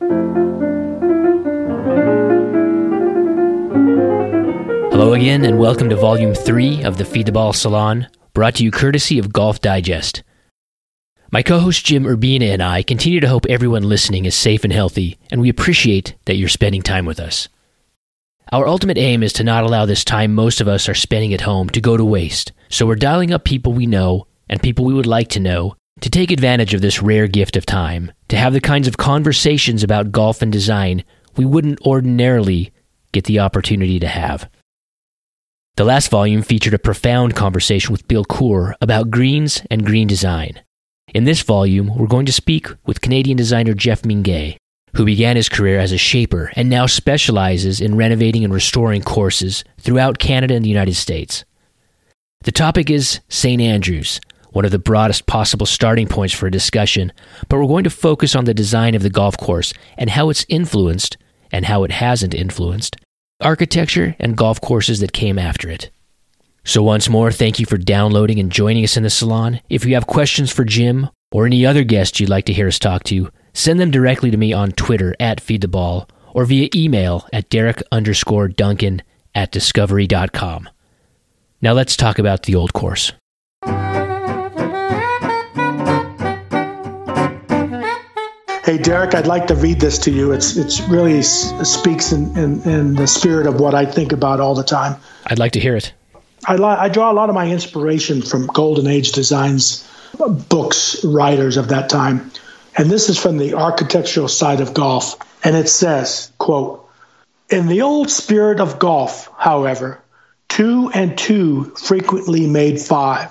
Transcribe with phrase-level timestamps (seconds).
[0.00, 0.14] Hello
[5.12, 8.70] again, and welcome to Volume 3 of the Feed the Ball Salon, brought to you
[8.70, 10.22] courtesy of Golf Digest.
[11.32, 14.72] My co host Jim Urbina and I continue to hope everyone listening is safe and
[14.72, 17.48] healthy, and we appreciate that you're spending time with us.
[18.52, 21.40] Our ultimate aim is to not allow this time most of us are spending at
[21.40, 24.94] home to go to waste, so we're dialing up people we know and people we
[24.94, 28.52] would like to know to take advantage of this rare gift of time, to have
[28.52, 31.04] the kinds of conversations about golf and design
[31.36, 32.72] we wouldn't ordinarily
[33.12, 34.50] get the opportunity to have.
[35.76, 40.60] The last volume featured a profound conversation with Bill Coore about greens and green design.
[41.14, 44.56] In this volume, we're going to speak with Canadian designer Jeff Mingay,
[44.96, 49.62] who began his career as a shaper and now specializes in renovating and restoring courses
[49.78, 51.44] throughout Canada and the United States.
[52.42, 53.62] The topic is St.
[53.62, 54.20] Andrews,
[54.58, 57.12] one of the broadest possible starting points for a discussion,
[57.48, 60.44] but we're going to focus on the design of the golf course and how it's
[60.48, 61.16] influenced
[61.52, 62.96] and how it hasn't influenced
[63.40, 65.90] architecture and golf courses that came after it.
[66.64, 69.60] So, once more, thank you for downloading and joining us in the salon.
[69.70, 72.80] If you have questions for Jim or any other guest you'd like to hear us
[72.80, 77.48] talk to, send them directly to me on Twitter at FeedTheBall or via email at
[77.48, 79.02] Derek underscore Duncan
[79.36, 80.68] at discovery.com.
[81.62, 83.12] Now let's talk about the old course.
[88.68, 90.32] Hey, Derek, I'd like to read this to you.
[90.32, 94.54] It's it's really speaks in, in, in the spirit of what I think about all
[94.54, 95.00] the time.
[95.24, 95.90] I'd like to hear it.
[96.46, 99.90] I, li- I draw a lot of my inspiration from Golden Age designs,
[100.50, 102.30] books, writers of that time.
[102.76, 105.16] And this is from the architectural side of golf.
[105.42, 106.86] And it says, quote,
[107.48, 109.98] in the old spirit of golf, however,
[110.48, 113.30] two and two frequently made five.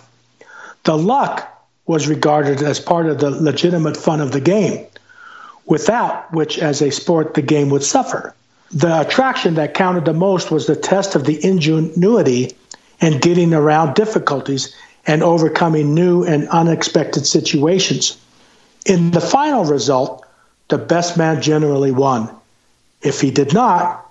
[0.83, 1.47] The luck
[1.85, 4.87] was regarded as part of the legitimate fun of the game
[5.67, 8.33] without which, as a sport, the game would suffer.
[8.71, 12.55] The attraction that counted the most was the test of the ingenuity
[12.99, 18.17] and getting around difficulties and overcoming new and unexpected situations.
[18.85, 20.25] In the final result,
[20.69, 22.29] the best man generally won.
[23.01, 24.05] If he did not,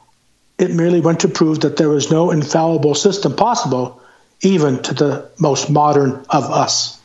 [0.59, 4.00] it merely went to prove that there was no infallible system possible,
[4.41, 6.99] even to the most modern of us.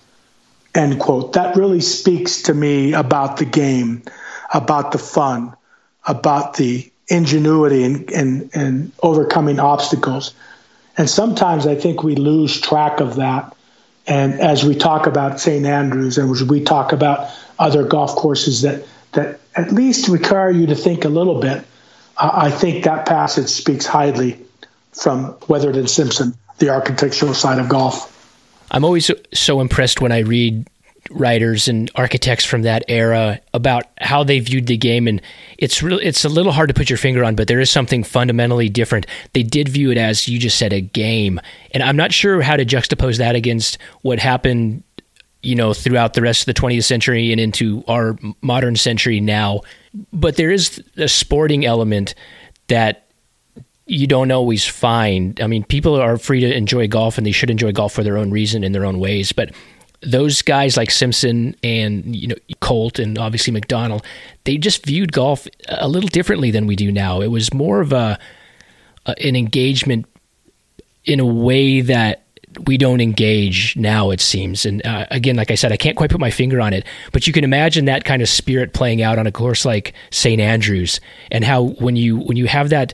[0.73, 1.33] End quote.
[1.33, 4.03] That really speaks to me about the game
[4.53, 5.55] about the fun,
[6.05, 10.33] about the ingenuity and, and, overcoming obstacles.
[10.97, 13.55] And sometimes I think we lose track of that.
[14.07, 15.65] And as we talk about St.
[15.65, 17.29] Andrews and as we talk about
[17.59, 21.65] other golf courses that, that at least require you to think a little bit,
[22.17, 24.39] I think that passage speaks highly
[24.93, 28.07] from Wethered and Simpson, the architectural side of golf.
[28.71, 30.67] I'm always so impressed when I read
[31.09, 35.21] writers and architects from that era about how they viewed the game and
[35.57, 38.03] it's real it's a little hard to put your finger on but there is something
[38.03, 41.39] fundamentally different they did view it as you just said a game
[41.71, 44.83] and i'm not sure how to juxtapose that against what happened
[45.41, 49.59] you know throughout the rest of the 20th century and into our modern century now
[50.13, 52.13] but there is a sporting element
[52.67, 53.07] that
[53.87, 55.41] you don't always find.
[55.41, 58.17] I mean, people are free to enjoy golf and they should enjoy golf for their
[58.17, 59.33] own reason in their own ways.
[59.33, 59.51] But
[60.01, 64.03] those guys like Simpson and you know Colt and obviously Macdonald,
[64.45, 67.21] they just viewed golf a little differently than we do now.
[67.21, 68.19] It was more of a,
[69.05, 70.05] a an engagement
[71.05, 72.23] in a way that
[72.65, 76.09] we don't engage now it seems and uh, again like i said i can't quite
[76.09, 79.17] put my finger on it but you can imagine that kind of spirit playing out
[79.17, 80.99] on a course like st andrews
[81.31, 82.93] and how when you when you have that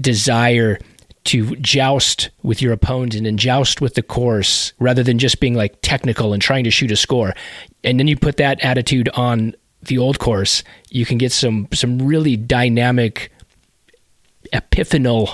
[0.00, 0.78] desire
[1.26, 5.78] to joust with your opponent and joust with the course rather than just being like
[5.82, 7.34] technical and trying to shoot a score.
[7.84, 11.98] And then you put that attitude on the old course, you can get some some
[11.98, 13.32] really dynamic
[14.52, 15.28] epiphanal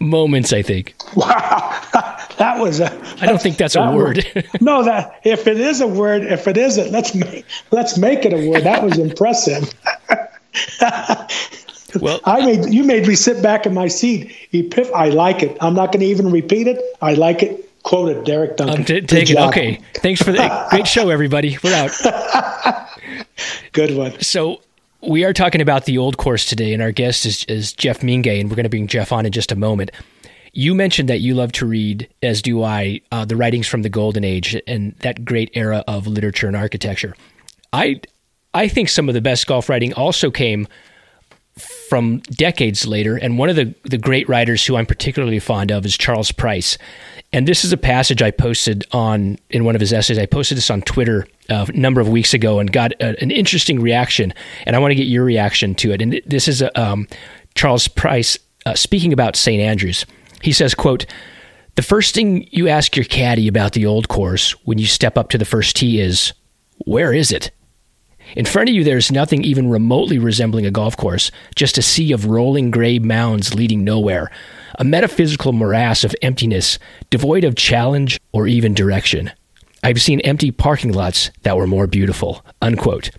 [0.00, 0.94] moments, I think.
[1.14, 1.80] Wow.
[2.38, 4.24] that was a I don't think that's that a word.
[4.60, 8.32] no, that if it is a word, if it isn't, let's make let's make it
[8.32, 8.64] a word.
[8.64, 9.72] That was impressive.
[12.00, 14.32] Well, I made you made me sit back in my seat.
[14.52, 15.56] Epiph- I like it.
[15.60, 16.80] I'm not going to even repeat it.
[17.02, 17.66] I like it.
[17.82, 18.80] Quoted Derek Duncan.
[18.80, 19.80] I'm t- taking okay.
[19.94, 21.56] Thanks for the great show, everybody.
[21.64, 21.90] We're out.
[23.72, 24.20] Good one.
[24.20, 24.60] So
[25.00, 28.38] we are talking about the old course today, and our guest is, is Jeff Mingay,
[28.38, 29.90] and we're going to bring Jeff on in just a moment.
[30.52, 33.88] You mentioned that you love to read, as do I, uh, the writings from the
[33.88, 37.14] Golden Age and that great era of literature and architecture.
[37.72, 38.00] I
[38.52, 40.66] I think some of the best golf writing also came
[41.60, 43.16] from decades later.
[43.16, 46.78] And one of the, the great writers who I'm particularly fond of is Charles Price.
[47.32, 50.18] And this is a passage I posted on in one of his essays.
[50.18, 53.30] I posted this on Twitter uh, a number of weeks ago and got a, an
[53.30, 54.34] interesting reaction.
[54.66, 56.02] And I want to get your reaction to it.
[56.02, 57.06] And this is a, um,
[57.54, 59.60] Charles Price uh, speaking about St.
[59.60, 60.06] Andrews.
[60.42, 61.06] He says, "quote
[61.74, 65.30] The first thing you ask your caddy about the old course when you step up
[65.30, 66.32] to the first tee is,
[66.78, 67.50] where is it?"
[68.36, 72.12] In front of you, there's nothing even remotely resembling a golf course, just a sea
[72.12, 74.30] of rolling gray mounds leading nowhere,
[74.78, 76.78] a metaphysical morass of emptiness,
[77.10, 79.32] devoid of challenge or even direction.
[79.82, 82.44] I've seen empty parking lots that were more beautiful.
[82.60, 83.10] Unquote.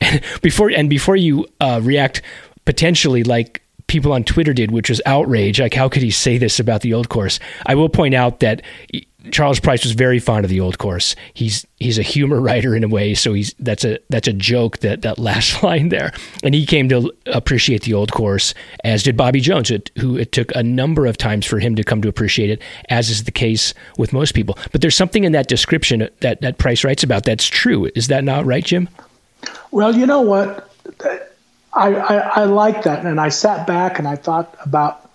[0.00, 2.22] And before and before you uh, react
[2.64, 5.60] potentially like people on Twitter did, which was outrage.
[5.60, 7.38] Like, how could he say this about the old course?
[7.66, 8.62] I will point out that
[9.30, 11.14] Charles Price was very fond of the old course.
[11.34, 14.78] He's he's a humor writer in a way, so he's that's a that's a joke
[14.78, 16.12] that that last line there.
[16.42, 18.54] And he came to appreciate the old course,
[18.84, 22.02] as did Bobby Jones, who it took a number of times for him to come
[22.02, 24.58] to appreciate it, as is the case with most people.
[24.72, 27.90] But there's something in that description that that Price writes about that's true.
[27.94, 28.88] Is that not right, Jim?
[29.70, 30.68] Well, you know what.
[31.74, 35.10] I, I, I like that, and I sat back and I thought about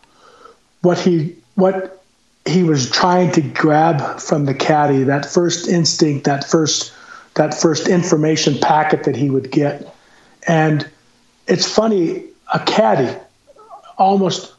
[0.82, 2.02] what he what
[2.48, 6.94] he was trying to grab from the caddy that first instinct, that first
[7.36, 9.94] that first information packet that he would get,
[10.48, 10.88] and
[11.48, 12.24] it's funny
[12.54, 13.16] a caddy
[13.98, 14.54] almost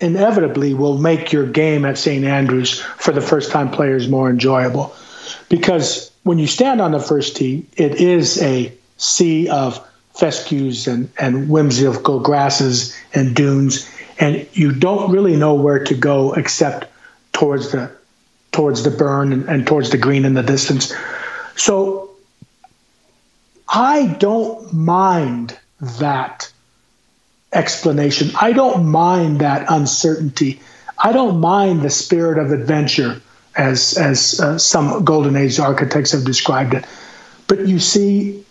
[0.00, 4.94] inevitably will make your game at St Andrews for the first time players more enjoyable.
[5.48, 11.10] Because when you stand on the first tee, it is a sea of fescues and,
[11.18, 13.88] and whimsical grasses and dunes,
[14.18, 16.86] and you don't really know where to go except
[17.36, 17.90] towards the
[18.50, 20.94] towards the burn and, and towards the green in the distance.
[21.54, 22.10] So
[23.68, 25.58] I don't mind
[26.00, 26.50] that
[27.52, 28.30] explanation.
[28.40, 30.60] I don't mind that uncertainty.
[30.96, 33.20] I don't mind the spirit of adventure
[33.54, 36.86] as as uh, some golden age architects have described it.
[37.48, 38.44] But you see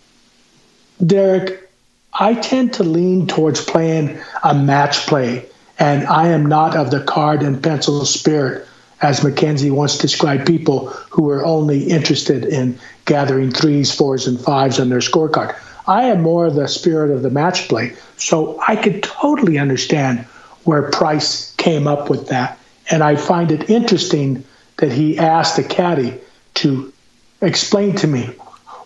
[1.04, 1.68] Derek,
[2.12, 5.46] I tend to lean towards playing a match play,
[5.78, 8.66] and I am not of the card and pencil spirit,
[9.02, 14.80] as Mackenzie once described people who are only interested in gathering threes, fours, and fives
[14.80, 15.54] on their scorecard.
[15.86, 20.20] I am more the spirit of the match play, so I could totally understand
[20.64, 22.58] where Price came up with that,
[22.90, 24.44] and I find it interesting
[24.78, 26.14] that he asked the caddy
[26.54, 26.92] to
[27.40, 28.24] explain to me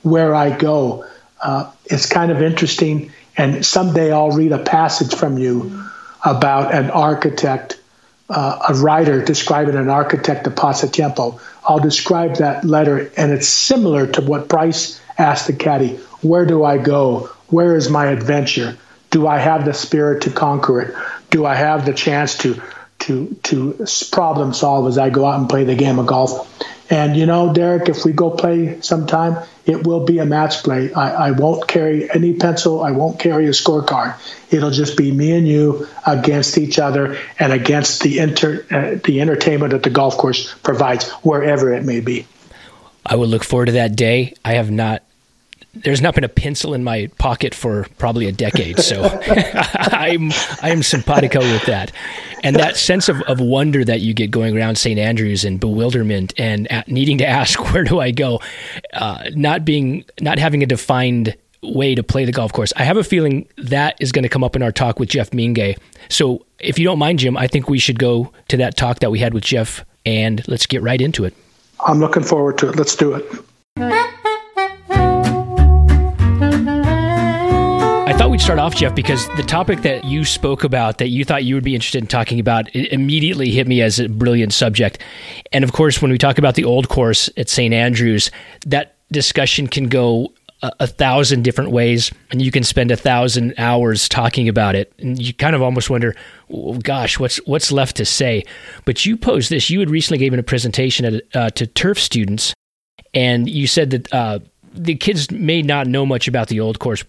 [0.03, 1.05] where I go
[1.43, 3.11] uh, it's kind of interesting.
[3.37, 5.85] And someday I'll read a passage from you
[6.25, 7.80] about an architect,
[8.31, 11.41] uh, a writer describing an architect of Pasatiempo.
[11.65, 16.65] I'll describe that letter, and it's similar to what Price asked the caddy Where do
[16.65, 17.31] I go?
[17.49, 18.77] Where is my adventure?
[19.11, 20.95] Do I have the spirit to conquer it?
[21.31, 22.63] Do I have the chance to
[23.01, 26.47] to to problem solve as I go out and play the game of golf?
[26.91, 30.93] And you know, Derek, if we go play sometime, it will be a match play.
[30.93, 32.83] I, I, won't carry any pencil.
[32.83, 34.19] I won't carry a scorecard.
[34.53, 39.21] It'll just be me and you against each other and against the inter, uh, the
[39.21, 42.27] entertainment that the golf course provides, wherever it may be.
[43.07, 44.35] I will look forward to that day.
[44.45, 45.05] I have not.
[45.73, 49.03] There's not been a pencil in my pocket for probably a decade, so
[49.75, 50.33] I'm
[50.63, 51.93] I am simpatico with that
[52.43, 54.99] and that sense of, of wonder that you get going around St.
[54.99, 58.41] Andrews and bewilderment and needing to ask where do I go,
[58.95, 62.73] uh, not being not having a defined way to play the golf course.
[62.77, 65.31] I have a feeling that is going to come up in our talk with Jeff
[65.31, 65.79] Mingay.
[66.09, 69.11] So if you don't mind, Jim, I think we should go to that talk that
[69.11, 71.35] we had with Jeff and let's get right into it.
[71.87, 72.77] I'm looking forward to it.
[72.77, 73.27] Let's do it.
[78.41, 81.63] start off, Jeff, because the topic that you spoke about that you thought you would
[81.63, 84.99] be interested in talking about immediately hit me as a brilliant subject.
[85.53, 87.75] And of course, when we talk about the old course at St.
[87.75, 88.31] Andrews,
[88.67, 90.33] that discussion can go
[90.63, 94.91] a, a thousand different ways, and you can spend a thousand hours talking about it.
[94.99, 96.17] And you kind of almost wonder,
[96.51, 98.45] oh, gosh, what's what's left to say?
[98.87, 99.69] But you posed this.
[99.69, 102.55] You had recently given a presentation at, uh, to turf students,
[103.13, 104.13] and you said that.
[104.13, 104.39] Uh,
[104.73, 107.03] the kids may not know much about the old course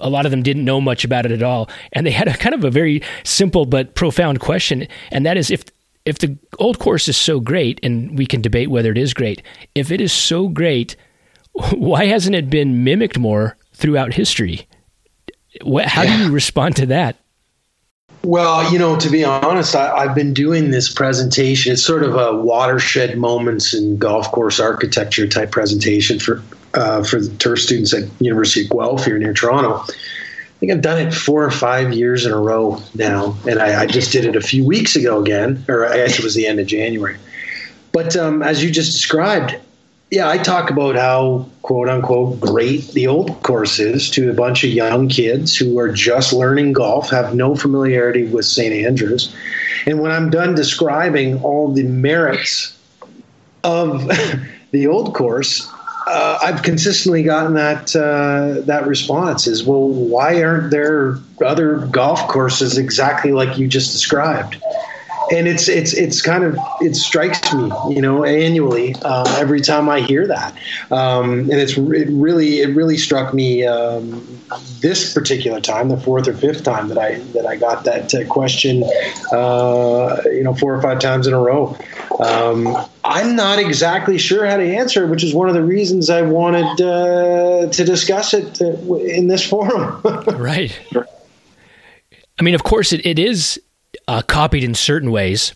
[0.00, 2.36] a lot of them didn't know much about it at all, and they had a
[2.36, 5.64] kind of a very simple but profound question, and that is if
[6.04, 9.42] if the old course is so great, and we can debate whether it is great,
[9.74, 10.96] if it is so great,
[11.74, 14.66] why hasn't it been mimicked more throughout history?
[15.84, 17.16] How do you respond to that?
[18.24, 21.72] Well, you know, to be honest, I, have been doing this presentation.
[21.72, 26.42] It's sort of a watershed moments in golf course architecture type presentation for
[26.74, 29.80] uh, for the turf students at University of Guelph here near Toronto.
[29.80, 33.82] I think I've done it four or five years in a row now, and I,
[33.82, 36.46] I just did it a few weeks ago again, or I guess it was the
[36.46, 37.16] end of January.
[37.92, 39.56] But um, as you just described,
[40.10, 44.64] yeah, I talk about how quote unquote great the old course is to a bunch
[44.64, 48.72] of young kids who are just learning golf, have no familiarity with St.
[48.72, 49.34] Andrews.
[49.86, 52.76] And when I'm done describing all the merits
[53.64, 54.08] of
[54.70, 55.70] the old course,
[56.08, 62.26] uh, I've consistently gotten that uh, that response is, well, why aren't there other golf
[62.28, 64.56] courses exactly like you just described?
[65.30, 69.88] And it's it's it's kind of it strikes me, you know, annually uh, every time
[69.88, 70.56] I hear that,
[70.90, 74.26] um, and it's it really it really struck me um,
[74.80, 78.24] this particular time, the fourth or fifth time that I that I got that uh,
[78.26, 78.84] question,
[79.32, 81.76] uh, you know, four or five times in a row.
[82.20, 86.22] Um, I'm not exactly sure how to answer, which is one of the reasons I
[86.22, 90.00] wanted uh, to discuss it uh, in this forum.
[90.36, 90.78] right.
[92.38, 93.60] I mean, of course, it, it is
[94.08, 95.54] uh, copied in certain ways,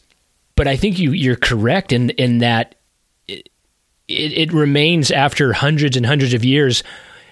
[0.54, 2.76] but I think you you're correct in in that
[3.26, 3.49] it,
[4.06, 6.85] it, it remains after hundreds and hundreds of years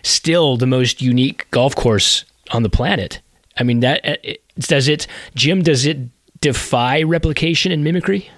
[0.03, 3.21] still the most unique golf course on the planet.
[3.59, 4.17] I mean that uh,
[4.59, 5.63] does it, Jim?
[5.63, 5.99] Does it
[6.41, 8.31] defy replication and mimicry?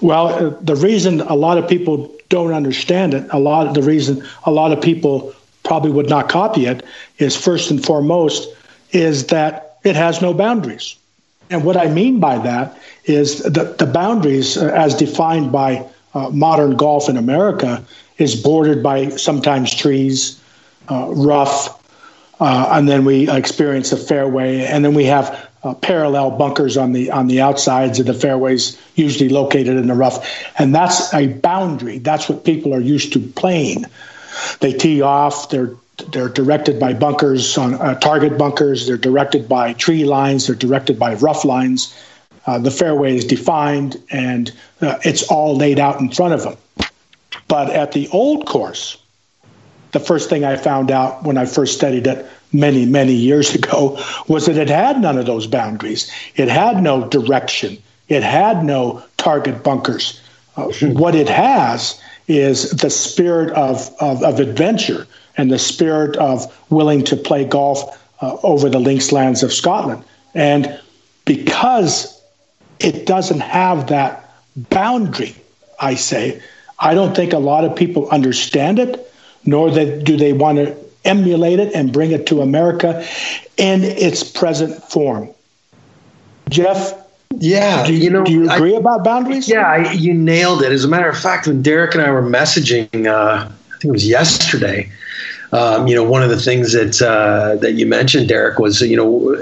[0.00, 3.82] Well, uh, the reason a lot of people don't understand it, a lot of the
[3.82, 6.82] reason a lot of people probably would not copy it
[7.18, 8.48] is first and foremost
[8.92, 10.96] is that it has no boundaries.
[11.50, 16.30] And what I mean by that is that the boundaries, uh, as defined by uh,
[16.30, 17.84] modern golf in America,
[18.18, 20.40] is bordered by sometimes trees,
[20.88, 21.76] uh, rough,
[22.40, 26.92] uh, and then we experience a fairway, and then we have uh, parallel bunkers on
[26.92, 30.24] the on the outsides of the fairways, usually located in the rough,
[30.58, 31.98] and that's a boundary.
[31.98, 33.84] That's what people are used to playing.
[34.60, 35.50] They tee off.
[35.50, 35.74] They're
[36.12, 38.86] they're directed by bunkers on uh, target bunkers.
[38.86, 40.46] They're directed by tree lines.
[40.46, 41.94] They're directed by rough lines.
[42.46, 46.56] Uh, the fairway is defined, and uh, it's all laid out in front of them.
[47.48, 48.96] But at the old course,
[49.92, 54.02] the first thing I found out when I first studied it many, many years ago
[54.28, 56.10] was that it had none of those boundaries.
[56.36, 57.78] It had no direction.
[58.08, 60.20] It had no target bunkers.
[60.56, 65.06] Uh, what it has is the spirit of, of, of adventure
[65.40, 67.78] and the spirit of willing to play golf
[68.20, 70.04] uh, over the links lands of Scotland.
[70.34, 70.78] And
[71.24, 72.20] because
[72.78, 75.34] it doesn't have that boundary,
[75.80, 76.42] I say,
[76.78, 79.12] I don't think a lot of people understand it,
[79.46, 83.02] nor that do they want to emulate it and bring it to America
[83.56, 85.30] in its present form.
[86.50, 86.92] Jeff,
[87.36, 89.48] yeah, do you, you know, do you agree I, about boundaries?
[89.48, 90.72] Yeah, I, you nailed it.
[90.72, 93.92] As a matter of fact, when Derek and I were messaging, uh, I think it
[93.92, 94.90] was yesterday,
[95.52, 98.96] um, you know, one of the things that uh, that you mentioned, Derek, was you
[98.96, 99.36] know.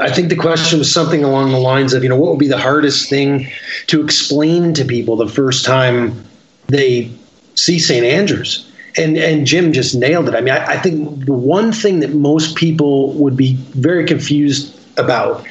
[0.00, 2.48] I think the question was something along the lines of, you know, what would be
[2.48, 3.50] the hardest thing
[3.88, 6.24] to explain to people the first time
[6.68, 7.10] they
[7.54, 8.02] see St.
[8.02, 8.66] Andrews?
[8.96, 10.34] And and Jim just nailed it.
[10.34, 14.74] I mean, I, I think the one thing that most people would be very confused
[14.96, 15.44] about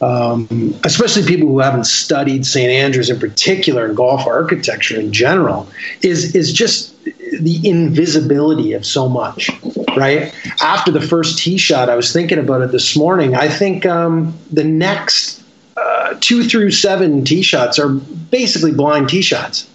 [0.00, 2.70] um, especially people who haven't studied St.
[2.70, 5.68] Andrews in particular and golf architecture in general,
[6.02, 9.50] is is just the invisibility of so much,
[9.96, 10.34] right?
[10.60, 13.34] After the first tee shot, I was thinking about it this morning.
[13.34, 15.42] I think um, the next
[15.76, 19.68] uh, two through seven tee shots are basically blind tee shots.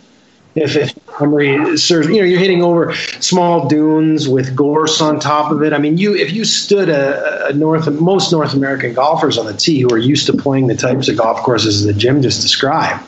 [0.55, 5.51] If, if memory serves, you know, you're hitting over small dunes with gorse on top
[5.51, 5.73] of it.
[5.73, 9.53] I mean, you if you stood a, a North most North American golfers on the
[9.53, 13.03] tee who are used to playing the types of golf courses that Jim just described,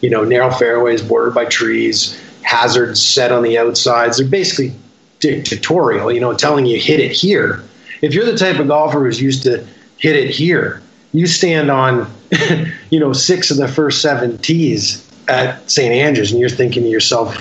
[0.00, 4.18] you know, narrow fairways bordered by trees, hazards set on the outsides.
[4.18, 4.72] They're basically
[5.18, 7.62] dictatorial, you know, telling you hit it here.
[8.02, 9.66] If you're the type of golfer who's used to
[9.98, 12.12] hit it here, you stand on,
[12.90, 15.92] you know, six of the first seven tees at St.
[15.92, 17.36] Andrews, and you're thinking to yourself,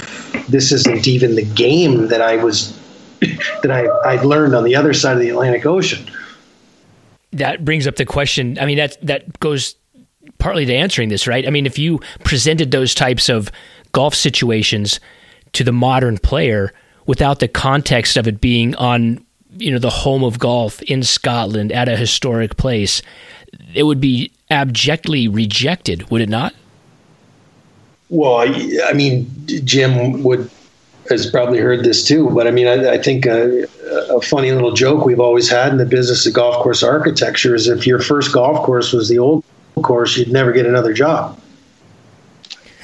[0.48, 2.80] this isn't even the game that I was
[3.62, 6.06] that I I learned on the other side of the Atlantic Ocean.
[7.34, 8.58] That brings up the question.
[8.60, 9.76] I mean, that that goes
[10.38, 11.48] partly to answering this, right?
[11.48, 13.52] I mean, if you presented those types of
[13.92, 15.00] golf situations
[15.54, 16.74] to the modern player
[17.06, 19.24] without the context of it being on
[19.58, 23.02] you know the home of golf in Scotland at a historic place
[23.74, 26.54] it would be abjectly rejected would it not
[28.16, 30.50] well I, I mean Jim would
[31.10, 33.66] has probably heard this too but I mean I, I think a,
[34.10, 37.68] a, funny little joke we've always had in the business of golf course architecture is
[37.68, 39.44] if your first golf course was the old
[39.82, 41.40] course you'd never get another job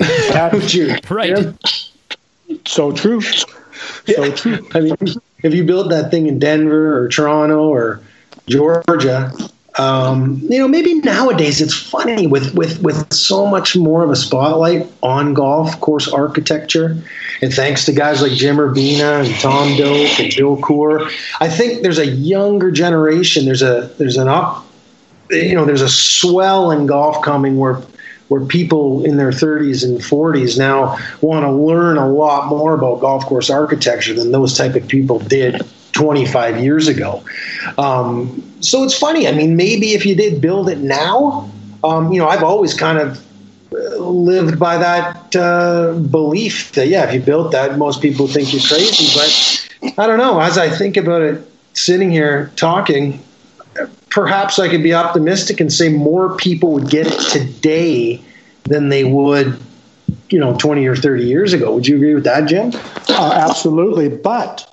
[0.02, 0.96] haven't you?
[1.10, 1.38] Right.
[1.38, 2.58] Yeah.
[2.66, 3.22] So true.
[3.22, 3.48] So
[4.08, 4.36] yeah.
[4.36, 4.68] true.
[4.74, 4.98] I mean,
[5.44, 8.02] if you built that thing in Denver or Toronto or
[8.48, 9.32] Georgia.
[9.78, 14.16] Um, you know, maybe nowadays it's funny with, with, with so much more of a
[14.16, 17.02] spotlight on golf course architecture.
[17.42, 21.10] And thanks to guys like Jim Urbina and Tom Doak and Bill Coore,
[21.40, 23.46] I think there's a younger generation.
[23.46, 24.66] There's a there's an up,
[25.30, 27.82] you know, there's a swell in golf coming where
[28.28, 33.02] where people in their 30s and 40s now want to learn a lot more about
[33.02, 35.62] golf course architecture than those type of people did
[35.92, 37.26] 25 years ago.
[37.78, 39.28] Um, so it's funny.
[39.28, 41.50] I mean, maybe if you did build it now,
[41.84, 43.24] um, you know, I've always kind of
[43.74, 48.54] uh, lived by that uh, belief that yeah, if you built that, most people think
[48.54, 49.08] you're crazy.
[49.18, 50.40] But I don't know.
[50.40, 53.24] As I think about it, sitting here talking,
[54.10, 58.22] perhaps I could be optimistic and say more people would get it today
[58.66, 59.60] than they would,
[60.30, 61.74] you know, 20 or 30 years ago.
[61.76, 62.72] Would you agree with that, Jim?
[63.10, 64.10] Uh, absolutely.
[64.10, 64.71] But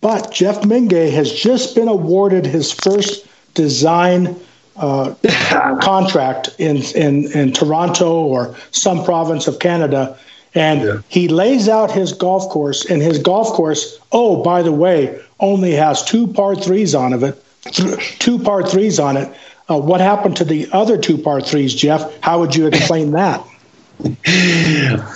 [0.00, 4.36] but Jeff Mingay has just been awarded his first design
[4.76, 5.14] uh,
[5.82, 10.18] contract in, in, in Toronto or some province of Canada.
[10.54, 10.98] And yeah.
[11.08, 15.72] he lays out his golf course, and his golf course, oh, by the way, only
[15.72, 17.44] has two par threes on of it,
[18.18, 19.32] two par threes on it.
[19.68, 22.20] Uh, what happened to the other two par threes, Jeff?
[22.20, 23.44] How would you explain that?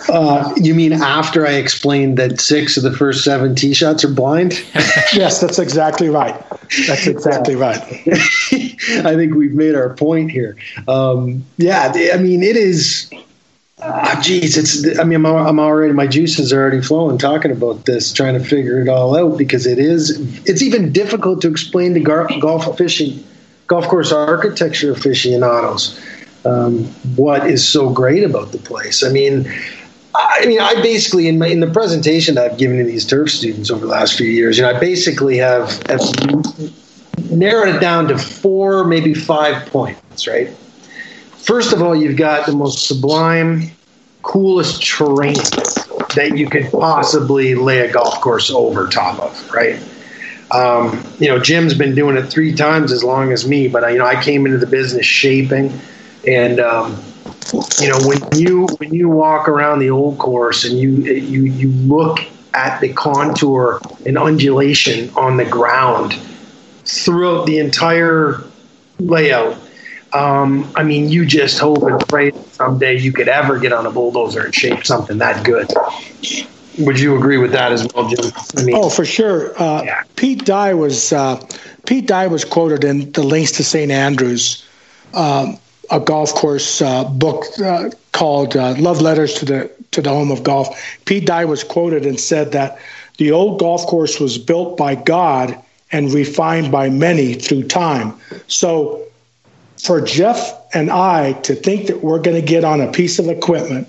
[0.08, 4.12] Uh, you mean after I explained that six of the first seven tee shots are
[4.12, 4.52] blind?
[5.12, 6.34] yes, that's exactly right.
[6.86, 7.80] That's exactly right.
[7.82, 10.56] I think we've made our point here.
[10.88, 13.10] Um, yeah, I mean, it is.
[13.78, 14.98] Uh, geez, it's.
[14.98, 15.92] I mean, I'm, I'm already.
[15.92, 19.66] My juices are already flowing talking about this, trying to figure it all out because
[19.66, 20.18] it is.
[20.46, 23.22] It's even difficult to explain to gar- golf fishing,
[23.66, 26.00] golf course architecture aficionados
[26.44, 26.84] um,
[27.16, 29.02] what is so great about the place.
[29.02, 29.50] I mean,
[30.14, 33.30] I mean, I basically in, my, in the presentation that I've given to these turf
[33.30, 36.00] students over the last few years, you know, I basically have, have
[37.30, 40.28] narrowed it down to four, maybe five points.
[40.28, 40.50] Right.
[41.38, 43.70] First of all, you've got the most sublime,
[44.22, 45.34] coolest terrain
[46.14, 49.50] that you could possibly lay a golf course over top of.
[49.52, 49.82] Right.
[50.52, 53.98] Um, you know, Jim's been doing it three times as long as me, but you
[53.98, 55.72] know, I came into the business shaping
[56.26, 57.02] and um,
[57.80, 61.68] you know when you when you walk around the old course and you you you
[61.70, 62.20] look
[62.54, 66.14] at the contour and undulation on the ground
[66.84, 68.42] throughout the entire
[68.98, 69.58] layout.
[70.12, 73.90] Um, I mean, you just hope and pray someday you could ever get on a
[73.90, 75.68] bulldozer and shape something that good.
[76.78, 78.32] Would you agree with that as well, Jim?
[78.56, 79.60] I mean, oh, for sure.
[79.60, 80.02] Uh, yeah.
[80.14, 81.44] Pete Dye was uh,
[81.86, 83.90] Pete Dye was quoted in the Links to St.
[83.90, 84.64] Andrews
[85.14, 85.58] um,
[85.90, 90.30] a golf course uh, book uh, called uh, "Love Letters to the to the Home
[90.30, 90.68] of Golf."
[91.04, 92.78] Pete Dye was quoted and said that
[93.18, 95.58] the old golf course was built by God
[95.92, 98.14] and refined by many through time.
[98.48, 99.04] So,
[99.80, 103.28] for Jeff and I to think that we're going to get on a piece of
[103.28, 103.86] equipment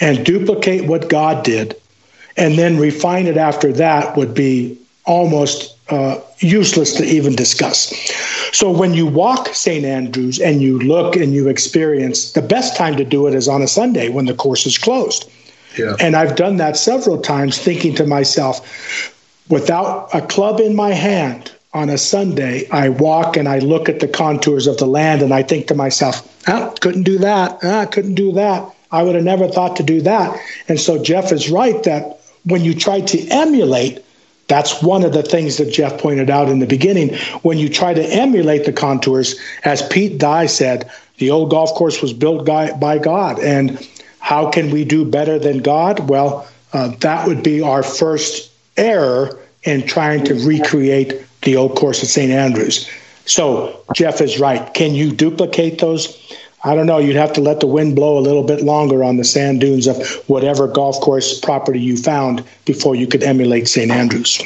[0.00, 1.76] and duplicate what God did,
[2.36, 7.92] and then refine it after that would be almost uh, useless to even discuss.
[8.54, 9.84] So when you walk St.
[9.84, 13.62] Andrews and you look and you experience, the best time to do it is on
[13.62, 15.28] a Sunday when the course is closed.
[15.76, 15.96] Yeah.
[15.98, 19.12] And I've done that several times, thinking to myself,
[19.48, 23.98] without a club in my hand on a Sunday, I walk and I look at
[23.98, 27.58] the contours of the land and I think to myself, ah, couldn't do that.
[27.64, 28.72] Ah, couldn't do that.
[28.92, 30.38] I would have never thought to do that.
[30.68, 34.04] And so Jeff is right that when you try to emulate
[34.48, 37.14] that's one of the things that Jeff pointed out in the beginning.
[37.42, 42.02] When you try to emulate the contours, as Pete Dye said, the old golf course
[42.02, 43.38] was built by God.
[43.38, 43.86] And
[44.18, 46.08] how can we do better than God?
[46.08, 52.02] Well, uh, that would be our first error in trying to recreate the old course
[52.02, 52.32] at St.
[52.32, 52.88] Andrews.
[53.26, 54.72] So Jeff is right.
[54.74, 56.20] Can you duplicate those?
[56.64, 56.98] I don't know.
[56.98, 59.86] You'd have to let the wind blow a little bit longer on the sand dunes
[59.86, 59.96] of
[60.28, 63.90] whatever golf course property you found before you could emulate St.
[63.90, 64.40] Andrews.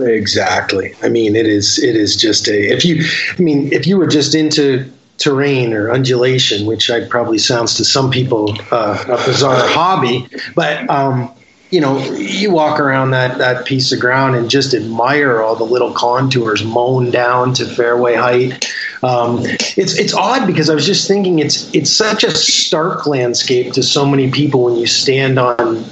[0.00, 0.94] Exactly.
[1.02, 1.78] I mean, it is.
[1.82, 2.72] It is just a.
[2.72, 3.04] If you,
[3.38, 7.84] I mean, if you were just into terrain or undulation, which I probably sounds to
[7.84, 11.32] some people uh, a bizarre hobby, but um,
[11.70, 15.64] you know, you walk around that that piece of ground and just admire all the
[15.64, 18.66] little contours mown down to fairway height.
[19.02, 19.40] Um,
[19.76, 23.82] it's it's odd because I was just thinking it's it's such a stark landscape to
[23.82, 25.84] so many people when you stand on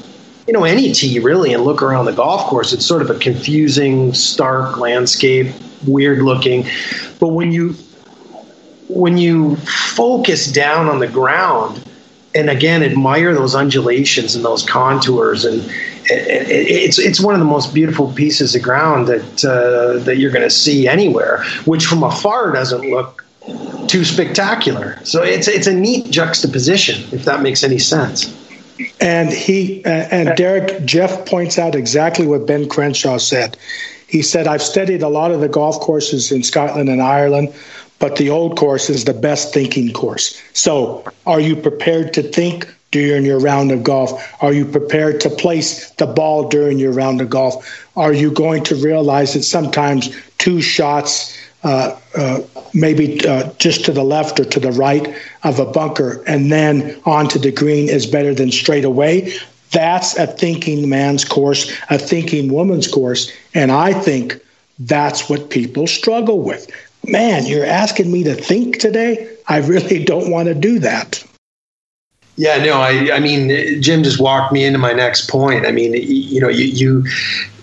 [0.46, 2.72] you know any tee really and look around the golf course.
[2.72, 5.54] It's sort of a confusing, stark landscape,
[5.86, 6.66] weird looking.
[7.20, 7.74] But when you
[8.88, 11.85] when you focus down on the ground
[12.36, 15.64] and again admire those undulations and those contours and
[16.08, 20.42] it's it's one of the most beautiful pieces of ground that uh, that you're going
[20.42, 23.24] to see anywhere, which from afar doesn't look
[23.88, 24.98] too spectacular.
[25.04, 28.34] So it's it's a neat juxtaposition, if that makes any sense.
[29.00, 33.56] And he uh, and Derek Jeff points out exactly what Ben Crenshaw said.
[34.06, 37.54] He said, "I've studied a lot of the golf courses in Scotland and Ireland."
[37.98, 40.40] But the old course is the best thinking course.
[40.52, 44.12] So, are you prepared to think during your round of golf?
[44.42, 47.88] Are you prepared to place the ball during your round of golf?
[47.96, 52.40] Are you going to realize that sometimes two shots uh, uh,
[52.74, 57.00] maybe uh, just to the left or to the right of a bunker and then
[57.04, 59.36] onto the green is better than straight away.
[59.72, 63.32] That's a thinking man's course, a thinking woman's course.
[63.52, 64.40] And I think
[64.78, 66.70] that's what people struggle with.
[67.08, 69.36] Man, you're asking me to think today?
[69.48, 71.24] I really don't want to do that.
[72.36, 75.66] Yeah, no, I, I mean, Jim just walked me into my next point.
[75.66, 77.04] I mean, you know, you, you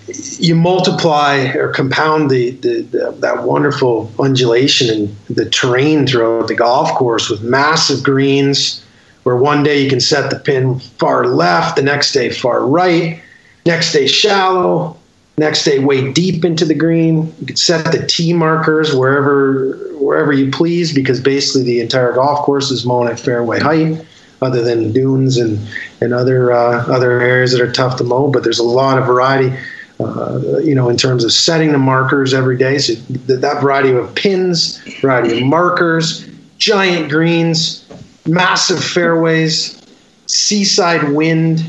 [0.08, 6.56] you multiply or compound the, the, the, that wonderful undulation and the terrain throughout the
[6.56, 8.84] golf course with massive greens
[9.24, 13.22] where one day you can set the pin far left the next day far right
[13.66, 14.98] next day shallow
[15.38, 20.32] next day way deep into the green you can set the tee markers wherever wherever
[20.32, 24.06] you please because basically the entire golf course is mown at fairway height
[24.42, 25.60] other than dunes and
[26.02, 29.06] and other uh, other areas that are tough to mow but there's a lot of
[29.06, 29.56] variety
[30.00, 32.78] uh, you know, in terms of setting the markers every day.
[32.78, 37.88] So that, that variety of pins, variety of markers, giant greens,
[38.26, 39.82] massive fairways,
[40.26, 41.64] seaside wind,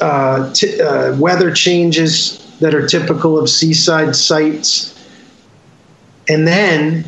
[0.00, 4.98] uh, t- uh, weather changes that are typical of seaside sites,
[6.28, 7.04] and then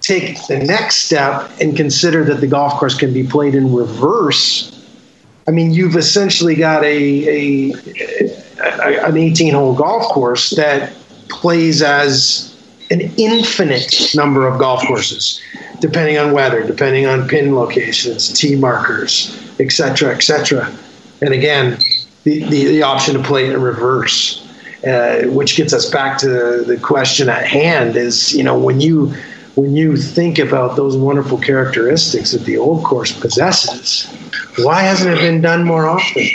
[0.00, 4.70] take the next step and consider that the golf course can be played in reverse.
[5.48, 10.92] I mean, you've essentially got a, a a, an 18 hole golf course that
[11.28, 12.50] plays as
[12.90, 15.40] an infinite number of golf courses,
[15.80, 20.72] depending on weather, depending on pin locations, tee markers, etc., etc.
[21.22, 21.78] And again,
[22.24, 24.43] the, the, the, option to play in reverse,
[24.86, 29.14] uh, which gets us back to the question at hand is, you know, when you
[29.54, 34.06] when you think about those wonderful characteristics that the old course possesses,
[34.58, 36.28] why hasn't it been done more often?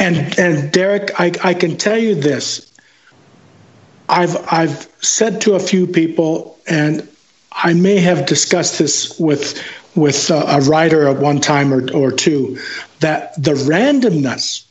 [0.00, 2.66] And and Derek, I, I can tell you this.
[4.08, 7.08] I've I've said to a few people, and
[7.52, 9.62] I may have discussed this with
[9.94, 12.58] with a, a writer at one time or, or two,
[13.00, 14.64] that the randomness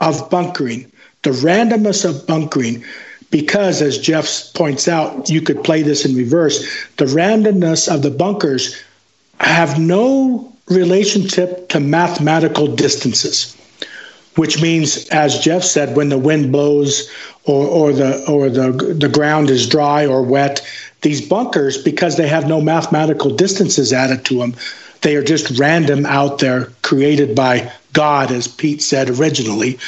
[0.00, 0.90] of bunkering,
[1.24, 2.84] the randomness of bunkering,
[3.30, 6.60] because as Jeff points out, you could play this in reverse.
[6.96, 8.80] The randomness of the bunkers
[9.40, 13.56] have no relationship to mathematical distances
[14.36, 17.08] which means, as Jeff said, when the wind blows
[17.44, 20.66] or, or the or the the ground is dry or wet,
[21.02, 24.54] these bunkers, because they have no mathematical distances added to them,
[25.02, 29.78] they are just random out there, created by God, as Pete said originally.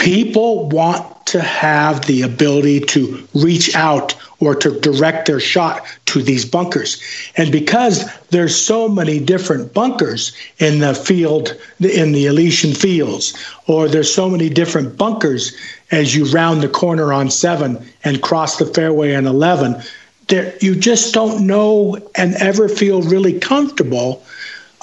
[0.00, 6.22] People want to have the ability to reach out or to direct their shot to
[6.22, 7.00] these bunkers.
[7.36, 13.34] And because there's so many different bunkers in the field, in the Elysian fields,
[13.66, 15.54] or there's so many different bunkers
[15.90, 19.82] as you round the corner on seven and cross the fairway on 11,
[20.28, 24.24] there, you just don't know and ever feel really comfortable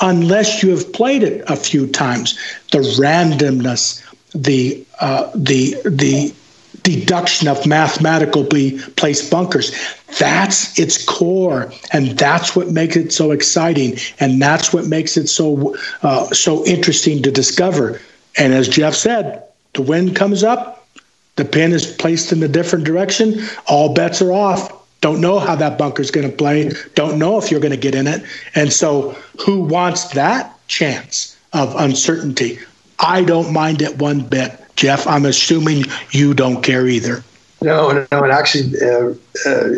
[0.02, 2.38] unless you have played it a few times.
[2.72, 4.04] The randomness,
[4.44, 6.34] the uh, the the
[6.84, 9.72] deduction of mathematically placed bunkers.
[10.20, 15.28] That's its core, and that's what makes it so exciting, and that's what makes it
[15.28, 18.00] so uh, so interesting to discover.
[18.38, 20.88] And as Jeff said, the wind comes up,
[21.36, 24.74] the pin is placed in a different direction, all bets are off.
[25.02, 26.72] Don't know how that bunker is going to play.
[26.96, 28.24] Don't know if you're going to get in it.
[28.56, 29.12] And so,
[29.46, 32.58] who wants that chance of uncertainty?
[33.00, 34.60] I don't mind it one bit.
[34.76, 37.24] Jeff, I'm assuming you don't care either.
[37.62, 39.14] No, no, it actually uh,
[39.50, 39.70] uh,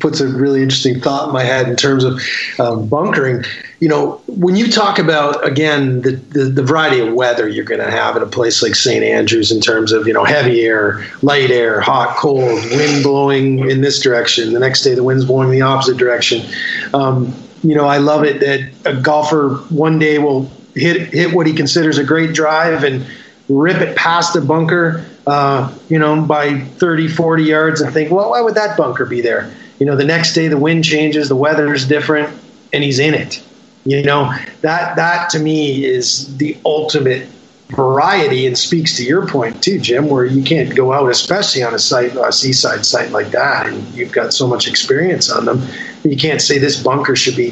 [0.00, 2.20] puts a really interesting thought in my head in terms of
[2.58, 3.44] um, bunkering.
[3.78, 7.80] You know, when you talk about again the, the, the variety of weather you're going
[7.80, 9.04] to have in a place like St.
[9.04, 13.80] Andrews in terms of you know heavy air, light air, hot, cold, wind blowing in
[13.80, 14.52] this direction.
[14.52, 16.44] The next day the wind's blowing the opposite direction.
[16.92, 21.46] Um, you know, I love it that a golfer one day will hit hit what
[21.46, 23.06] he considers a great drive and
[23.48, 28.30] rip it past the bunker, uh, you know, by 30, 40 yards and think, well,
[28.30, 29.52] why would that bunker be there?
[29.78, 32.34] You know, the next day the wind changes, the weather's different,
[32.72, 33.42] and he's in it.
[33.84, 37.28] You know, that that to me is the ultimate
[37.68, 41.74] variety and speaks to your point too, Jim, where you can't go out, especially on
[41.74, 45.62] a site, a seaside site like that, and you've got so much experience on them.
[46.02, 47.50] You can't say this bunker should be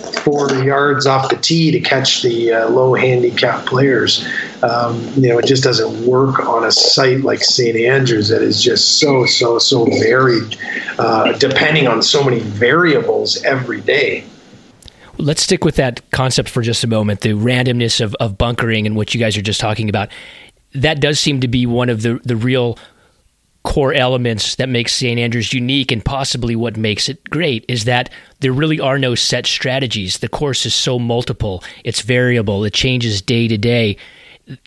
[0.00, 4.26] 248.4 yards off the tee to catch the uh, low handicap players.
[4.62, 7.76] Um, you know, it just doesn't work on a site like St.
[7.76, 10.56] Andrews that is just so, so, so varied,
[10.98, 14.24] uh, depending on so many variables every day.
[15.18, 18.96] Let's stick with that concept for just a moment the randomness of, of bunkering and
[18.96, 20.08] what you guys are just talking about.
[20.74, 22.78] That does seem to be one of the, the real
[23.62, 25.18] core elements that makes St.
[25.18, 29.46] Andrews unique and possibly what makes it great is that there really are no set
[29.46, 30.18] strategies.
[30.18, 33.96] The course is so multiple, it's variable, it changes day to day.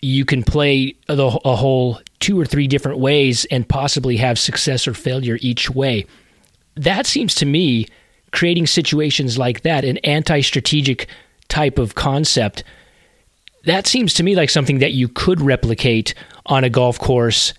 [0.00, 4.86] You can play a, a whole two or three different ways and possibly have success
[4.86, 6.06] or failure each way.
[6.76, 7.88] That seems to me
[8.30, 11.08] creating situations like that, an anti strategic
[11.48, 12.64] type of concept,
[13.64, 16.14] that seems to me like something that you could replicate
[16.46, 17.54] on a golf course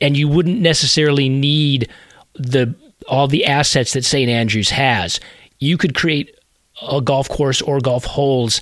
[0.00, 1.88] and you wouldn't necessarily need
[2.34, 2.74] the
[3.08, 4.30] all the assets that St.
[4.30, 5.20] Andrews has.
[5.58, 6.36] You could create
[6.82, 8.60] a golf course or golf holes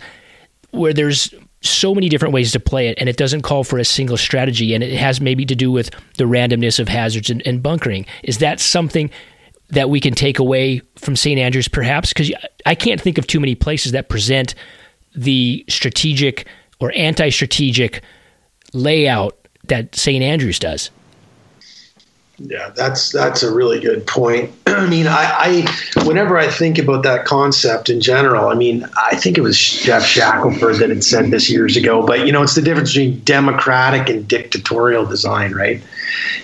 [0.71, 3.85] where there's so many different ways to play it and it doesn't call for a
[3.85, 7.63] single strategy and it has maybe to do with the randomness of hazards and, and
[7.63, 8.07] bunkering.
[8.23, 9.11] Is that something
[9.71, 11.39] that we can take away from St.
[11.39, 12.11] Andrews, perhaps?
[12.11, 12.33] Because
[12.65, 14.55] I can't think of too many places that present
[15.15, 16.47] the strategic
[16.81, 18.03] or anti strategic
[18.73, 20.23] layout that St.
[20.23, 20.91] Andrews does.
[22.41, 24.53] Yeah, that's that's a really good point.
[24.67, 29.17] I mean, I, I, whenever I think about that concept in general, I mean, I
[29.17, 32.07] think it was Geoff Shackelford that had said this years ago.
[32.07, 35.83] But you know, it's the difference between democratic and dictatorial design, right?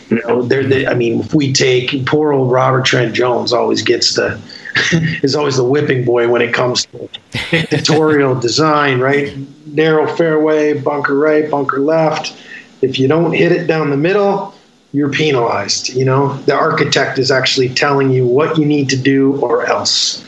[0.08, 4.14] You know, they're I mean, if we take poor old Robert Trent Jones, always gets
[4.16, 4.40] the
[5.22, 7.08] is always the whipping boy when it comes to
[7.52, 9.32] dictatorial design, right?
[9.66, 12.36] Narrow fairway, bunker right, bunker left.
[12.82, 14.53] If you don't hit it down the middle
[14.94, 15.88] you're penalized.
[15.88, 20.24] You know, the architect is actually telling you what you need to do or else.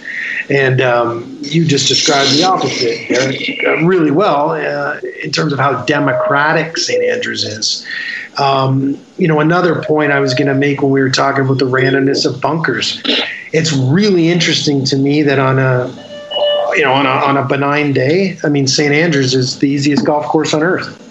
[0.51, 5.85] And um, you just described the opposite uh, really well uh, in terms of how
[5.85, 7.01] democratic St.
[7.03, 7.87] Andrews is.
[8.39, 11.59] Um, you know, another point I was going to make when we were talking about
[11.59, 13.01] the randomness of bunkers,
[13.53, 15.87] it's really interesting to me that on a
[16.77, 18.93] you know on a, on a benign day, I mean, St.
[18.93, 21.03] Andrews is the easiest golf course on earth.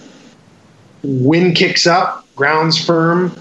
[1.03, 3.35] Wind kicks up, ground's firm,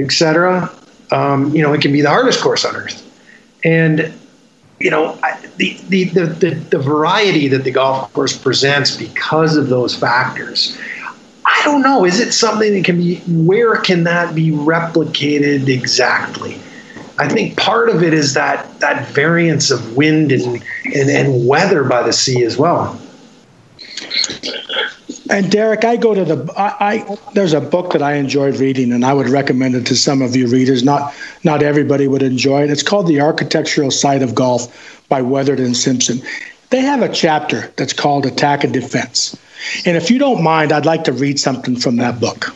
[0.00, 0.70] etc.
[1.10, 3.06] Um, you know, it can be the hardest course on earth.
[3.64, 4.12] And
[4.80, 5.18] you know,
[5.58, 10.76] the, the, the, the, the variety that the golf course presents because of those factors.
[11.44, 12.06] I don't know.
[12.06, 16.58] Is it something that can be, where can that be replicated exactly?
[17.18, 21.84] I think part of it is that, that variance of wind and, and, and weather
[21.84, 22.98] by the sea as well.
[25.30, 28.92] And Derek, I go to the I, I, there's a book that I enjoyed reading,
[28.92, 30.82] and I would recommend it to some of you readers.
[30.82, 31.14] Not
[31.44, 32.70] not everybody would enjoy it.
[32.70, 36.20] It's called The Architectural Side of Golf by Wethered and Simpson.
[36.70, 39.36] They have a chapter that's called Attack and Defense.
[39.86, 42.54] And if you don't mind, I'd like to read something from that book.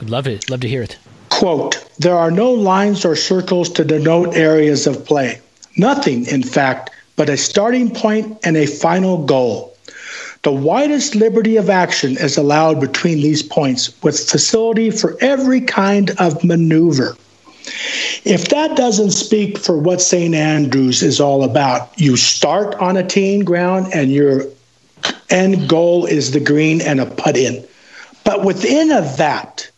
[0.00, 0.50] I'd love it.
[0.50, 0.98] Love to hear it.
[1.30, 5.40] Quote, there are no lines or circles to denote areas of play.
[5.76, 9.75] Nothing, in fact, but a starting point and a final goal.
[10.46, 16.10] The widest liberty of action is allowed between these points with facility for every kind
[16.20, 17.16] of maneuver.
[18.24, 20.36] If that doesn't speak for what St.
[20.36, 24.44] Andrews is all about, you start on a teeing ground and your
[25.30, 27.66] end goal is the green and a putt in.
[28.22, 29.68] But within of that,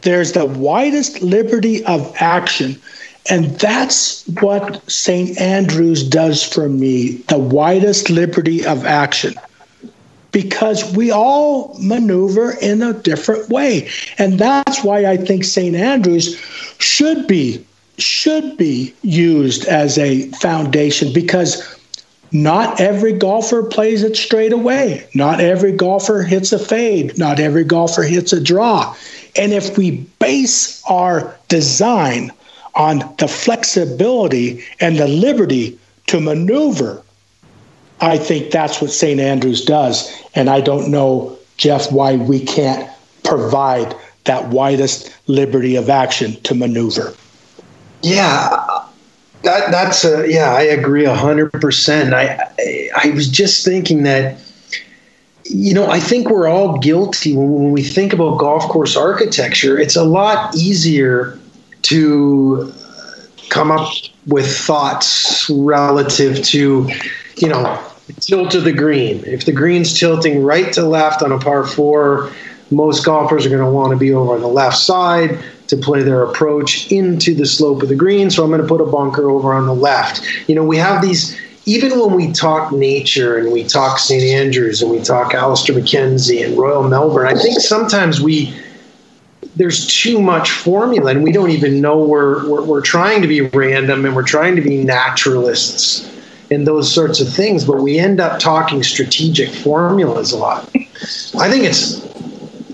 [0.00, 2.80] there's the widest liberty of action.
[3.28, 5.38] And that's what St.
[5.38, 9.34] Andrews does for me the widest liberty of action
[10.32, 13.88] because we all maneuver in a different way.
[14.18, 15.76] And that's why I think St.
[15.76, 16.38] Andrews
[16.78, 17.64] should be
[17.98, 21.78] should be used as a foundation because
[22.32, 25.06] not every golfer plays it straight away.
[25.14, 27.16] Not every golfer hits a fade.
[27.18, 28.96] Not every golfer hits a draw.
[29.36, 32.32] And if we base our design
[32.74, 37.02] on the flexibility and the liberty to maneuver
[38.02, 39.20] I think that's what St.
[39.20, 40.12] Andrews does.
[40.34, 42.90] And I don't know, Jeff, why we can't
[43.24, 47.14] provide that widest liberty of action to maneuver.
[48.02, 48.48] Yeah,
[49.42, 52.14] that, that's a, yeah, I agree a hundred percent.
[52.14, 52.50] I,
[52.96, 54.40] I was just thinking that,
[55.44, 59.78] you know, I think we're all guilty when, when we think about golf course architecture.
[59.78, 61.38] It's a lot easier
[61.82, 62.72] to
[63.48, 63.92] come up
[64.26, 66.88] with thoughts relative to,
[67.36, 69.22] you know, tilt of the green.
[69.24, 72.32] If the green's tilting right to left on a par four,
[72.70, 76.02] most golfers are going to want to be over on the left side to play
[76.02, 78.30] their approach into the slope of the green.
[78.30, 80.22] So I'm going to put a bunker over on the left.
[80.48, 84.22] You know, we have these, even when we talk nature and we talk St.
[84.22, 88.54] Andrews and we talk Alister MacKenzie and Royal Melbourne, I think sometimes we,
[89.56, 93.42] there's too much formula and we don't even know we're, we're, we're trying to be
[93.42, 96.08] random and we're trying to be naturalists
[96.52, 100.68] and those sorts of things, but we end up talking strategic formulas a lot.
[100.74, 102.04] I think it's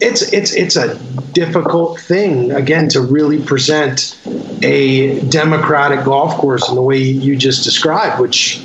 [0.01, 0.99] it's it's it's a
[1.33, 4.19] difficult thing again to really present
[4.63, 8.65] a democratic golf course in the way you just described, which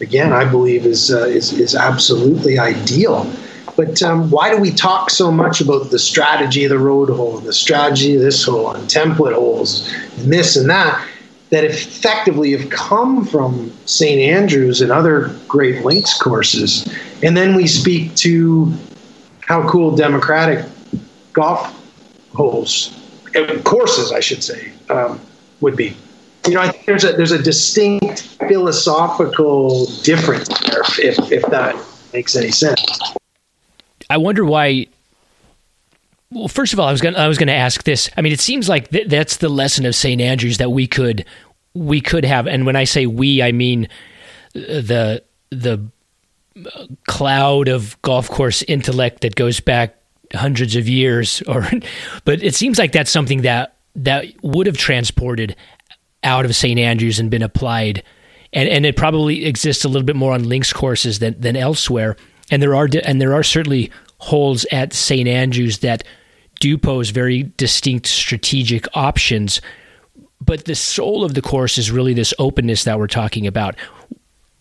[0.00, 3.30] again I believe is uh, is is absolutely ideal.
[3.76, 7.38] But um, why do we talk so much about the strategy of the road hole,
[7.38, 11.04] the strategy of this hole, and template holes, and this and that?
[11.54, 14.20] That effectively have come from St.
[14.20, 16.84] Andrews and other Great Links courses,
[17.22, 18.74] and then we speak to
[19.38, 20.66] how cool democratic
[21.32, 21.72] golf
[22.34, 22.98] holes,
[23.36, 25.20] uh, courses, I should say, um,
[25.60, 25.96] would be.
[26.48, 31.76] You know, I think there's a there's a distinct philosophical difference there, if if that
[32.12, 32.82] makes any sense.
[34.10, 34.88] I wonder why.
[36.30, 38.10] Well, first of all, I was going I was going to ask this.
[38.16, 40.20] I mean, it seems like th- that's the lesson of St.
[40.20, 41.24] Andrews that we could
[41.74, 43.88] we could have, and when I say we, I mean
[44.54, 45.90] uh, the the
[47.06, 49.96] cloud of golf course intellect that goes back
[50.32, 51.68] hundreds of years or
[52.24, 55.56] but it seems like that's something that that would have transported
[56.22, 56.78] out of St.
[56.78, 58.02] Andrews and been applied
[58.52, 62.16] and and it probably exists a little bit more on links courses than than elsewhere
[62.50, 65.28] and there are and there are certainly holes at St.
[65.28, 66.04] Andrews that
[66.60, 69.60] do pose very distinct strategic options
[70.44, 73.76] but the soul of the course is really this openness that we're talking about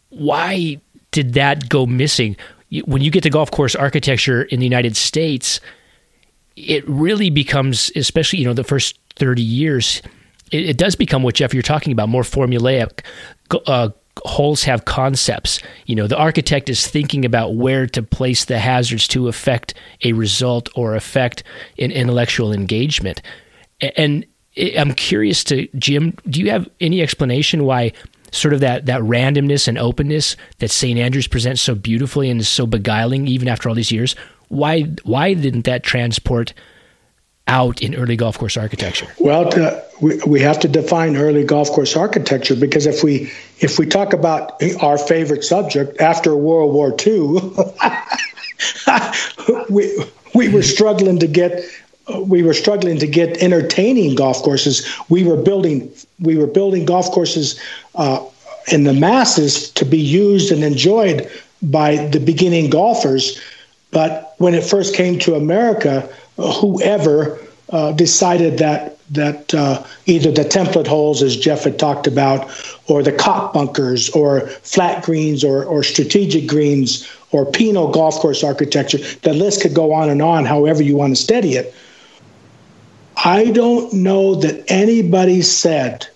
[0.09, 0.79] why
[1.11, 2.35] did that go missing
[2.85, 5.59] when you get to golf course architecture in the United States,
[6.55, 10.01] it really becomes, especially you know the first thirty years,
[10.51, 13.03] it, it does become what Jeff you're talking about, more formulaic.
[13.67, 13.89] Uh,
[14.25, 15.59] holes have concepts.
[15.85, 20.13] You know, the architect is thinking about where to place the hazards to affect a
[20.13, 21.43] result or affect
[21.77, 23.21] an intellectual engagement.
[23.97, 24.25] And
[24.57, 27.93] I'm curious to Jim, do you have any explanation why
[28.33, 30.99] sort of that that randomness and openness that St.
[30.99, 34.15] Andrews presents so beautifully and is so beguiling even after all these years.
[34.49, 36.53] Why why didn't that transport
[37.47, 39.07] out in early golf course architecture?
[39.19, 43.77] Well, to, we, we have to define early golf course architecture because if we if
[43.79, 47.39] we talk about our favorite subject after World War II,
[49.69, 51.63] we we were struggling to get
[52.25, 54.87] we were struggling to get entertaining golf courses.
[55.09, 57.59] We were building we were building golf courses
[57.95, 58.23] uh,
[58.71, 61.29] in the masses to be used and enjoyed
[61.61, 63.39] by the beginning golfers.
[63.91, 67.39] But when it first came to America, whoever
[67.69, 72.49] uh, decided that that uh, either the template holes, as Jeff had talked about,
[72.87, 78.43] or the cop bunkers, or flat greens, or or strategic greens, or penal golf course
[78.43, 78.97] architecture.
[79.21, 80.45] The list could go on and on.
[80.45, 81.73] However you want to study it.
[83.17, 86.07] I don't know that anybody said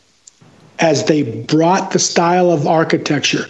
[0.80, 3.46] as they brought the style of architecture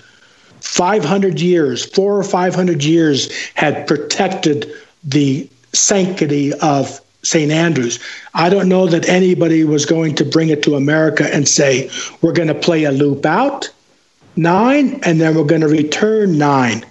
[0.62, 4.72] 500 years, four or 500 years had protected
[5.04, 7.52] the sanctity of St.
[7.52, 8.00] Andrews.
[8.34, 11.90] I don't know that anybody was going to bring it to America and say,
[12.22, 13.70] we're going to play a loop out
[14.36, 16.86] nine and then we're going to return nine.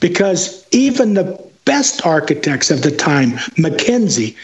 [0.00, 4.36] Because even the best architects of the time, MacKenzie,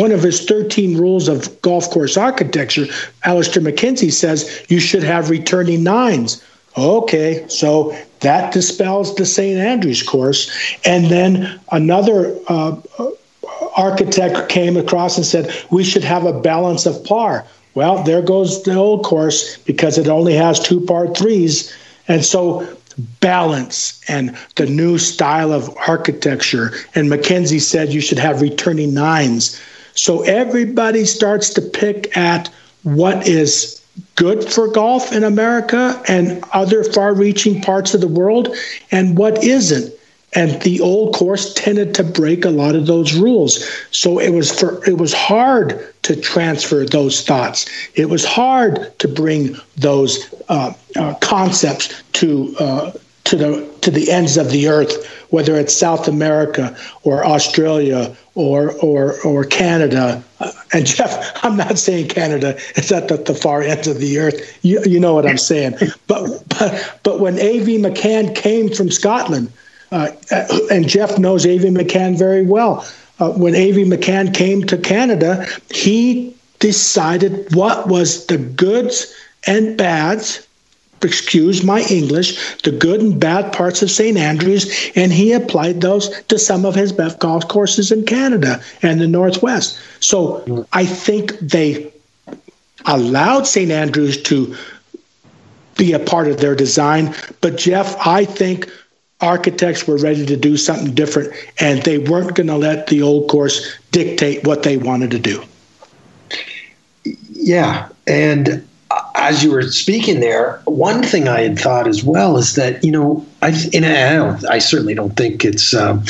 [0.00, 2.86] one of his 13 rules of golf course architecture,
[3.24, 6.42] Alister MacKenzie says you should have returning nines.
[6.78, 9.58] Okay, so that dispels the St.
[9.58, 10.50] Andrews course.
[10.86, 12.76] And then another uh,
[13.76, 17.44] architect came across and said we should have a balance of par.
[17.74, 21.74] Well, there goes the old course because it only has two par threes.
[22.08, 22.66] And so
[23.20, 26.72] balance and the new style of architecture.
[26.94, 29.60] And MacKenzie said you should have returning nines.
[30.00, 32.48] So everybody starts to pick at
[32.84, 33.82] what is
[34.16, 38.48] good for golf in America and other far reaching parts of the world
[38.90, 39.92] and what isn't.
[40.32, 43.62] And the old course tended to break a lot of those rules.
[43.90, 47.66] So it was for it was hard to transfer those thoughts.
[47.94, 52.92] It was hard to bring those uh, uh, concepts to uh,
[53.30, 58.72] to the to the ends of the earth, whether it's South America or Australia or
[58.82, 60.22] or or Canada.
[60.40, 64.18] Uh, and Jeff, I'm not saying Canada is at the, the, far ends of the
[64.18, 64.58] earth.
[64.62, 65.76] You you know what I'm saying.
[66.08, 67.78] but but but when A.V.
[67.78, 69.52] Macan came from Scotland,
[69.92, 70.10] uh,
[70.70, 71.70] and Jeff knows A.V.
[71.70, 72.84] Macan very well.
[73.20, 73.84] Uh, when A.V.
[73.84, 79.14] Macan came to Canada, he decided what was the goods
[79.46, 80.46] and bads
[81.02, 84.16] excuse my English, the good and bad parts of St.
[84.16, 89.00] Andrews, and he applied those to some of his best golf courses in Canada and
[89.00, 89.78] the Northwest.
[90.00, 91.92] So I think they
[92.86, 93.70] allowed St.
[93.70, 94.56] Andrews to
[95.76, 97.14] be a part of their design.
[97.40, 98.70] But Jeff, I think
[99.20, 103.30] architects were ready to do something different, and they weren't going to let the old
[103.30, 105.42] course dictate what they wanted to do.
[107.32, 108.66] Yeah, and
[109.20, 112.90] as you were speaking there, one thing I had thought as well is that you
[112.90, 116.02] know I and I, don't, I certainly don't think it's um,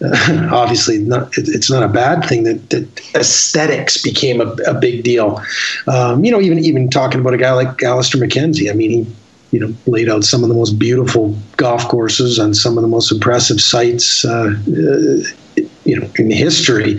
[0.50, 5.40] obviously not it's not a bad thing that, that aesthetics became a, a big deal.
[5.86, 8.70] Um, you know, even even talking about a guy like Alister MacKenzie.
[8.70, 9.06] I mean, he
[9.52, 12.88] you know laid out some of the most beautiful golf courses on some of the
[12.88, 16.98] most impressive sites uh, uh, you know in history.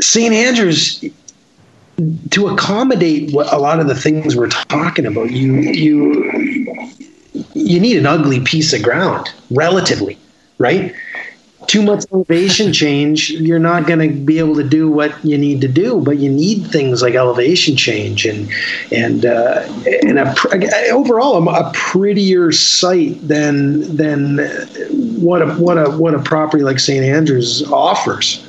[0.00, 0.34] St.
[0.34, 1.02] Andrews
[2.30, 6.82] to accommodate what a lot of the things we're talking about, you you
[7.54, 10.18] you need an ugly piece of ground, relatively,
[10.58, 10.94] right?
[11.66, 15.60] Too much elevation change, you're not going to be able to do what you need
[15.62, 16.00] to do.
[16.00, 18.48] But you need things like elevation change and
[18.92, 19.66] and uh,
[20.02, 24.38] and a, overall a, prettier site than than
[25.18, 28.46] what a what a what a property like St Andrews offers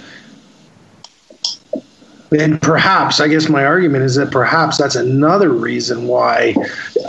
[2.31, 6.53] and perhaps i guess my argument is that perhaps that's another reason why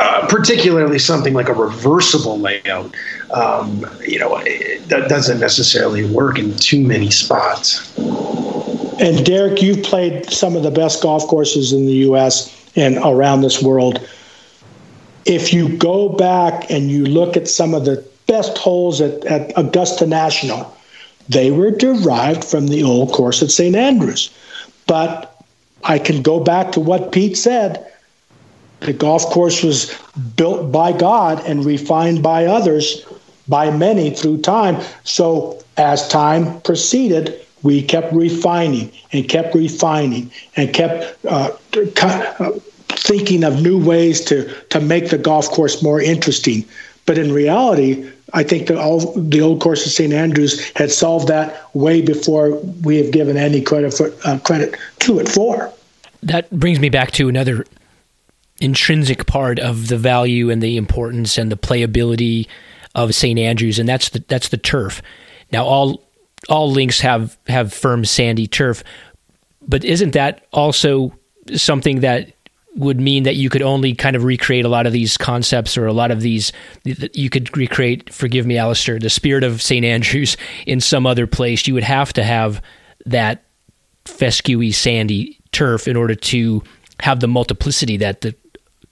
[0.00, 2.94] uh, particularly something like a reversible layout
[3.30, 4.42] um, you know
[4.86, 7.96] that doesn't necessarily work in too many spots.
[7.98, 13.42] And derek you've played some of the best golf courses in the us and around
[13.42, 14.06] this world.
[15.24, 19.52] If you go back and you look at some of the best holes at, at
[19.58, 20.76] augusta national
[21.30, 24.30] they were derived from the old course at st andrews
[24.88, 25.40] but
[25.84, 27.86] I can go back to what Pete said.
[28.80, 29.94] The golf course was
[30.36, 33.04] built by God and refined by others,
[33.46, 34.82] by many through time.
[35.04, 41.50] So as time proceeded, we kept refining and kept refining and kept uh,
[42.02, 42.50] uh,
[42.88, 46.64] thinking of new ways to, to make the golf course more interesting.
[47.06, 50.12] But in reality, I think the, all, the old course of St.
[50.12, 55.18] Andrews had solved that way before we have given any credit for, uh, credit to
[55.18, 55.72] it for.
[56.22, 57.64] That brings me back to another
[58.60, 62.46] intrinsic part of the value and the importance and the playability
[62.94, 63.38] of St.
[63.38, 65.00] Andrews, and that's the that's the turf.
[65.52, 66.02] Now all
[66.48, 68.82] all links have have firm sandy turf,
[69.66, 71.16] but isn't that also
[71.54, 72.32] something that
[72.76, 75.86] would mean that you could only kind of recreate a lot of these concepts or
[75.86, 76.52] a lot of these
[76.84, 81.66] you could recreate forgive me Alister the spirit of St Andrews in some other place.
[81.66, 82.62] You would have to have
[83.06, 83.44] that
[84.04, 86.62] fescue sandy turf in order to
[87.00, 88.34] have the multiplicity that the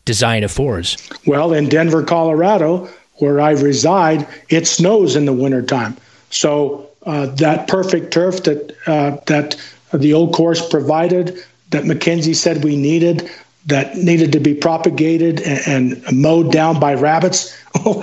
[0.05, 0.97] design affords.
[1.27, 5.97] Well in Denver Colorado where I reside it snows in the wintertime.
[6.31, 9.57] So uh, that perfect turf that uh, that
[9.93, 11.39] the old course provided
[11.71, 13.31] that MacKenzie said we needed
[13.67, 17.57] that needed to be propagated and, and mowed down by rabbits.
[17.85, 18.01] well,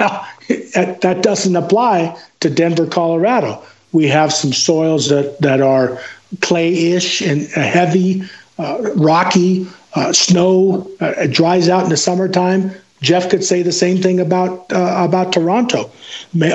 [0.74, 3.64] that, that doesn't apply to Denver, Colorado.
[3.92, 6.00] We have some soils that, that are
[6.42, 8.24] clay-ish and heavy,
[8.58, 9.68] uh, rocky.
[9.96, 12.72] Uh, snow uh, dries out in the summertime.
[13.02, 15.92] Jeff could say the same thing about uh, about Toronto,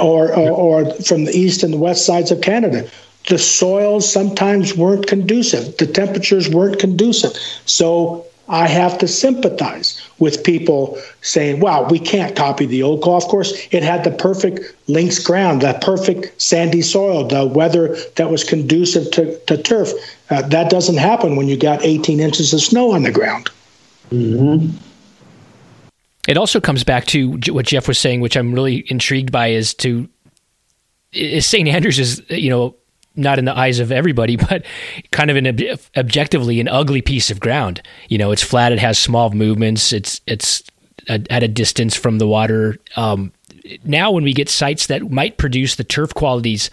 [0.01, 2.89] or, or, or from the east and the west sides of Canada
[3.29, 5.77] the soils sometimes weren't conducive.
[5.77, 7.33] The temperatures weren't conducive.
[7.67, 13.29] So I have to sympathize with people saying, wow, we can't copy the old golf
[13.29, 13.53] course.
[13.71, 19.11] It had the perfect links ground, the perfect sandy soil, the weather that was conducive
[19.13, 19.93] to, to turf.
[20.31, 23.51] Uh, that doesn't happen when you got 18 inches of snow on the ground.
[24.11, 24.77] Mm-hmm.
[26.27, 29.73] It also comes back to what Jeff was saying, which I'm really intrigued by, is
[29.75, 30.09] to
[31.13, 31.67] is St.
[31.69, 32.77] Andrews is you know
[33.19, 34.65] not in the eyes of everybody, but
[35.11, 37.83] kind of an ob- objectively an ugly piece of ground.
[38.09, 38.73] You know, it's flat.
[38.73, 39.93] It has small movements.
[39.93, 40.63] It's it's
[41.09, 42.79] a, at a distance from the water.
[42.97, 43.33] Um,
[43.85, 46.71] now, when we get sites that might produce the turf qualities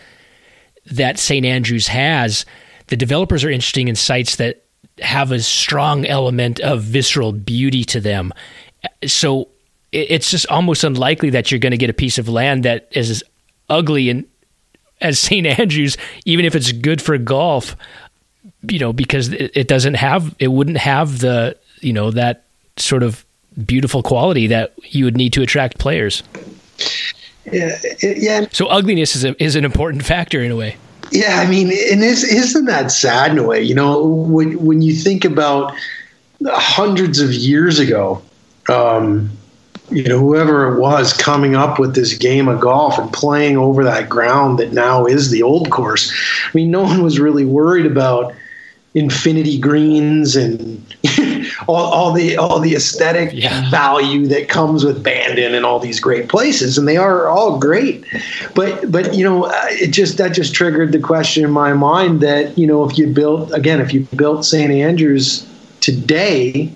[0.86, 1.46] that St.
[1.46, 2.46] Andrews has,
[2.88, 4.64] the developers are interesting in sites that
[5.00, 8.32] have a strong element of visceral beauty to them.
[9.06, 9.50] So
[9.92, 13.24] it's just almost unlikely that you're going to get a piece of land that is
[13.70, 14.26] ugly and
[15.02, 15.46] as St.
[15.60, 17.76] Andrews, even if it's good for golf,
[18.70, 22.44] you know, because it, it doesn't have, it wouldn't have the, you know, that
[22.78, 23.26] sort of
[23.66, 26.24] beautiful quality that you would need to attract players.
[27.52, 28.48] Yeah, yeah.
[28.52, 30.78] So ugliness is a, is an important factor in a way.
[31.12, 33.62] Yeah, I mean, and is, isn't that sad in a way?
[33.62, 35.74] You know, when when you think about
[36.44, 38.24] hundreds of years ago,
[38.70, 39.30] um,
[39.90, 43.84] you know, whoever it was coming up with this game of golf and playing over
[43.84, 46.12] that ground that now is the old course.
[46.46, 48.34] I mean, no one was really worried about
[48.96, 50.96] infinity greens and
[51.68, 53.70] all, all the all the aesthetic yeah.
[53.70, 58.04] value that comes with Bandon and all these great places, and they are all great.
[58.56, 62.22] But but you know, uh, it just that just triggered the question in my mind
[62.22, 65.48] that you know if you built again if you built St Andrews
[65.82, 66.74] today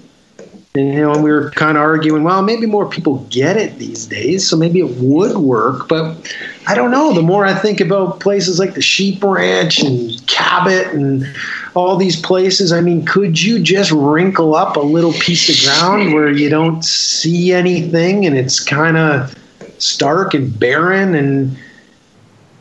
[0.75, 3.79] and, you know, and we were kind of arguing, well, maybe more people get it
[3.79, 5.87] these days, so maybe it would work.
[5.87, 6.35] But
[6.67, 7.11] I don't know.
[7.11, 11.25] The more I think about places like the Sheep Ranch and Cabot and
[11.73, 16.13] all these places, I mean, could you just wrinkle up a little piece of ground
[16.13, 19.35] where you don't see anything and it's kind of
[19.79, 21.57] stark and barren and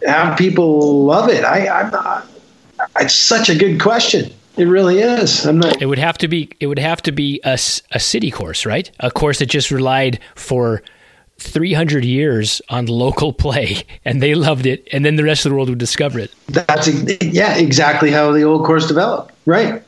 [0.07, 1.45] have people love it?
[1.45, 2.27] I, I'm not.
[3.01, 4.33] It's such a good question.
[4.59, 5.47] It really is.
[5.47, 5.81] I'm not.
[5.81, 6.51] It would have to be.
[6.61, 7.55] It would have to be a,
[7.93, 8.91] a city course, right?
[9.01, 10.83] A course that just relied for
[11.39, 15.57] 300 years on local play, and they loved it, and then the rest of the
[15.57, 16.35] world would discover it.
[16.47, 16.89] That's
[17.23, 19.83] yeah, exactly how the old course developed, right?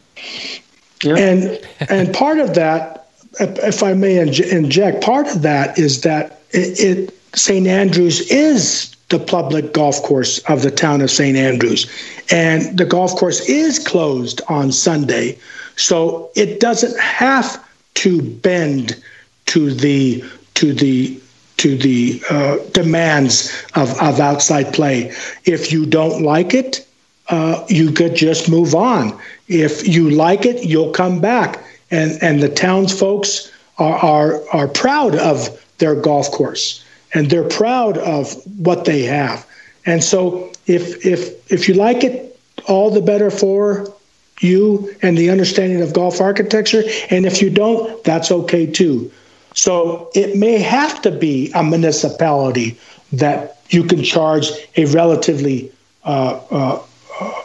[1.03, 1.17] Yeah.
[1.17, 3.09] And and part of that,
[3.41, 7.67] if I may inject, part of that is that it, it St.
[7.67, 11.37] Andrews is the public golf course of the town of St.
[11.37, 11.87] Andrews.
[12.31, 15.37] And the golf course is closed on Sunday.
[15.77, 17.63] So it doesn't have
[17.95, 19.03] to bend
[19.47, 21.21] to the to the
[21.57, 25.13] to the uh, demands of, of outside play.
[25.45, 26.87] If you don't like it,
[27.29, 29.19] uh, you could just move on.
[29.49, 31.63] If you like it, you'll come back.
[31.91, 33.27] And and the townsfolk
[33.79, 35.49] are, are are proud of
[35.79, 36.85] their golf course
[37.15, 39.47] and they're proud of what they have.
[39.87, 42.39] And so if if if you like it,
[42.69, 43.93] all the better for
[44.41, 46.83] you and the understanding of golf architecture.
[47.11, 49.11] And if you don't, that's okay too.
[49.55, 52.79] So it may have to be a municipality
[53.13, 55.73] that you can charge a relatively
[56.05, 56.83] uh, uh,
[57.21, 57.43] uh,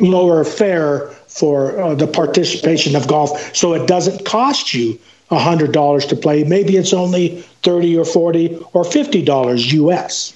[0.00, 4.98] lower fare for uh, the participation of golf, so it doesn't cost you
[5.30, 6.44] $100 to play.
[6.44, 10.32] Maybe it's only 30 or 40 or $50 US.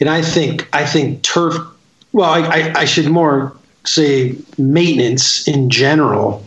[0.00, 1.56] And I think I think turf
[2.12, 3.56] well I, I should more
[3.86, 6.44] say maintenance in general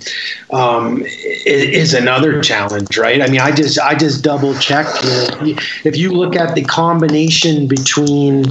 [0.51, 3.21] um, is, another challenge, right?
[3.21, 5.55] I mean, I just I just double checked here.
[5.83, 8.45] If you look at the combination between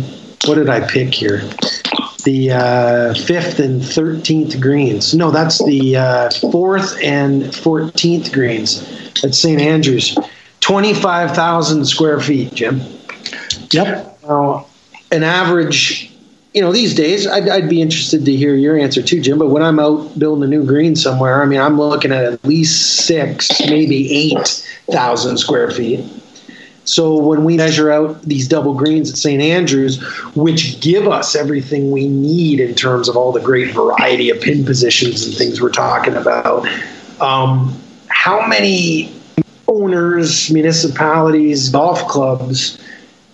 [0.47, 1.43] what did I pick here?
[2.27, 5.15] The uh, fifth and thirteenth greens.
[5.15, 8.83] No, that's the uh, fourth and fourteenth greens
[9.25, 9.61] at St.
[9.61, 10.19] Andrews.
[10.61, 12.83] Twenty-five thousand square feet, Jim.
[13.71, 14.19] Yep.
[14.25, 14.67] Now,
[15.13, 16.13] an average,
[16.53, 19.39] you know, these days, I'd, I'd, be interested to hear your answer too, Jim.
[19.39, 22.45] But when I'm out building a new green somewhere, I mean, I'm looking at at
[22.45, 26.05] least six, maybe eight thousand square feet.
[26.87, 29.43] So when we measure out these double greens at St.
[29.43, 30.01] Andrews,
[30.37, 34.65] which give us everything we need in terms of all the great variety of pin
[34.65, 36.67] positions and things we're talking about,
[37.21, 37.77] um,
[38.07, 39.13] how many
[39.67, 42.79] owners, municipalities, golf clubs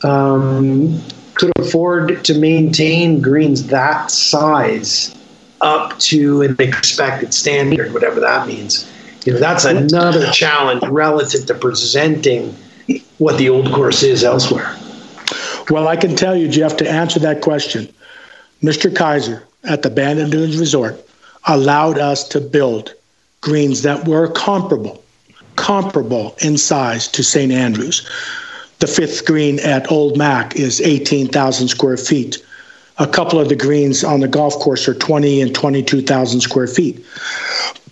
[0.03, 0.99] um,
[1.35, 5.15] could afford to maintain greens that size
[5.61, 8.91] up to an expected standard, whatever that means?
[9.27, 12.57] You know, that's another challenge relative to presenting
[13.23, 14.77] what the old course is elsewhere?
[15.71, 17.89] Well, I can tell you, Jeff, to answer that question,
[18.63, 18.93] Mr.
[18.93, 21.01] Keiser at the Bandon Dunes Resort
[21.47, 22.95] allowed us to build
[23.41, 25.03] greens that were comparable,
[25.55, 27.53] comparable in size to St.
[27.53, 28.09] Andrews.
[28.81, 32.45] The fifth green at Old Mac is 18,000 square feet.
[32.99, 37.05] A couple of the greens on the golf course are 20 and 22,000 square feet.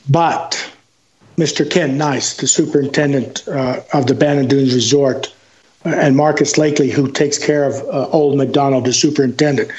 [0.09, 0.59] But
[1.41, 1.69] Mr.
[1.69, 5.33] Ken Nice, the superintendent uh, of the Dunes Resort,
[5.87, 9.71] uh, and Marcus Lakely, who takes care of uh, Old Macdonald, the superintendent,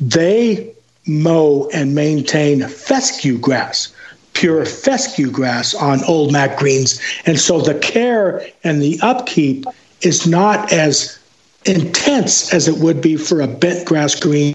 [0.00, 0.72] they
[1.08, 3.92] mow and maintain fescue grass,
[4.34, 7.00] pure fescue grass on Old Mac greens.
[7.26, 9.66] And so the care and the upkeep
[10.02, 11.18] is not as
[11.64, 14.54] intense as it would be for a bent grass green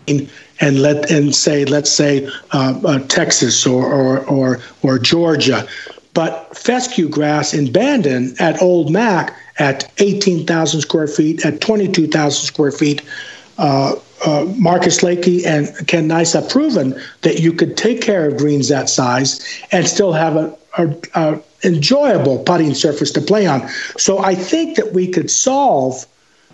[0.60, 5.68] and let and say let's say uh, uh, Texas or, or or or Georgia
[6.18, 12.72] But fescue grass in Bandon at Old Mac at 18,000 square feet, at 22,000 square
[12.72, 13.04] feet,
[13.60, 13.94] uh,
[14.26, 18.68] uh, Marcus Lakey and Ken Nice have proven that you could take care of greens
[18.70, 23.70] that size and still have a, a, a enjoyable putting surface to play on.
[24.00, 26.08] So I think that we could solve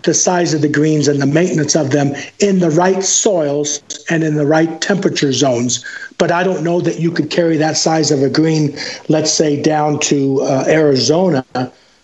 [0.04, 4.22] the size of the greens and the maintenance of them in the right soils and
[4.22, 5.84] in the right temperature zones.
[6.18, 8.76] But I don't know that you could carry that size of a green,
[9.08, 11.44] let's say, down to uh, Arizona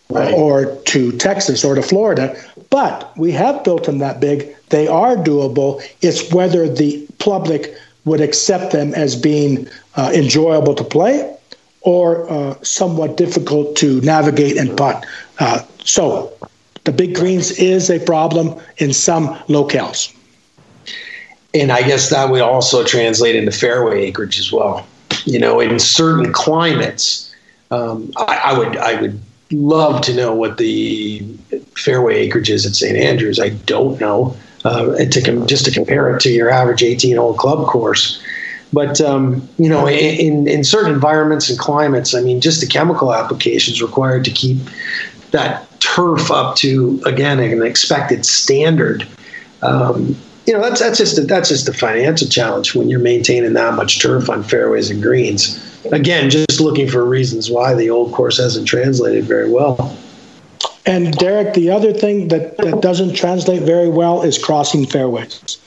[0.08, 0.34] right.
[0.34, 2.36] or to Texas or to Florida.
[2.70, 4.54] But we have built them that big.
[4.70, 5.82] They are doable.
[6.00, 7.74] It's whether the public
[8.04, 11.36] would accept them as being uh, enjoyable to play
[11.82, 15.04] or uh, somewhat difficult to navigate and putt.
[15.38, 16.32] Uh, so
[16.84, 20.14] the big greens is a problem in some locales.
[21.52, 24.86] And I guess that would also translate into fairway acreage as well.
[25.24, 27.34] You know, in certain climates,
[27.70, 29.20] um, I, I would I would
[29.52, 31.20] love to know what the
[31.76, 33.40] fairway acreage is at St Andrews.
[33.40, 34.36] I don't know.
[34.62, 38.22] Uh, to com- just to compare it to your average 18 hole club course.
[38.72, 43.12] But um, you know, in in certain environments and climates, I mean, just the chemical
[43.12, 44.58] applications required to keep
[45.30, 49.06] that turf up to again an expected standard.
[49.62, 50.16] Um,
[50.46, 53.74] you know, that's that's just a, that's just a financial challenge when you're maintaining that
[53.74, 55.66] much turf on fairways and greens.
[55.92, 59.96] Again, just looking for reasons why the old course hasn't translated very well.
[60.86, 65.58] And Derek, the other thing that, that doesn't translate very well is crossing fairways.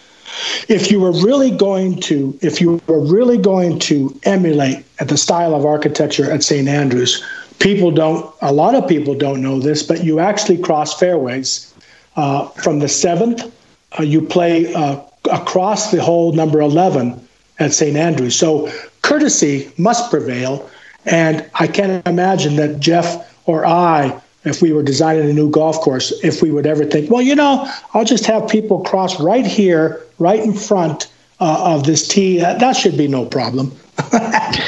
[0.68, 5.54] If you were really going to, if you were really going to emulate the style
[5.54, 6.68] of architecture at St.
[6.68, 7.24] Andrews,
[7.64, 8.32] people don't.
[8.42, 11.74] A lot of people don't know this, but you actually cross fairways
[12.16, 13.52] uh, from the seventh.
[13.98, 15.00] Uh, you play uh,
[15.32, 17.28] across the hole number eleven
[17.60, 17.96] at St.
[17.96, 18.36] Andrews.
[18.36, 18.70] So
[19.02, 20.70] courtesy must prevail,
[21.06, 25.80] and I can't imagine that Jeff or I if we were designing a new golf
[25.80, 29.46] course, if we would ever think, well, you know, I'll just have people cross right
[29.46, 31.10] here, right in front
[31.40, 32.40] uh, of this tee.
[32.40, 33.72] That should be no problem.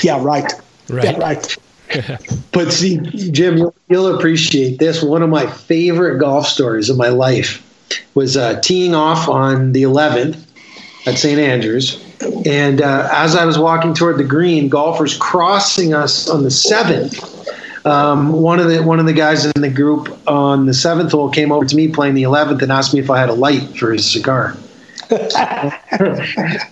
[0.02, 0.50] yeah, right.
[0.88, 1.04] Right.
[1.04, 1.58] Yeah, right.
[2.52, 2.98] But see,
[3.32, 5.02] Jim, you'll, you'll, appreciate this.
[5.02, 7.62] One of my favorite golf stories of my life
[8.16, 10.44] was uh, teeing off on the 11th
[11.06, 11.40] at St.
[11.40, 12.04] Andrews.
[12.46, 17.36] And uh, as I was walking toward the green, golfers crossing us on the 7th
[17.86, 21.30] um, one of the one of the guys in the group on the seventh hole
[21.30, 23.78] came over to me playing the eleventh and asked me if I had a light
[23.78, 24.58] for his cigar.
[25.12, 25.22] and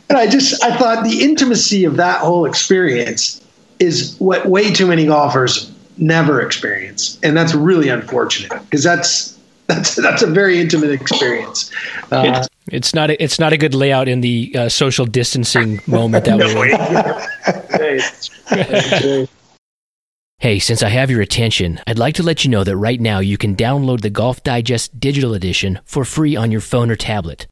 [0.09, 3.39] I just I thought the intimacy of that whole experience
[3.83, 9.95] is what way too many golfers never experience, and that's really unfortunate because that's that's
[9.95, 11.71] that's a very intimate experience.
[12.11, 15.79] Uh, it's, it's, not a, it's not a good layout in the uh, social distancing
[15.87, 16.69] moment that no we're
[19.21, 19.27] in.
[20.39, 23.19] Hey, since I have your attention, I'd like to let you know that right now
[23.19, 27.47] you can download the Golf Digest Digital Edition for free on your phone or tablet.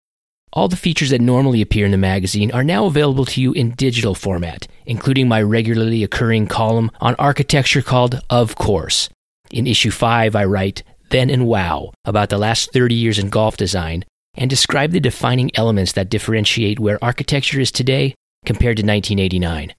[0.54, 3.72] All the features that normally appear in the magazine are now available to you in
[3.72, 9.08] digital format, including my regularly occurring column on architecture called Of Course.
[9.50, 13.56] In issue 5, I write, Then and Wow, about the last 30 years in golf
[13.56, 14.04] design,
[14.36, 18.14] and describe the defining elements that differentiate where architecture is today
[18.46, 19.74] compared to 1989.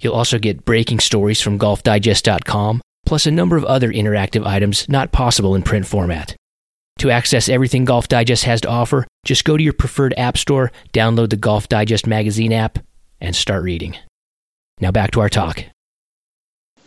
[0.00, 5.12] You'll also get breaking stories from golfdigest.com, plus a number of other interactive items not
[5.12, 6.34] possible in print format.
[7.00, 10.72] To access everything Golf Digest has to offer, just go to your preferred app store,
[10.92, 12.78] download the Golf Digest magazine app,
[13.20, 13.96] and start reading.
[14.80, 15.64] Now back to our talk.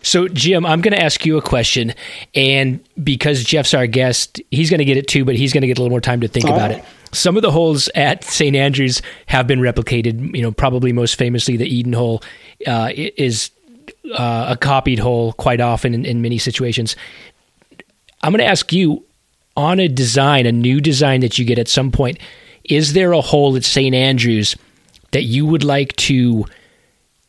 [0.01, 1.93] So, Jim, I'm going to ask you a question.
[2.33, 5.67] And because Jeff's our guest, he's going to get it too, but he's going to
[5.67, 6.83] get a little more time to think about it.
[7.11, 8.55] Some of the holes at St.
[8.55, 10.35] Andrews have been replicated.
[10.35, 12.23] You know, probably most famously, the Eden hole
[12.65, 13.51] uh, is
[14.13, 16.95] uh, a copied hole quite often in, in many situations.
[18.21, 19.05] I'm going to ask you
[19.55, 22.19] on a design, a new design that you get at some point,
[22.63, 23.95] is there a hole at St.
[23.95, 24.55] Andrews
[25.11, 26.45] that you would like to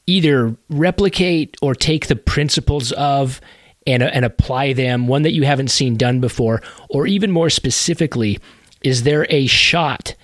[0.07, 3.41] either replicate or take the principles of
[3.87, 8.39] and, and apply them, one that you haven't seen done before, or even more specifically,
[8.83, 10.15] is there a shot,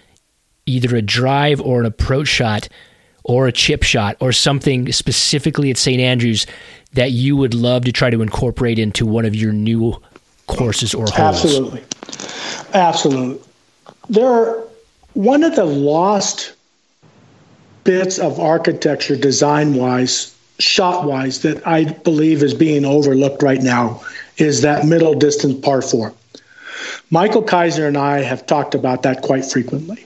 [0.67, 2.69] either a drive or an approach shot,
[3.25, 6.01] or a chip shot, or something specifically at St.
[6.01, 6.47] Andrews
[6.93, 10.01] that you would love to try to incorporate into one of your new
[10.47, 11.19] courses or holes?
[11.19, 11.85] Absolutely.
[12.75, 13.41] Absolutely.
[14.09, 14.63] There are
[15.15, 16.53] one of the lost
[17.85, 24.03] bits of architecture design wise, shot wise, that I believe is being overlooked right now
[24.39, 26.13] is that middle distance par four.
[27.11, 30.05] Michael Keiser and I have talked about that quite frequently.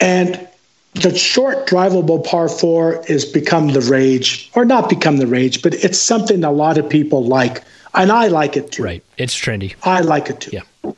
[0.00, 0.46] And
[0.94, 5.74] the short drivable par four is become the rage, or not become the rage, but
[5.74, 7.62] it's something a lot of people like,
[7.94, 8.82] and I like it too.
[8.82, 9.74] Right, it's trendy.
[9.82, 10.50] I like it too.
[10.52, 10.92] Yeah.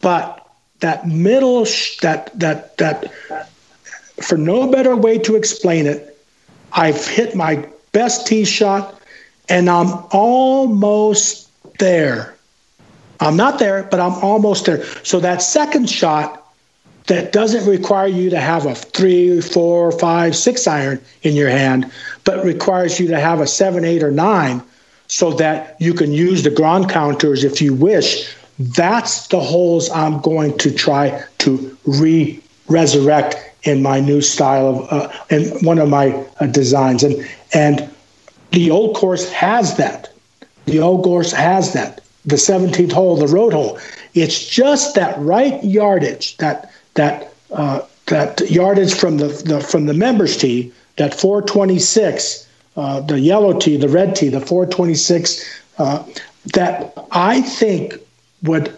[0.00, 0.46] But
[0.80, 1.64] that middle,
[2.02, 3.12] that that that,
[4.22, 6.18] for no better way to explain it,
[6.72, 9.00] I've hit my best tee shot,
[9.48, 11.48] and I'm almost
[11.78, 12.34] there.
[13.20, 14.84] I'm not there, but I'm almost there.
[15.04, 16.40] So that second shot
[17.06, 21.90] that doesn't require you to have a three, four, five, six iron in your hand,
[22.24, 24.62] but requires you to have a seven, eight, or nine
[25.08, 28.34] so that you can use the ground contours if you wish.
[28.58, 34.92] That's the holes I'm going to try to re resurrect in my new style of
[34.92, 37.02] uh, in one of my uh, designs.
[37.02, 37.90] And and
[38.52, 40.12] the old course has that.
[40.66, 42.00] The old course has that.
[42.24, 43.78] The 17th hole the road hole.
[44.14, 49.94] It's just that right yardage that that uh, that yardage from the, the from the
[49.94, 52.43] members tee, that 426,
[52.76, 56.04] uh, the yellow tee, the red tee, the 426, uh,
[56.54, 57.94] that I think
[58.42, 58.76] would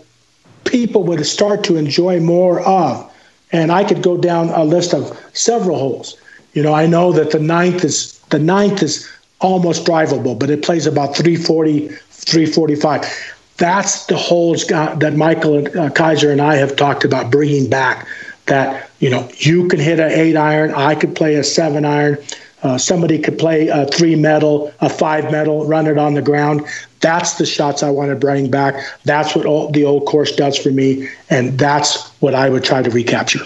[0.65, 3.13] people would start to enjoy more of.
[3.53, 6.17] And I could go down a list of several holes.
[6.53, 9.09] You know, I know that the ninth is the ninth is
[9.41, 16.31] almost drivable, but it plays about 340, 345 that's the holes that Michael uh, Keiser
[16.31, 18.07] and I have talked about bringing back.
[18.47, 22.19] That you know, you can hit an eight iron, I could play a seven iron,
[22.67, 26.67] uh, somebody could play a three metal, a five metal, run it on the ground.
[27.01, 28.75] That's the shots I want to bring back.
[29.05, 32.83] That's what all, the old course does for me, and that's what I would try
[32.83, 33.45] to recapture.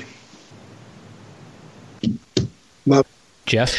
[2.87, 3.05] Well,
[3.45, 3.77] Jeff.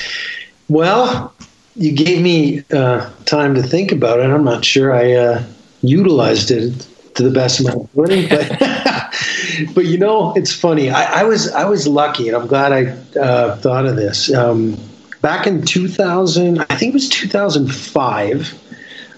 [0.69, 1.33] Well,
[1.75, 4.25] you gave me uh, time to think about it.
[4.29, 5.43] I'm not sure I uh,
[5.81, 8.27] utilized it to the best of my ability.
[8.27, 8.59] But
[9.73, 10.91] but you know, it's funny.
[10.91, 14.31] I, I, was I was lucky, and I'm glad I uh, thought of this.
[14.31, 14.77] Um,
[15.21, 18.59] back in 2000, I think it was 2005.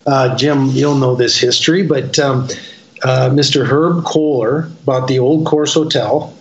[0.05, 2.43] Uh, Jim, you'll know this history, but um,
[3.03, 3.65] uh, Mr.
[3.65, 6.33] Herb Kohler bought the Old Course Hotel,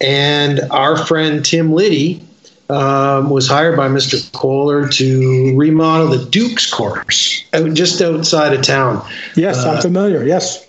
[0.00, 2.22] and our friend Tim Liddy
[2.68, 4.30] um, was hired by Mr.
[4.32, 9.06] Kohler to remodel the Duke's course out, just outside of town.
[9.36, 10.24] Yes, uh, I'm familiar.
[10.24, 10.66] Yes.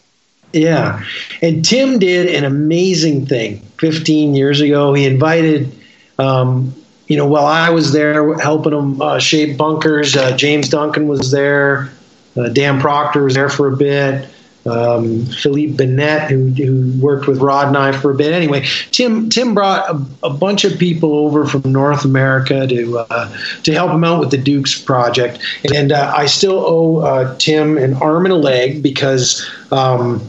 [0.53, 1.03] Yeah.
[1.41, 4.93] And Tim did an amazing thing 15 years ago.
[4.93, 5.75] He invited,
[6.17, 6.73] um,
[7.07, 11.31] you know, while I was there helping him uh, shape bunkers, uh, James Duncan was
[11.31, 11.89] there,
[12.35, 14.27] uh, Dan Proctor was there for a bit
[14.67, 18.33] um, Philippe Bennett, who, who worked with Rod and I for a bit.
[18.33, 23.37] Anyway, Tim Tim brought a, a bunch of people over from North America to uh,
[23.63, 25.39] to help him out with the Dukes project,
[25.73, 29.49] and uh, I still owe uh, Tim an arm and a leg because.
[29.71, 30.21] Um,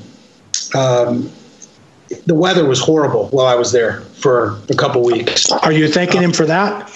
[0.74, 1.30] um,
[2.26, 5.50] the weather was horrible while I was there for a couple weeks.
[5.50, 6.90] Are you thanking him for that?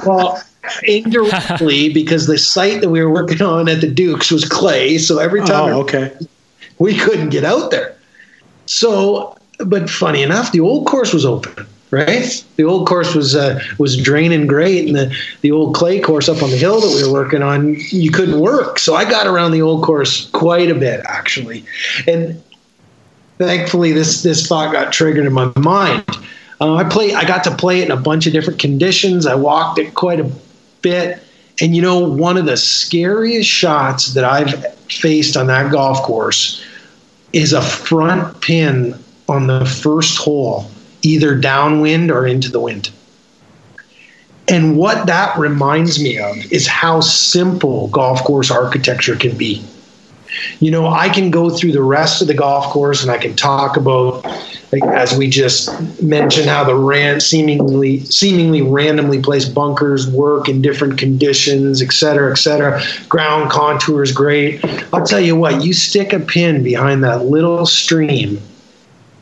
[0.06, 0.42] well,
[0.84, 4.98] indirectly because the site that we were working on at the Dukes was clay.
[4.98, 6.12] So every time oh, okay
[6.82, 7.96] we couldn't get out there.
[8.66, 12.44] So, but funny enough, the old course was open, right?
[12.56, 16.42] The old course was uh, was draining great, and the the old clay course up
[16.42, 18.78] on the hill that we were working on, you couldn't work.
[18.78, 21.64] So I got around the old course quite a bit actually,
[22.06, 22.42] and
[23.38, 26.04] thankfully this this thought got triggered in my mind.
[26.60, 27.14] Uh, I play.
[27.14, 29.26] I got to play it in a bunch of different conditions.
[29.26, 30.30] I walked it quite a
[30.80, 31.22] bit.
[31.60, 36.64] And you know, one of the scariest shots that I've faced on that golf course
[37.32, 40.70] is a front pin on the first hole,
[41.02, 42.90] either downwind or into the wind.
[44.48, 49.64] And what that reminds me of is how simple golf course architecture can be.
[50.60, 53.34] You know, I can go through the rest of the golf course and I can
[53.34, 54.24] talk about,
[54.72, 55.68] like, as we just
[56.02, 62.30] mentioned, how the ran seemingly seemingly randomly placed bunkers work in different conditions, et cetera,
[62.30, 62.82] et cetera.
[63.08, 64.64] Ground contour is great.
[64.92, 68.40] I'll tell you what, you stick a pin behind that little stream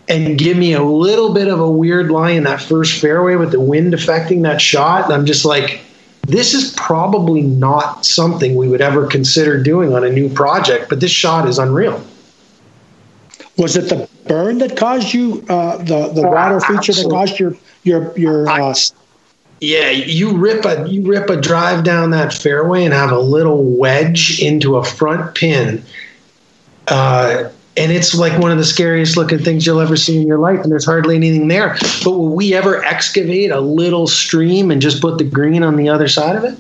[0.08, 3.52] and give me a little bit of a weird lie in that first fairway with
[3.52, 5.80] the wind affecting that shot, and I'm just like,
[6.31, 11.01] this is probably not something we would ever consider doing on a new project, but
[11.01, 12.03] this shot is unreal.
[13.57, 17.39] Was it the burn that caused you uh, the the uh, water feature that caused
[17.39, 18.49] your your your?
[18.49, 18.74] Uh...
[19.61, 23.62] yeah, you rip a you rip a drive down that fairway and have a little
[23.62, 25.85] wedge into a front pin.
[26.89, 30.39] Uh, and it's like one of the scariest looking things you'll ever see in your
[30.39, 34.83] life and there's hardly anything there but will we ever excavate a little stream and
[34.83, 36.59] just put the green on the other side of it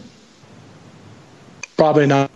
[1.76, 2.30] probably not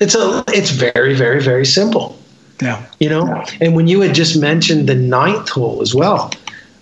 [0.00, 2.18] it's a it's very very very simple
[2.60, 3.46] yeah you know yeah.
[3.60, 6.30] and when you had just mentioned the ninth hole as well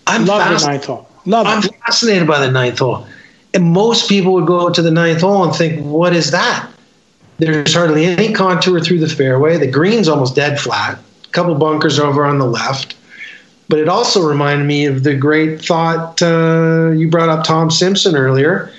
[0.07, 1.75] i'm love fast- the ninth hole Love I'm it.
[1.85, 3.07] fascinated by the ninth hole.
[3.53, 6.71] And most people would go to the ninth hole and think, what is that?
[7.39, 9.57] There's hardly any contour through the fairway.
[9.57, 10.99] The green's almost dead flat.
[11.24, 12.97] A couple bunkers over on the left.
[13.68, 18.16] But it also reminded me of the great thought uh, you brought up Tom Simpson
[18.16, 18.72] earlier.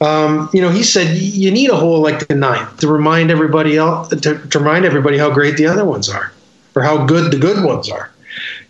[0.00, 3.76] Um, you know, he said you need a hole like the ninth to remind everybody
[3.76, 6.32] else to, to remind everybody how great the other ones are,
[6.74, 8.10] or how good the good ones are.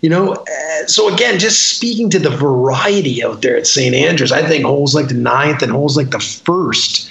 [0.03, 3.95] You know, uh, so again, just speaking to the variety out there at St.
[3.95, 7.09] Andrews, I think holes like the ninth and holes like the first,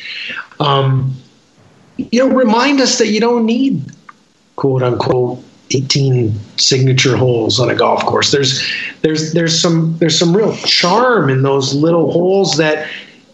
[0.59, 1.15] um,
[1.97, 3.91] you know, remind us that you don't need
[4.55, 8.31] quote unquote 18 signature holes on a golf course.
[8.31, 8.63] There's
[9.01, 12.89] there's there's some there's some real charm in those little holes that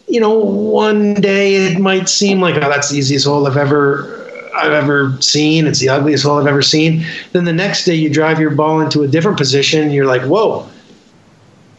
[0.07, 4.13] you know one day it might seem like oh that's the easiest hole I've ever
[4.55, 5.67] I've ever seen.
[5.67, 7.05] It's the ugliest hole I've ever seen.
[7.31, 10.67] Then the next day you drive your ball into a different position you're like, "Whoa.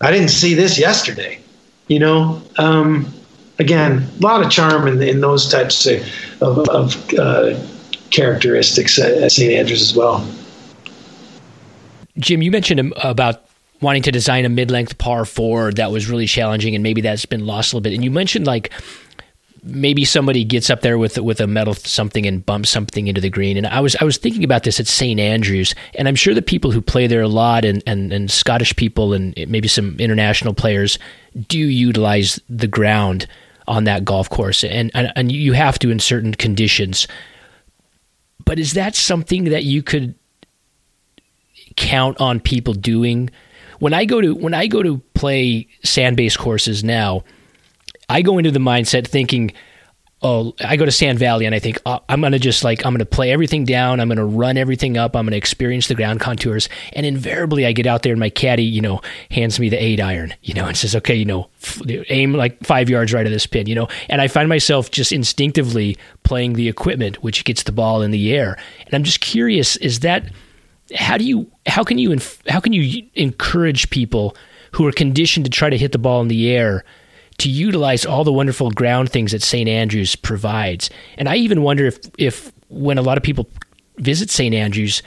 [0.00, 1.40] I didn't see this yesterday."
[1.88, 3.12] You know, um,
[3.58, 6.06] again, a lot of charm in, in those types of,
[6.40, 7.58] of, of uh,
[8.10, 9.52] characteristics at, St.
[9.52, 10.26] Andrews as well.
[12.18, 13.44] Jim, you mentioned about
[13.80, 17.46] wanting to design a mid-length par four that was really challenging, and maybe that's been
[17.46, 17.92] lost a little bit.
[17.94, 18.72] And you mentioned like
[19.62, 23.30] maybe somebody gets up there with with a metal something and bumps something into the
[23.30, 23.56] green.
[23.56, 26.42] And I was I was thinking about this at St Andrews, and I'm sure the
[26.42, 30.54] people who play there a lot, and and, and Scottish people, and maybe some international
[30.54, 30.98] players,
[31.46, 33.26] do utilize the ground
[33.68, 37.06] on that golf course, and and, and you have to in certain conditions.
[38.44, 40.14] But is that something that you could
[41.76, 43.30] count on people doing?
[43.78, 47.24] When I go to when I go to play sand based courses now,
[48.08, 49.52] I go into the mindset thinking,
[50.22, 52.84] oh, I go to Sand Valley and I think oh, I'm going to just like
[52.84, 55.36] I'm going to play everything down, I'm going to run everything up, I'm going to
[55.36, 59.00] experience the ground contours, and invariably I get out there and my caddy, you know,
[59.30, 61.48] hands me the eight iron, you know, and says, okay, you know,
[62.08, 65.12] aim like five yards right of this pin, you know, and I find myself just
[65.12, 69.76] instinctively playing the equipment which gets the ball in the air, and I'm just curious,
[69.76, 70.24] is that
[70.94, 72.16] how do you how can you
[72.48, 74.36] how can you encourage people
[74.72, 76.84] who are conditioned to try to hit the ball in the air
[77.38, 79.68] to utilize all the wonderful ground things that St.
[79.68, 80.90] Andrews provides.
[81.16, 83.48] And I even wonder if if when a lot of people
[83.96, 84.54] visit St.
[84.54, 85.02] Andrews,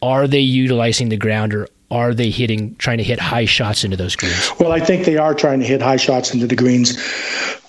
[0.00, 3.96] are they utilizing the ground or are they hitting trying to hit high shots into
[3.96, 4.50] those greens?
[4.58, 6.96] Well, I think they are trying to hit high shots into the greens.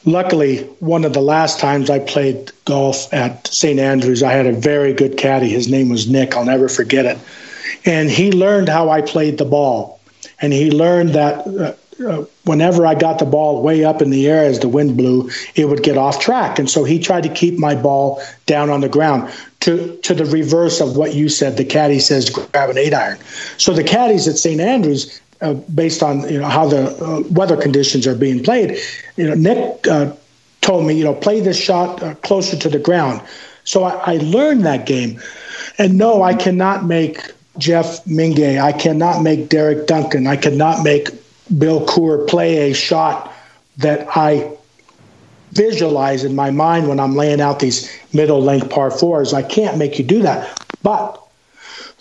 [0.05, 3.79] Luckily, one of the last times I played golf at St.
[3.79, 5.49] Andrews, I had a very good caddy.
[5.49, 6.35] His name was Nick.
[6.35, 7.17] I'll never forget it
[7.85, 9.99] and he learned how I played the ball,
[10.41, 11.47] and he learned that.
[11.47, 11.73] Uh,
[12.05, 15.29] Uh, whenever I got the ball way up in the air as the wind blew,
[15.55, 16.59] it would get off track.
[16.59, 19.31] And so he tried to keep my ball down on the ground
[19.61, 21.57] to, to the reverse of what you said.
[21.57, 23.17] The caddy says grab an eight iron.
[23.57, 24.59] So the caddies at St.
[24.59, 28.77] Andrews, uh, based on you know how the uh, weather conditions are being played,
[29.17, 30.13] you know Nick uh,
[30.61, 33.21] told me you know play this shot uh, closer to the ground.
[33.65, 35.21] So I, I learned that game,
[35.77, 37.19] and no, I cannot make
[37.57, 38.61] Jeff Mingay.
[38.61, 40.27] I cannot make Derek Duncan.
[40.27, 41.09] I cannot make
[41.57, 43.33] Bill Coore play a shot
[43.77, 44.55] that I
[45.51, 49.33] visualize in my mind when I'm laying out these middle length par fours.
[49.33, 50.61] I can't make you do that.
[50.81, 51.21] But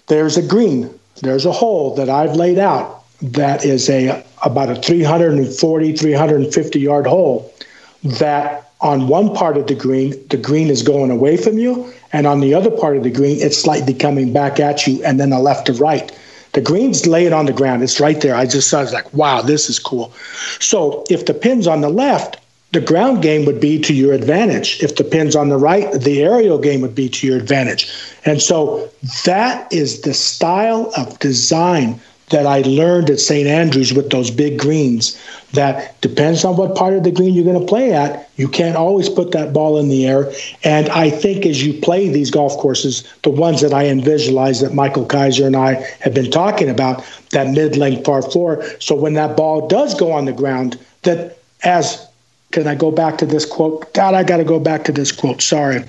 [0.07, 0.91] there's a green,
[1.23, 7.07] there's a hole that I've laid out that is a about a 340, 350 yard
[7.07, 7.55] hole
[8.03, 12.27] that on one part of the green, the green is going away from you, and
[12.27, 15.33] on the other part of the green, it's slightly coming back at you, and then
[15.33, 16.11] a left to right.
[16.53, 17.83] The green's laid on the ground.
[17.83, 18.35] It's right there.
[18.35, 20.13] I just saw, I was like, wow, this is cool.
[20.61, 22.39] So if the pin's on the left,
[22.73, 24.83] the ground game would be to your advantage.
[24.83, 27.93] If the pin's on the right, the aerial game would be to your advantage.
[28.25, 28.91] And so
[29.25, 32.01] that is the style of design
[32.31, 33.47] that I learned at St.
[33.47, 35.19] Andrews with those big greens.
[35.53, 38.31] That depends on what part of the green you're going to play at.
[38.37, 40.33] You can't always put that ball in the air.
[40.65, 44.75] And I think as you play these golf courses, the ones that I visualize that
[44.75, 48.65] Michael Keiser and I have been talking about, that mid length par four.
[48.81, 52.07] So when that ball does go on the ground, that as
[52.51, 53.93] can I go back to this quote?
[53.95, 55.41] God, I got to go back to this quote.
[55.41, 55.85] Sorry.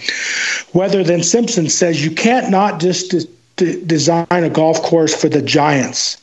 [0.73, 5.29] Wethered and Simpson says you can't not just de- de- design a golf course for
[5.29, 6.17] the giants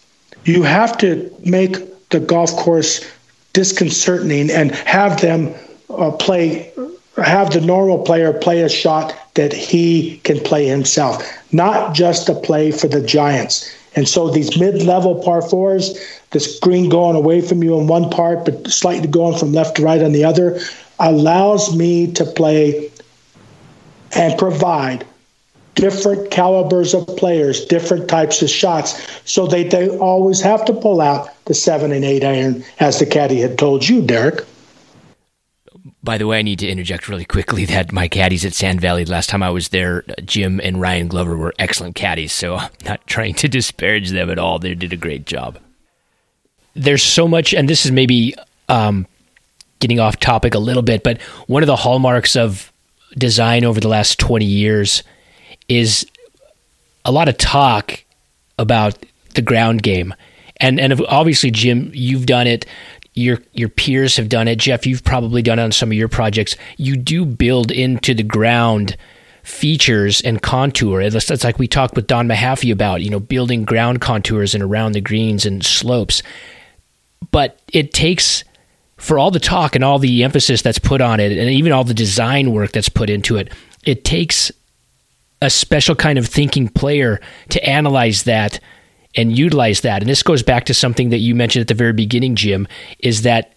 [0.45, 1.77] you have to make
[2.11, 3.05] the golf course
[3.53, 5.55] disconcerting and have them
[5.91, 6.73] uh, play
[7.17, 11.23] have the normal player play a shot that he can play himself
[11.53, 13.75] not just a play for the giants.
[13.97, 15.99] And so these mid-level par fours
[16.31, 19.83] this green going away from you in one part but slightly going from left to
[19.83, 20.61] right on the other
[21.01, 22.91] allows me to play
[24.15, 25.05] and provide
[25.81, 29.01] different calibers of players, different types of shots.
[29.25, 33.07] So they, they always have to pull out the seven and eight iron, as the
[33.07, 34.45] caddy had told you, Derek.
[36.03, 39.05] By the way, I need to interject really quickly that my caddies at Sand Valley,
[39.07, 42.33] last time I was there, Jim and Ryan Glover were excellent caddies.
[42.33, 44.59] So I'm not trying to disparage them at all.
[44.59, 45.59] They did a great job.
[46.75, 48.35] There's so much, and this is maybe
[48.69, 49.07] um,
[49.81, 52.71] getting off topic a little bit, but one of the hallmarks of
[53.17, 55.03] design over the last 20 years
[55.71, 56.05] is
[57.05, 58.05] a lot of talk
[58.59, 58.99] about
[59.35, 60.13] the ground game.
[60.59, 62.67] And and obviously Jim, you've done it.
[63.15, 64.57] Your your peers have done it.
[64.57, 66.57] Jeff, you've probably done it on some of your projects.
[66.77, 68.97] You do build into the ground
[69.43, 71.01] features and contour.
[71.01, 74.93] It's, like we talked with Don Mahaffey about, you know, building ground contours and around
[74.93, 76.23] the greens and slopes.
[77.31, 78.45] But it takes
[78.99, 81.85] for all the talk and all the emphasis that's put on it and even all
[81.85, 83.51] the design work that's put into it,
[83.85, 84.53] it takes
[85.43, 88.61] a special kind of thinking player to analyze that
[89.17, 90.03] and utilize that.
[90.03, 92.69] And this goes back to something that you mentioned at the very beginning, Jim,
[93.01, 93.55] is that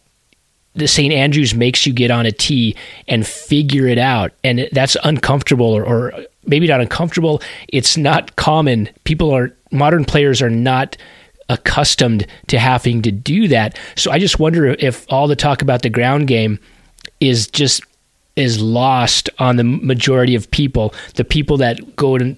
[0.75, 1.13] the St.
[1.13, 2.75] Andrews makes you get on a tee
[3.07, 4.31] and figure it out.
[4.43, 6.13] And that's uncomfortable or, or
[6.45, 7.41] maybe not uncomfortable.
[7.67, 8.89] It's not common.
[9.03, 10.97] People are, modern players are not
[11.49, 13.77] accustomed to having to do that.
[13.95, 16.57] So I just wonder if all the talk about the ground game
[17.19, 17.83] is just
[18.35, 20.93] is lost on the majority of people.
[21.15, 22.37] The people that go and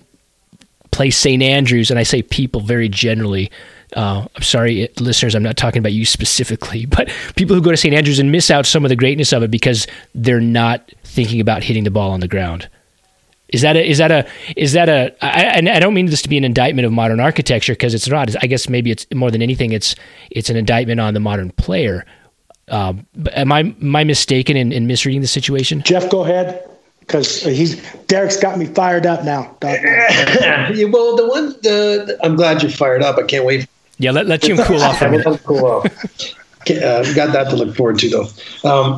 [0.92, 1.44] play St.
[1.44, 3.52] Andrews, and I say people very generally.
[3.96, 7.78] Uh, I'm sorry, listeners, I'm not talking about you specifically, but people who go to
[7.78, 7.94] St.
[7.94, 11.64] Andrews and miss out some of the greatness of it because they're not thinking about
[11.64, 12.70] hitting the ball on the ground.
[13.50, 14.28] Is that a is that a
[14.58, 15.16] is that a?
[15.24, 18.08] I, and I don't mean this to be an indictment of modern architecture because it's
[18.08, 18.36] not.
[18.44, 19.72] I guess maybe it's more than anything.
[19.72, 19.96] It's
[20.32, 22.06] it's an indictment on the modern player.
[22.68, 22.94] Uh,
[23.34, 25.82] am I am I mistaken in, in misreading the situation?
[25.84, 26.68] Jeff, go ahead
[27.00, 29.56] because he's Derek's got me fired up now.
[29.64, 33.18] yeah, well, the one the, I'm glad you're fired up.
[33.18, 33.68] I can't wait.
[33.98, 35.02] Yeah, let let you cool off.
[35.02, 35.86] let cool off.
[36.68, 38.70] Uh, got that to look forward to though.
[38.70, 38.98] Um,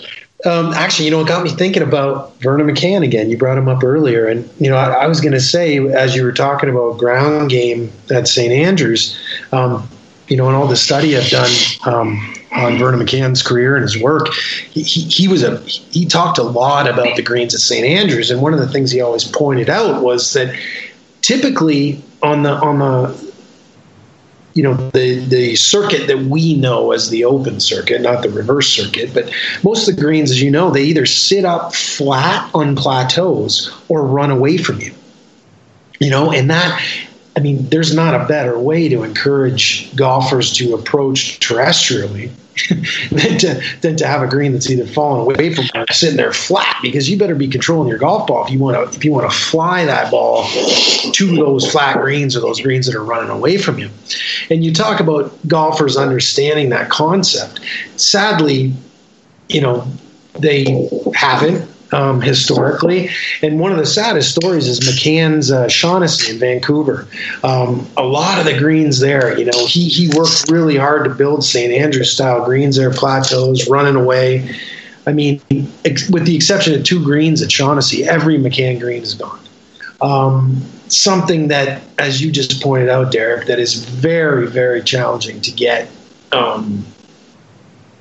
[0.46, 3.30] Um, actually, you know, it got me thinking about Vernon Macan again.
[3.30, 6.14] You brought him up earlier, and you know, I, I was going to say as
[6.14, 8.52] you were talking about ground game at St.
[8.52, 9.18] Andrews,
[9.52, 9.88] um,
[10.28, 11.50] you know, and all the study I've done
[11.86, 16.38] um, on Vernon Macan's career and his work, he, he, he was a he talked
[16.38, 17.84] a lot about the greens at St.
[17.84, 20.58] Andrews, and one of the things he always pointed out was that
[21.22, 23.32] typically on the on the
[24.54, 28.68] you know the the circuit that we know as the open circuit, not the reverse
[28.68, 29.12] circuit.
[29.12, 29.32] But
[29.62, 34.06] most of the greens, as you know, they either sit up flat on plateaus or
[34.06, 34.94] run away from you.
[36.00, 36.80] You know, and that
[37.36, 42.30] I mean, there's not a better way to encourage golfers to approach terrestrially
[43.10, 46.32] than to than to have a green that's either falling away from or sitting there
[46.32, 49.12] flat because you better be controlling your golf ball if you want to if you
[49.12, 50.48] want to fly that ball
[51.12, 53.90] to those flat greens or those greens that are running away from you.
[54.50, 57.60] And you talk about golfers understanding that concept.
[57.96, 58.72] Sadly,
[59.48, 59.84] you know,
[60.38, 63.10] they haven't um, historically.
[63.42, 67.06] And one of the saddest stories is Macan's uh, Shaughnessy in Vancouver.
[67.42, 71.14] Um, a lot of the greens there, you know, he, he worked really hard to
[71.14, 71.72] build St.
[71.72, 74.56] Andrews style greens there, plateaus, running away.
[75.06, 75.40] I mean,
[75.84, 79.40] ex- with the exception of two greens at Shaughnessy, every McCann green is gone.
[80.00, 85.50] Um, something that, as you just pointed out, Derek, that is very, very challenging to
[85.50, 85.88] get
[86.32, 86.84] um,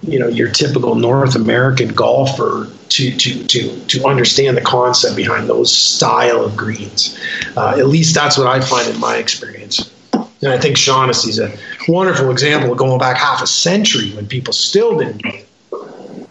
[0.03, 5.49] you know your typical North American golfer to to to to understand the concept behind
[5.49, 7.19] those style of greens.
[7.55, 9.91] Uh, at least that's what I find in my experience.
[10.13, 14.51] And I think Shaughnessy's a wonderful example of going back half a century when people
[14.51, 15.35] still didn't get
[15.71, 16.27] it.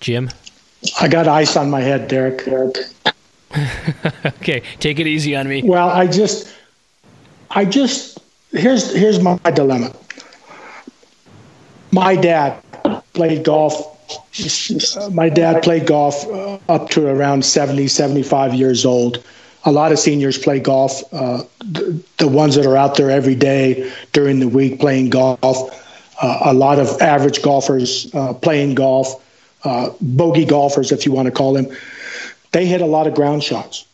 [0.00, 0.28] Jim,
[1.00, 2.44] I got ice on my head, Derek.
[2.44, 2.76] Derek.
[4.26, 5.62] okay, take it easy on me.
[5.62, 6.54] Well, I just,
[7.50, 8.18] I just
[8.50, 9.94] here's here's my dilemma
[11.92, 12.62] my dad
[13.12, 13.88] played golf.
[15.12, 19.24] My dad played golf uh, up to around 70, 75 years old.
[19.64, 21.02] A lot of seniors play golf.
[21.12, 25.38] Uh, the, the, ones that are out there every day during the week playing golf.
[26.20, 29.24] Uh, a lot of average golfers uh, playing golf,
[29.64, 31.66] uh, bogey golfers, if you want to call them.
[32.52, 33.86] They hit a lot of ground shots.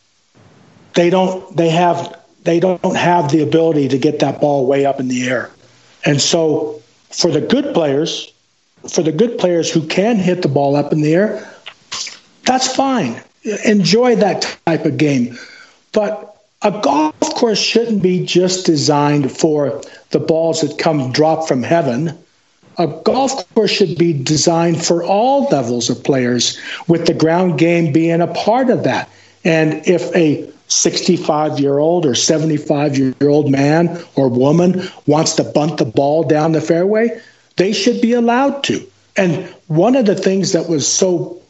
[0.93, 1.55] They don't.
[1.55, 2.17] They have.
[2.43, 5.51] They don't have the ability to get that ball way up in the air,
[6.05, 6.81] and so
[7.11, 8.31] for the good players,
[8.89, 11.53] for the good players who can hit the ball up in the air,
[12.45, 13.21] that's fine.
[13.65, 15.37] Enjoy that type of game.
[15.91, 19.81] But a golf course shouldn't be just designed for
[20.11, 22.17] the balls that come drop from heaven.
[22.77, 27.91] A golf course should be designed for all levels of players, with the ground game
[27.91, 29.09] being a part of that.
[29.43, 35.43] And if a 65 year old or 75 year old man or woman wants to
[35.43, 37.21] bunt the ball down the fairway,
[37.57, 38.87] they should be allowed to.
[39.17, 41.41] And one of the things that was so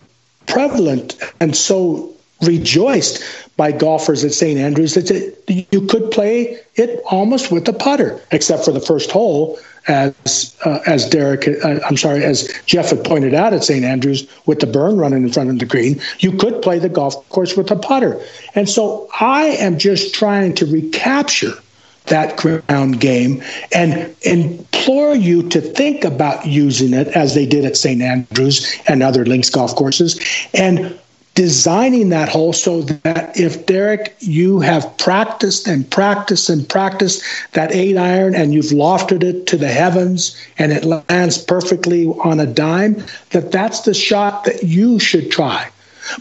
[0.48, 3.24] prevalent and so rejoiced
[3.60, 4.58] by golfers at St.
[4.58, 9.60] Andrews that you could play it almost with a putter, except for the first hole,
[9.90, 13.84] as uh, as Derek, uh, I'm sorry, as Jeff had pointed out at St.
[13.84, 17.28] Andrews with the burn running in front of the green, you could play the golf
[17.28, 18.22] course with a putter.
[18.56, 21.52] And so I am just trying to recapture
[22.06, 23.44] that ground game
[23.76, 28.02] and implore you to think about using it as they did at St.
[28.02, 30.18] Andrews and other links golf courses
[30.54, 30.98] and
[31.40, 37.24] designing that hole so that if Derek, you have practiced and practiced and practiced
[37.54, 42.42] that eight iron and you've lofted it to the heavens and it lands perfectly on
[42.42, 45.70] a dime, that that's the shot that you should try.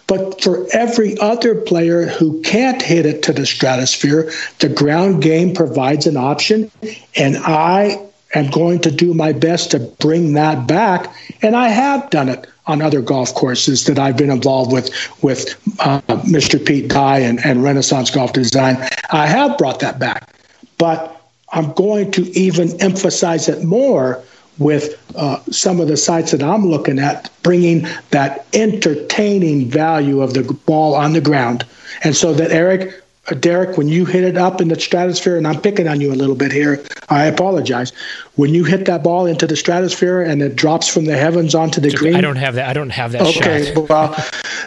[0.07, 5.53] But for every other player who can't hit it to the stratosphere, the ground game
[5.53, 6.71] provides an option.
[7.17, 8.01] And I
[8.37, 11.13] am going to do my best to bring that back.
[11.43, 14.91] And I have done it on other golf courses that I've been involved with,
[15.23, 16.65] with uh, Mr.
[16.65, 18.77] Pete Dye and, and Renaissance Golf Design.
[19.11, 20.35] I have brought that back.
[20.77, 21.21] But
[21.53, 24.23] I'm going to even emphasize it more
[24.59, 30.35] with uh, some of the sites that I'm looking at, bringing that entertaining value of
[30.35, 31.65] the ball on the ground.
[32.05, 35.47] And so that Eric, Uh, Derek, when you hit it up in the stratosphere, and
[35.47, 37.93] I'm picking on you a little bit here, I apologize.
[38.37, 41.81] When you hit that ball into the stratosphere and it drops from the heavens onto
[41.81, 42.69] the green, I don't have that.
[42.69, 43.27] I don't have that.
[43.27, 43.43] Shot.
[43.43, 43.89] Okay, shot.
[43.89, 44.15] well,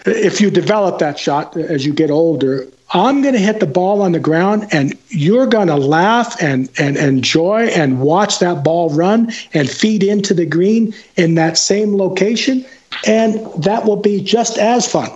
[0.06, 4.02] if you develop that shot as you get older, I'm going to hit the ball
[4.02, 8.90] on the ground and you're going to laugh and, and enjoy and watch that ball
[8.90, 12.66] run and feed into the green in that same location.
[13.08, 15.10] And that will be just as fun.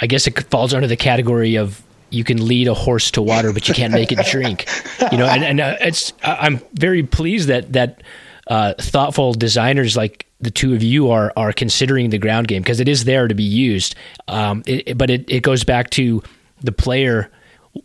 [0.00, 3.52] I guess it falls under the category of you can lead a horse to water,
[3.52, 4.66] but you can't make it drink.
[5.10, 8.02] You know, and, and uh, it's I'm very pleased that that
[8.46, 12.80] uh, thoughtful designers like the two of you are are considering the ground game because
[12.80, 13.94] it is there to be used.
[14.28, 16.22] Um, it, but it, it goes back to
[16.62, 17.30] the player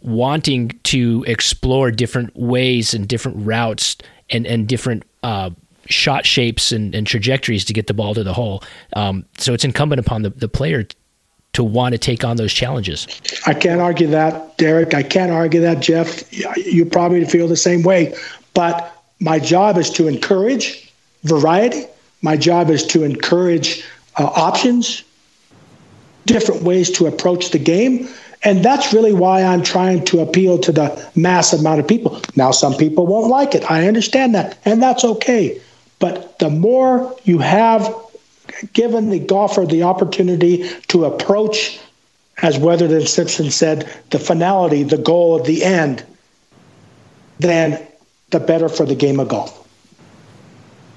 [0.02, 3.98] wanting to explore different ways and different routes
[4.30, 5.50] and and different uh,
[5.88, 8.64] shot shapes and, and, trajectories to get the ball to the hole.
[8.96, 10.86] Um, so it's incumbent upon the, the player
[11.54, 13.08] to want to take on those challenges.
[13.46, 14.94] I can't argue that, Derek.
[14.94, 16.32] I can't argue that, Jeff.
[16.58, 18.16] You probably feel the same way.
[18.54, 20.92] But my job is to encourage
[21.24, 21.86] variety.
[22.22, 23.84] My job is to encourage
[24.18, 25.04] uh, options,
[26.26, 28.08] different ways to approach the game.
[28.44, 32.20] And that's really why I'm trying to appeal to the mass amount of people.
[32.36, 33.70] Now, some people won't like it.
[33.70, 34.58] I understand that.
[34.66, 35.62] And that's okay.
[36.00, 37.94] But the more you have
[38.74, 41.80] given the golfer the opportunity to approach,
[42.42, 46.04] as Wethered and Simpson said, the finality, the goal of the end,
[47.40, 47.86] then
[48.30, 49.58] the better for the game of golf.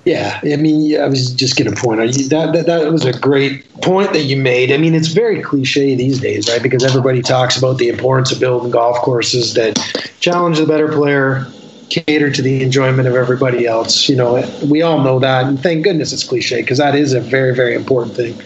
[0.05, 3.19] Yeah, I mean, I was just going to point out that, that that was a
[3.19, 4.71] great point that you made.
[4.71, 6.62] I mean, it's very cliche these days, right?
[6.62, 9.79] Because everybody talks about the importance of building golf courses that
[10.21, 11.47] challenge the better player,
[11.95, 14.09] cater to the enjoyment of everybody else.
[14.09, 17.21] You know, we all know that, and thank goodness it's cliche because that is a
[17.21, 18.41] very, very important thing.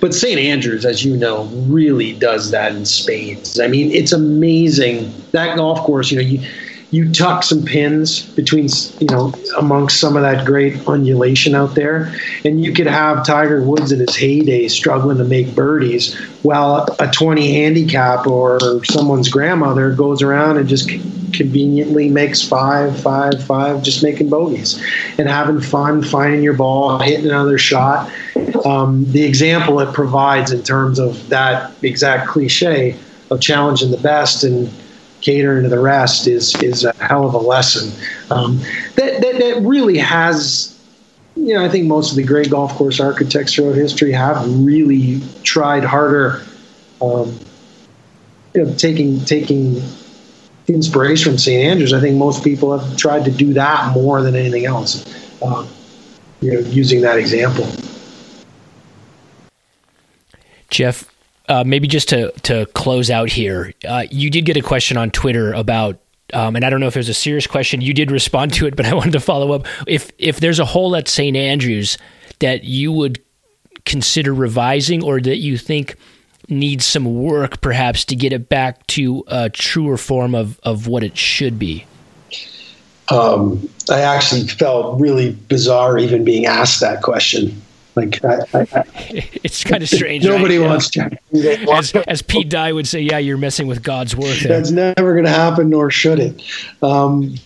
[0.00, 0.38] But St.
[0.38, 3.58] Andrews, as you know, really does that in spades.
[3.58, 6.10] I mean, it's amazing that golf course.
[6.10, 6.46] You know, you
[6.94, 8.68] you tuck some pins between,
[9.00, 12.14] you know, amongst some of that great undulation out there,
[12.44, 17.10] and you could have Tiger Woods in his heyday struggling to make birdies, while a
[17.10, 20.88] 20 handicap or someone's grandmother goes around and just
[21.32, 24.80] conveniently makes five, five, five, just making bogeys
[25.18, 28.10] and having fun, finding your ball, hitting another shot.
[28.64, 32.96] Um, the example it provides in terms of that exact cliche
[33.30, 34.70] of challenging the best and
[35.24, 37.90] catering to the rest is is a hell of a lesson.
[38.30, 38.58] Um,
[38.94, 40.70] that, that that really has.
[41.36, 45.20] You know, I think most of the great golf course architects throughout history have really
[45.42, 46.44] tried harder.
[47.02, 47.36] Um,
[48.54, 49.82] you know, taking taking
[50.68, 51.70] inspiration from St.
[51.70, 51.92] Andrews.
[51.92, 55.04] I think most people have tried to do that more than anything else.
[55.42, 55.68] Um,
[56.40, 57.66] you know, using that example.
[60.70, 61.08] Jeff,
[61.48, 65.10] uh, maybe just to to close out here, uh, you did get a question on
[65.10, 65.98] Twitter about,
[66.32, 67.80] um, and I don't know if it was a serious question.
[67.80, 69.66] You did respond to it, but I wanted to follow up.
[69.86, 71.36] If if there's a hole at St.
[71.36, 71.98] Andrews
[72.38, 73.22] that you would
[73.84, 75.96] consider revising, or that you think
[76.48, 81.02] needs some work, perhaps to get it back to a truer form of of what
[81.02, 81.84] it should be.
[83.10, 87.60] Um, I actually felt really bizarre even being asked that question
[87.96, 88.84] Like, I, I, I,
[89.44, 90.24] it's kind of strange.
[90.24, 90.68] Nobody right?
[90.68, 91.18] wants to.
[91.72, 94.36] As, as, Pete Dye would say, yeah, you're messing with God's work.
[94.38, 94.56] There.
[94.56, 96.42] That's never going to happen, nor should it.
[96.82, 97.36] Um,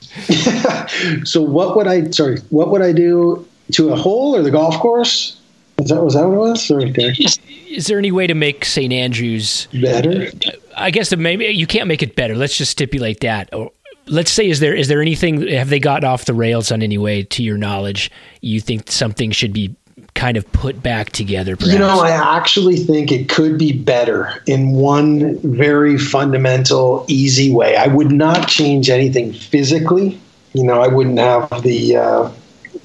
[1.24, 2.10] so, what would I?
[2.10, 5.40] Sorry, what would I do to a hole or the golf course?
[5.78, 6.66] Was that was that what it was?
[6.66, 7.38] Sorry, is,
[7.68, 8.92] is, there any way to make St.
[8.92, 10.30] Andrews better?
[10.76, 12.34] I guess maybe you can't make it better.
[12.34, 13.54] Let's just stipulate that.
[13.54, 13.70] Or
[14.06, 15.46] let's say, is there is there anything?
[15.48, 18.10] Have they gotten off the rails on any way, to your knowledge?
[18.40, 19.74] You think something should be
[20.18, 21.56] kind of put back together?
[21.56, 21.72] Perhaps?
[21.72, 27.76] You know, I actually think it could be better in one very fundamental, easy way.
[27.76, 30.20] I would not change anything physically.
[30.54, 32.30] You know, I wouldn't have the uh,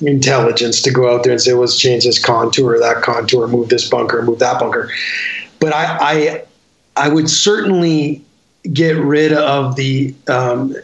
[0.02, 3.90] intelligence to go out there and say, let's change this contour, that contour, move this
[3.90, 4.92] bunker, move that bunker.
[5.60, 6.44] But I, I,
[6.98, 8.24] I would certainly
[8.72, 10.76] get rid of the um,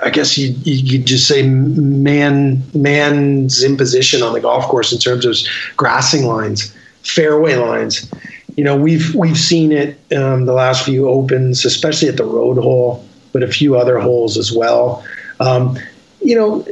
[0.00, 4.98] I guess you you could just say man man's imposition on the golf course in
[4.98, 5.36] terms of
[5.76, 8.10] grassing lines, fairway lines.
[8.56, 12.58] You know, we've we've seen it um, the last few opens, especially at the road
[12.58, 15.04] hole, but a few other holes as well.
[15.40, 15.78] Um,
[16.20, 16.64] you know,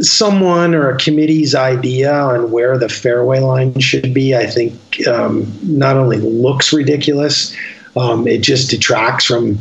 [0.00, 5.52] someone or a committee's idea on where the fairway line should be, I think, um,
[5.62, 7.54] not only looks ridiculous,
[7.96, 9.58] um, it just detracts from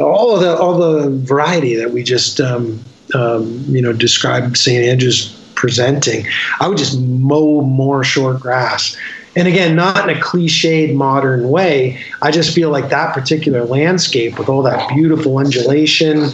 [0.00, 2.82] all of the all the variety that we just um,
[3.14, 4.84] um, you know described St.
[4.84, 6.26] Andrews presenting.
[6.60, 8.96] I would just mow more short grass.
[9.34, 12.02] And again, not in a cliched modern way.
[12.20, 16.28] I just feel like that particular landscape with all that beautiful undulation,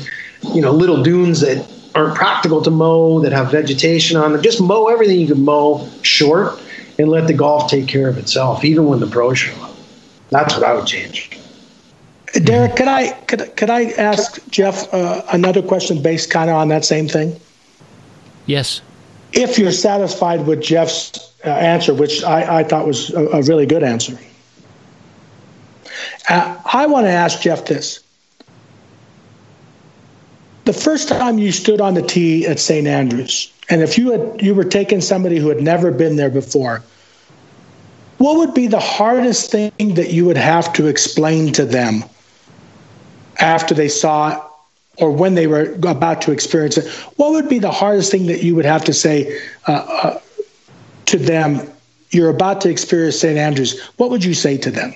[0.53, 1.65] you know, little dunes that
[1.95, 5.89] aren't practical to mow, that have vegetation on them, just mow everything you can mow
[6.03, 6.61] short
[6.99, 9.77] and let the golf take care of itself, even when the pros show up.
[10.31, 11.38] That's what I would change.
[12.33, 16.69] Derek, could I could could I ask Jeff uh, another question based kind of on
[16.69, 17.39] that same thing?
[18.47, 18.83] Yes.
[19.33, 23.67] If you're satisfied with Jeff's uh, answer, which I, I thought was a, a really
[23.67, 24.19] good answer,
[26.29, 28.01] uh, I want to ask Jeff this:
[30.65, 32.87] the first time you stood on the tee at St.
[32.87, 36.83] Andrews, and if you had you were taking somebody who had never been there before,
[38.19, 42.05] what would be the hardest thing that you would have to explain to them
[43.39, 44.45] after they saw
[44.97, 48.43] or when they were about to experience it, what would be the hardest thing that
[48.43, 50.21] you would have to say uh, uh,
[51.07, 51.69] to them?
[52.11, 53.39] You're about to experience St.
[53.39, 53.81] Andrews.
[53.97, 54.95] What would you say to them?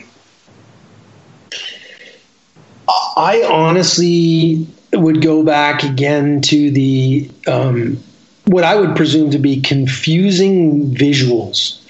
[3.16, 8.02] I honestly would go back again to the um,
[8.46, 11.80] what I would presume to be confusing visuals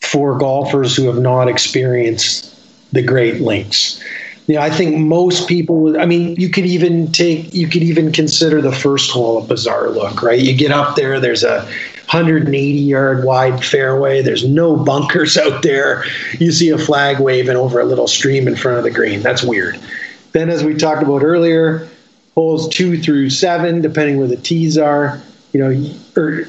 [0.00, 2.56] for golfers who have not experienced
[2.92, 4.02] the Great Links
[4.50, 6.00] you know, I think most people.
[6.00, 9.90] I mean, you could even take, you could even consider the first hole a bizarre
[9.90, 10.40] look, right?
[10.40, 14.22] You get up there, there's a 180 yard wide fairway.
[14.22, 16.02] There's no bunkers out there.
[16.40, 19.22] You see a flag waving over a little stream in front of the green.
[19.22, 19.78] That's weird.
[20.32, 21.88] Then, as we talked about earlier,
[22.34, 25.22] holes two through seven, depending where the tees are,
[25.52, 26.48] you know, or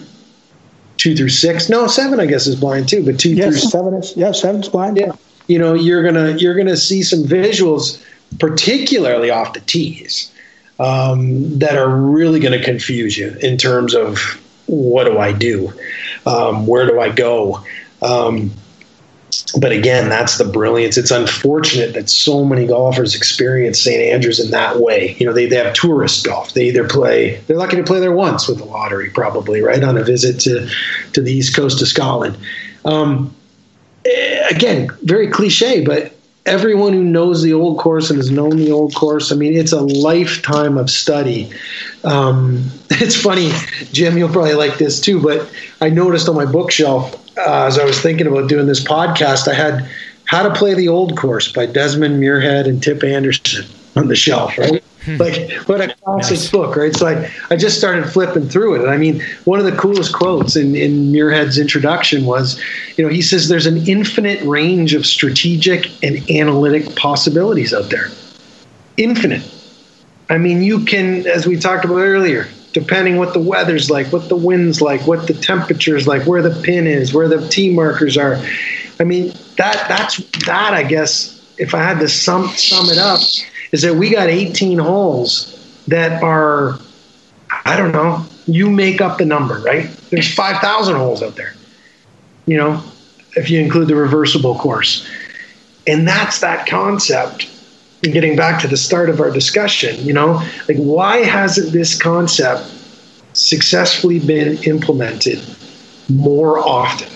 [0.97, 1.69] two through six.
[1.69, 4.69] No, seven, I guess, is blind too, but two yes, through seven is yeah, seven's
[4.69, 4.97] blind.
[4.97, 5.11] Yeah
[5.47, 8.03] you know you're gonna you're gonna see some visuals,
[8.39, 10.31] particularly off the tees,
[10.79, 14.17] um, that are really to confuse you in terms of
[14.67, 15.73] what do I do,
[16.25, 17.63] um, where do I go.
[18.01, 18.51] Um,
[19.59, 20.97] but again, that's the brilliance.
[20.97, 24.01] It's unfortunate that so many golfers experience St.
[24.01, 25.15] Andrews in that way.
[25.19, 26.53] You know, they, they have tourist golf.
[26.53, 29.97] They either play, they're lucky to play there once with the lottery, probably, right, on
[29.97, 30.69] a visit to,
[31.13, 32.37] to the east coast of Scotland.
[32.85, 33.33] Um,
[34.49, 36.13] again, very cliche, but
[36.45, 39.71] everyone who knows the old course and has known the old course, I mean, it's
[39.71, 41.51] a lifetime of study.
[42.03, 43.51] Um, it's funny,
[43.91, 45.49] Jim, you'll probably like this too, but
[45.81, 49.53] I noticed on my bookshelf uh, as I was thinking about doing this podcast, I
[49.53, 49.89] had
[50.25, 53.65] How to Play the Old Course by Desmond Muirhead and Tip Anderson
[53.95, 54.83] on the shelf, right?
[55.05, 55.17] Hmm.
[55.17, 56.51] like what a classic nice.
[56.51, 56.95] book, right?
[56.95, 58.81] So I, I just started flipping through it.
[58.81, 62.61] And I mean, one of the coolest quotes in, in Muirhead's introduction was,
[62.97, 68.09] you know, he says there's an infinite range of strategic and analytic possibilities out there.
[68.97, 69.43] Infinite.
[70.29, 74.29] I mean, you can, as we talked about earlier, depending what the weather's like, what
[74.29, 78.17] the wind's like, what the temperature's like, where the pin is, where the tee markers
[78.17, 78.35] are.
[78.99, 83.19] I mean, that that's that I guess if I had to sum sum it up,
[83.71, 85.57] is that we got 18 holes
[85.87, 86.79] that are,
[87.65, 89.89] I don't know, you make up the number, right?
[90.09, 91.53] There's 5,000 holes out there,
[92.45, 92.83] you know,
[93.35, 95.09] if you include the reversible course.
[95.87, 97.49] And that's that concept.
[98.03, 101.99] And getting back to the start of our discussion, you know, like why hasn't this
[101.99, 102.63] concept
[103.33, 105.39] successfully been implemented
[106.09, 107.09] more often?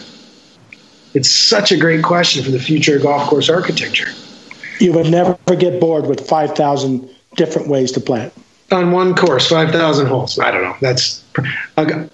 [1.14, 4.10] It's such a great question for the future of golf course architecture.
[4.80, 8.34] You would never get bored with 5,000 different ways to play it.
[8.72, 10.40] On one course, 5,000 holes.
[10.40, 10.76] I don't know.
[10.82, 11.24] That's,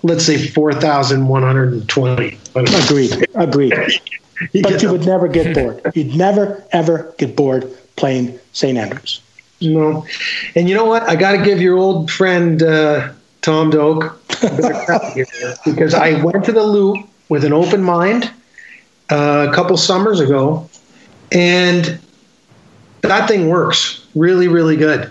[0.03, 2.37] let's say 4,120.
[2.55, 3.27] Agreed.
[3.35, 3.73] Agreed.
[4.51, 5.81] you but you would never get bored.
[5.93, 8.77] You'd never, ever get bored playing St.
[8.77, 9.21] Andrews.
[9.61, 10.05] No.
[10.55, 11.03] And you know what?
[11.03, 14.19] I got to give your old friend, uh, Tom Doak,
[15.65, 18.31] because I went to the loop with an open mind
[19.09, 20.69] uh, a couple summers ago,
[21.31, 21.99] and
[23.01, 25.09] that thing works really, really good.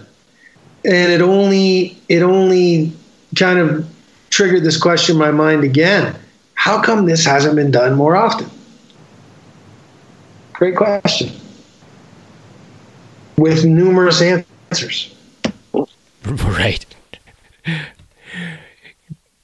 [0.85, 2.93] And it only it only
[3.37, 3.89] kind of
[4.31, 6.17] triggered this question in my mind again:
[6.55, 8.51] How come this hasn't been done more often?
[10.55, 11.31] Great question,
[13.37, 15.15] with numerous answers.
[16.27, 16.85] Right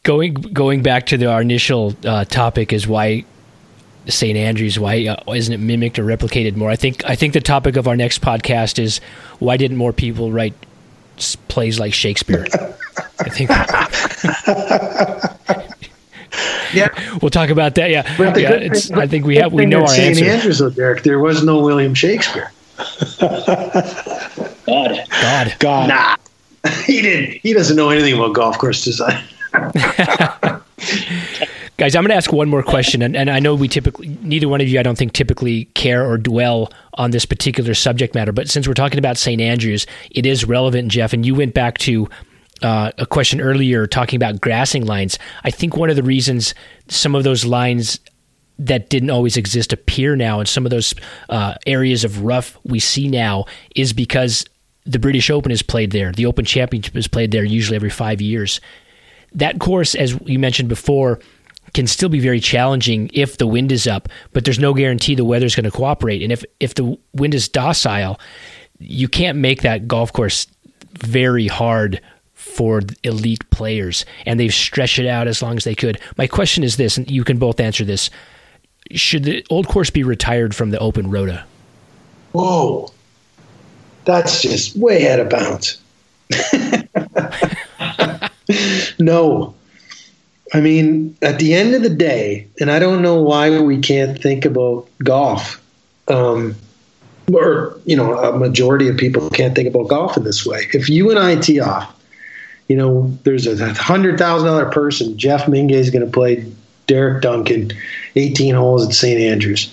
[0.07, 3.25] going going back to the, our initial uh, topic is why
[4.09, 4.37] St.
[4.37, 6.71] Andrews why uh, isn't it mimicked or replicated more?
[6.71, 9.01] I think I think the topic of our next podcast is
[9.39, 10.55] why didn't more people write
[11.49, 12.47] plays like Shakespeare?
[13.19, 13.51] I think.
[16.73, 16.89] yeah,
[17.21, 17.91] we'll talk about that.
[17.91, 20.19] Yeah, yeah it's, I think we have we know our St.
[20.19, 22.53] Andrews, though, Derek, there was no William Shakespeare.
[24.67, 25.89] God, God, God.
[25.89, 26.17] Nah,
[26.85, 27.41] he didn't.
[27.43, 29.23] He doesn't know anything about golf course design.
[31.79, 34.49] Guys, I'm going to ask one more question, and, and I know we typically, neither
[34.49, 38.33] one of you, I don't think, typically care or dwell on this particular subject matter.
[38.33, 39.43] But since we're talking about St.
[39.43, 41.13] Andrews, it is relevant, Jeff.
[41.13, 42.09] And you went back to
[42.63, 45.19] uh, a question earlier talking about grassing lines.
[45.45, 46.55] I think one of the reasons
[46.89, 48.01] some of those lines
[48.59, 50.95] that didn't always exist appear now, and some of those
[51.29, 53.45] uh, areas of rough we see now,
[53.75, 54.47] is because
[54.87, 56.11] the British Open is played there.
[56.11, 58.63] The Open Championship is played there usually every five years
[59.37, 61.21] that course, as you mentioned before,
[61.75, 65.25] can still be very challenging if the wind is up, but there's no guarantee the
[65.25, 66.23] weather's going to cooperate.
[66.23, 68.21] And if, if the wind is docile,
[68.79, 70.47] you can't make that golf course
[70.99, 72.01] very hard
[72.35, 74.05] for elite players.
[74.25, 76.01] And they've stretched it out as long as they could.
[76.17, 78.11] My question is this, and you can both answer this.
[78.93, 81.45] Should the old course be retired from the open rota?
[82.33, 82.93] Whoa.
[84.05, 85.81] That's just way out of bounds.
[89.01, 89.56] no.
[90.53, 94.21] I mean, at the end of the day, and I don't know why we can't
[94.21, 95.61] think about golf,
[96.09, 96.55] um,
[97.33, 100.69] or you know, a majority of people can't think about golf in this way.
[100.73, 101.93] If you and I tee off,
[102.69, 106.51] you know, there's a hundred thousand dollar person, Jeff Mingay is going to play
[106.87, 107.73] Derek Duncan,
[108.15, 109.21] 18 holes at St.
[109.21, 109.73] Andrews.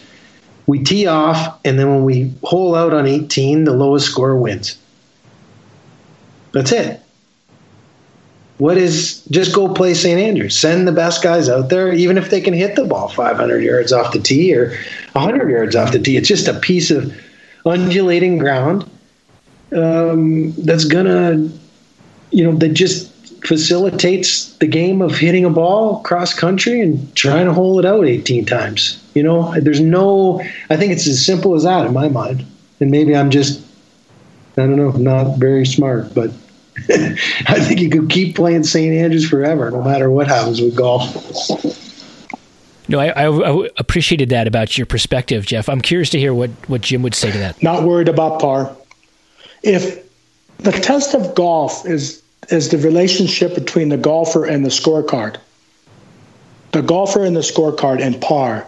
[0.66, 4.78] We tee off, and then when we hole out on 18, the lowest score wins.
[6.54, 7.03] That's it
[8.64, 10.18] what is just go play St.
[10.18, 10.58] Andrews.
[10.58, 13.92] Send the best guys out there, even if they can hit the ball 500 yards
[13.92, 14.70] off the tee or
[15.12, 16.16] 100 yards off the tee.
[16.16, 17.14] It's just a piece of
[17.66, 18.90] undulating ground
[19.76, 21.50] um, that's gonna,
[22.32, 23.12] you know, that just
[23.46, 28.06] facilitates the game of hitting a ball cross country and trying to hold it out
[28.06, 28.98] 18 times.
[29.14, 30.42] You know, there's no.
[30.70, 32.46] I think it's as simple as that in my mind.
[32.80, 33.60] And maybe I'm just,
[34.56, 36.32] I don't know, not very smart, but
[36.90, 38.94] I think you could keep playing St.
[38.94, 41.14] Andrews forever, no matter what happens with golf.
[42.90, 45.70] No, I, I, I, appreciated that about your perspective, Jeff.
[45.70, 47.62] I'm curious to hear what, what Jim would say to that.
[47.64, 48.76] Not worried about par.
[49.62, 50.04] If
[50.58, 55.38] the test of golf is is the relationship between the golfer and the scorecard,
[56.72, 58.68] the golfer and the scorecard and par.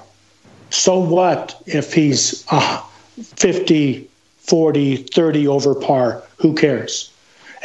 [0.70, 2.82] So what if he's uh,
[3.22, 6.24] 50, 40, 30 over par?
[6.38, 7.12] Who cares?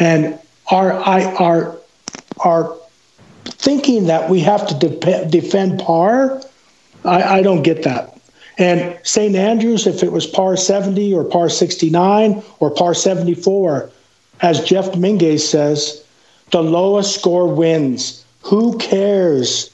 [0.01, 0.39] And
[0.71, 1.79] our, I, our,
[2.45, 2.77] our
[3.45, 6.43] thinking that we have to de- defend par,
[7.05, 8.19] I, I don't get that.
[8.59, 9.37] And St.
[9.37, 13.91] Andrews, if it was par 70 or par 69 or par 74,
[14.41, 16.05] as Jeff Mingay says,
[16.51, 18.25] the lowest score wins.
[18.43, 19.71] Who cares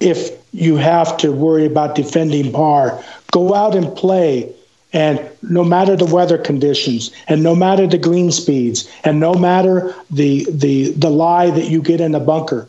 [0.00, 3.02] if you have to worry about defending par?
[3.30, 4.54] Go out and play.
[4.92, 9.94] And no matter the weather conditions, and no matter the green speeds, and no matter
[10.10, 12.68] the the the lie that you get in the bunker,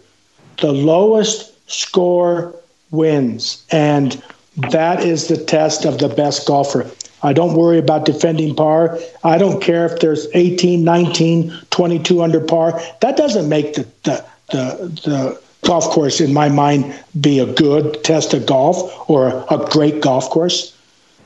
[0.59, 2.55] the lowest score
[2.91, 4.21] wins, and
[4.69, 6.89] that is the test of the best golfer.
[7.23, 8.99] I don't worry about defending par.
[9.23, 12.81] I don't care if there's 18, 19, 22 under par.
[13.01, 18.03] That doesn't make the the the, the golf course, in my mind, be a good
[18.03, 20.75] test of golf or a, a great golf course.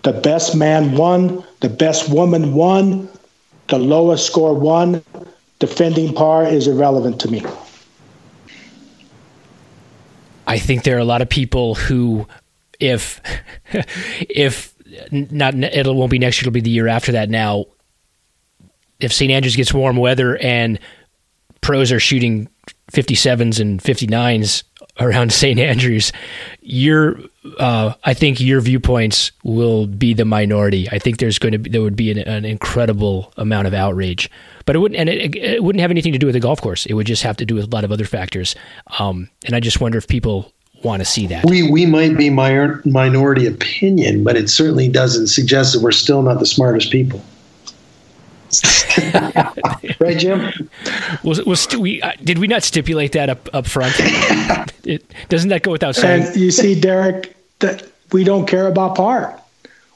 [0.06, 3.10] The best man won, the best woman won,
[3.70, 5.04] the lowest score won.
[5.58, 7.44] Defending par is irrelevant to me.
[10.46, 12.28] I think there are a lot of people who
[12.80, 13.20] if
[14.30, 14.76] if
[15.10, 17.32] not it won't be next year, it'll be the year after that.
[17.32, 17.66] Now,
[19.00, 19.32] if St.
[19.32, 20.80] Andrews gets warm weather and
[21.62, 22.48] pros are shooting
[22.92, 24.62] 57s and 59s
[25.00, 25.60] around St.
[25.60, 26.12] Andrews,
[26.62, 27.20] your
[27.60, 30.90] uh, I think your viewpoints will be the minority.
[30.90, 34.30] I think there's going to be there would be an, an incredible amount of outrage,
[34.66, 36.86] but it wouldn't and it, it, wouldn't have anything to do with the golf course.
[36.86, 38.56] It would just have to do with a lot of other factors.
[39.00, 40.52] Um, and I just wonder if people
[40.84, 41.46] want to see that.
[41.46, 46.22] We we might be my minority opinion, but it certainly doesn't suggest that we're still
[46.22, 47.22] not the smartest people.
[50.00, 50.52] right, Jim?
[51.24, 53.94] Was was st- we uh, did we not stipulate that up up front?
[54.84, 56.28] it, doesn't that go without saying?
[56.28, 59.40] And you see, Derek, that we don't care about par.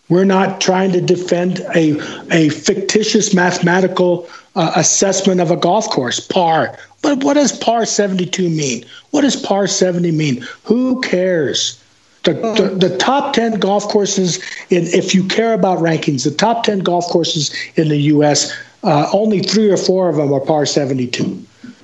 [0.09, 1.99] We're not trying to defend a
[2.31, 6.77] a fictitious mathematical uh, assessment of a golf course par.
[7.01, 8.85] But what does par 72 mean?
[9.11, 10.45] What does par 70 mean?
[10.63, 11.81] Who cares?
[12.23, 14.37] The, the, the, top 10 golf courses,
[14.69, 19.09] in, if you care about rankings, the top 10 golf courses in the U.S., uh,
[19.13, 21.23] only three or four of them are par 72.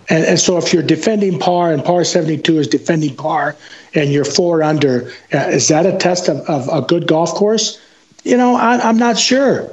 [0.10, 3.56] And, and, so if you're defending par and par 72 is defending par
[3.94, 7.80] and you're four under, uh, is that a test of, of, a good golf course?
[8.24, 9.70] You know, I, I'm not sure.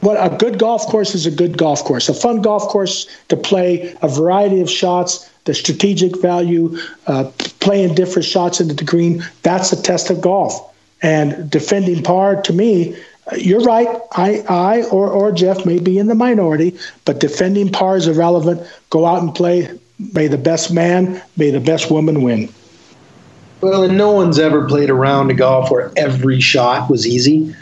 [0.00, 3.36] What a good golf course is a good golf course, a fun golf course to
[3.36, 9.24] play a variety of shots, the strategic value, uh, playing different shots into the green.
[9.42, 10.70] That's a test of golf.
[11.02, 12.96] And defending par, to me,
[13.30, 13.88] uh, you're right.
[14.12, 18.66] I, I or, or Jeff may be in the minority, but defending par is irrelevant.
[18.90, 19.78] Go out and play.
[20.14, 22.48] May the best man, may the best woman win.
[23.60, 27.54] Well, and no one's ever played a round of golf where every shot was easy.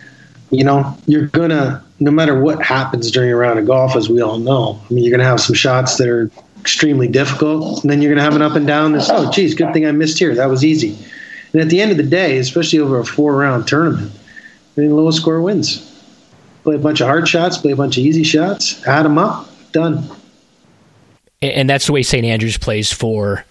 [0.50, 4.22] You know, you're gonna no matter what happens during a round of golf, as we
[4.22, 6.30] all know, I mean, you're going to have some shots that are
[6.60, 8.92] extremely difficult, and then you're going to have an up and down.
[8.92, 10.34] This, oh, geez, good thing I missed here.
[10.34, 10.96] That was easy.
[11.52, 14.12] And at the end of the day, especially over a four round tournament,
[14.74, 15.86] the lowest score wins.
[16.62, 19.48] Play a bunch of hard shots, play a bunch of easy shots, add them up,
[19.72, 20.04] done.
[21.42, 22.24] And that's the way St.
[22.24, 23.44] Andrews plays for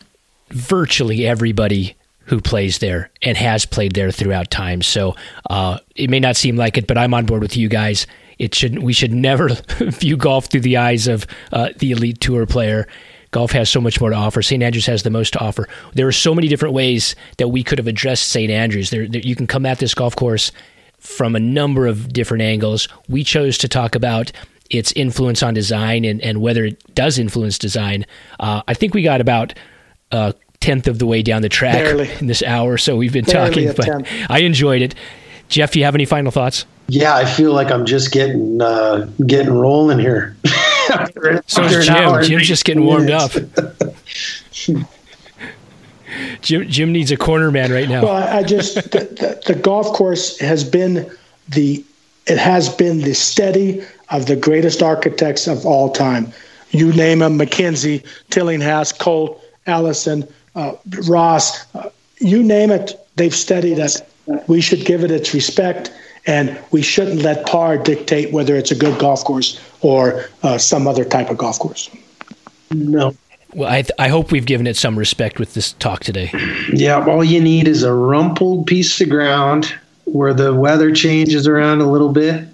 [0.49, 1.95] virtually everybody
[2.26, 4.84] who plays there and has played there throughout time.
[4.84, 5.15] So
[5.49, 8.06] uh, it may not seem like it, but I'm on board with you guys
[8.40, 9.49] it should we should never
[9.80, 12.88] view golf through the eyes of uh, the elite tour player.
[13.32, 14.41] Golf has so much more to offer.
[14.41, 14.64] St.
[14.64, 15.68] Andrews has the most to offer.
[15.94, 18.49] There are so many different ways that we could have addressed St.
[18.49, 18.90] Andrews.
[18.90, 20.52] There, there, you can come at this golf course
[20.98, 22.88] from a number of different angles.
[23.07, 24.32] We chose to talk about
[24.72, 28.06] its influence on design and, and whether it does influence design.
[28.40, 29.53] Uh, I think we got about
[30.11, 32.10] a tenth of the way down the track Barely.
[32.20, 33.74] in this hour, so we've been Barely talking.
[33.76, 34.30] But tenth.
[34.30, 34.95] I enjoyed it.
[35.49, 36.66] Jeff, do you have any final thoughts?
[36.90, 40.36] Yeah, I feel like I'm just getting uh, getting rolling here.
[41.45, 42.24] so is Jim.
[42.24, 43.32] Jim's just getting warmed up.
[46.41, 48.03] Jim, Jim needs a corner man right now.
[48.03, 51.10] Well, I just the, the, the, golf course has been
[51.49, 51.86] the
[52.26, 56.34] it has been the steady of the greatest architects of all time.
[56.72, 60.74] You name them: MacKenzie, Tillinghast, Colt, Allison, uh,
[61.07, 61.66] Ross.
[61.76, 64.02] Uh, you name it, they've studied it.
[64.48, 65.91] We should give it its respect
[66.30, 70.88] and we shouldn't let par dictate whether it's a good golf course or uh, some
[70.88, 71.89] other type of golf course.
[72.72, 73.15] No.
[73.56, 76.30] Well, I, th- I hope we've given it some respect with this talk today.
[76.72, 79.73] Yeah, all you need is a rumpled piece of ground
[80.06, 82.47] where the weather changes around a little bit,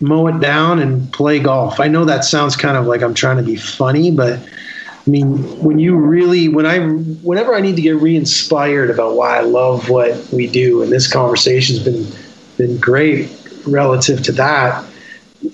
[0.00, 1.78] mow it down, and play golf.
[1.78, 5.42] I know that sounds kind of like I'm trying to be funny, but I mean,
[5.62, 9.90] when you really, when I, whenever I need to get re-inspired about why I love
[9.90, 12.06] what we do, and this conversation's been
[12.60, 13.30] been great
[13.66, 14.84] relative to that.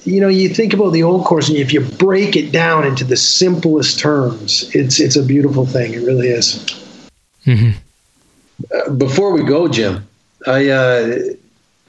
[0.02, 3.04] You know, you think about the old course, and if you break it down into
[3.04, 5.94] the simplest terms, it's it's a beautiful thing.
[5.94, 6.58] It really is.
[7.46, 7.70] Mm-hmm.
[8.74, 10.04] Uh, before we go, Jim,
[10.46, 11.18] I uh,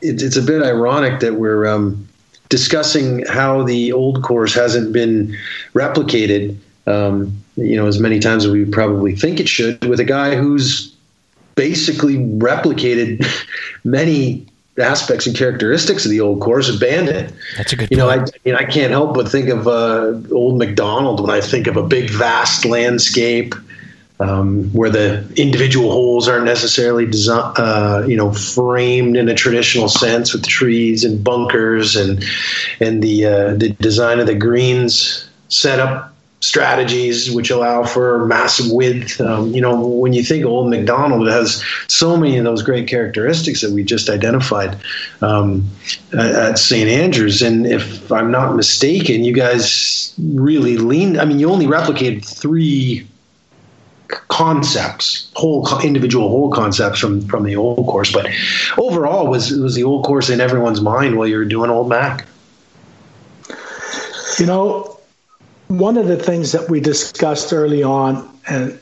[0.02, 2.08] it, it's a bit ironic that we're um,
[2.50, 5.36] discussing how the old course hasn't been
[5.74, 6.56] replicated.
[6.86, 10.36] Um, you know, as many times as we probably think it should, with a guy
[10.36, 10.96] who's
[11.56, 13.26] basically replicated
[13.84, 14.46] many
[14.78, 17.34] aspects and characteristics of the old course abandoned.
[17.58, 17.92] That's a good.
[17.92, 21.30] You know, I, I, mean, I can't help but think of uh, old Macdonald when
[21.30, 23.56] I think of a big, vast landscape
[24.20, 29.90] um, where the individual holes aren't necessarily design, uh, you know, framed in a traditional
[29.90, 32.24] sense with trees and bunkers and
[32.80, 36.14] and the uh, the design of the greens set up
[36.48, 39.20] strategies which allow for massive width.
[39.20, 42.88] Um, you know, when you think Old Macdonald, it has so many of those great
[42.88, 44.78] characteristics that we just identified
[45.22, 45.70] um,
[46.18, 46.90] at St.
[46.90, 47.42] Andrews.
[47.42, 51.20] And if I'm not mistaken, you guys really leaned.
[51.20, 53.06] I mean, you only replicated three
[54.30, 58.10] concepts, whole individual whole concepts from from the old course.
[58.14, 58.28] But
[58.78, 62.26] overall, was was the old course in everyone's mind while you were doing Old Mac?
[64.40, 64.97] You know,
[65.68, 68.80] one of the things that we discussed early on, and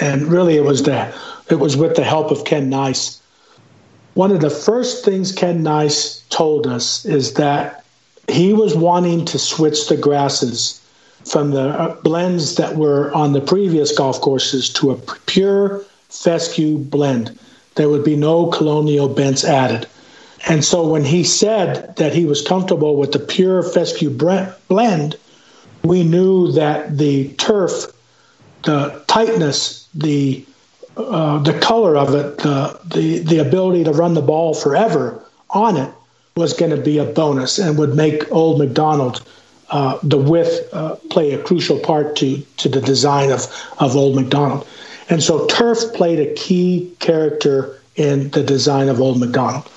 [0.00, 1.12] and really it was the
[1.48, 3.20] it was with the help of Ken Nice.
[4.14, 7.84] One of the first things Ken Nice told us is that
[8.28, 10.80] he was wanting to switch the grasses
[11.24, 14.96] from the uh, blends that were on the previous golf courses to a
[15.26, 17.38] pure fescue blend.
[17.74, 19.86] There would be no colonial bents added.
[20.46, 25.16] And so when he said that he was comfortable with the pure fescue blend,
[25.84, 27.92] we knew that the turf,
[28.62, 30.44] the tightness, the
[30.96, 35.76] uh, the color of it, the, the the ability to run the ball forever on
[35.76, 35.92] it
[36.36, 39.24] was going to be a bonus and would make Old Macdonald
[39.70, 43.46] uh, the width uh, play a crucial part to to the design of
[43.78, 44.66] of Old Macdonald,
[45.10, 49.68] and so turf played a key character in the design of Old Macdonald.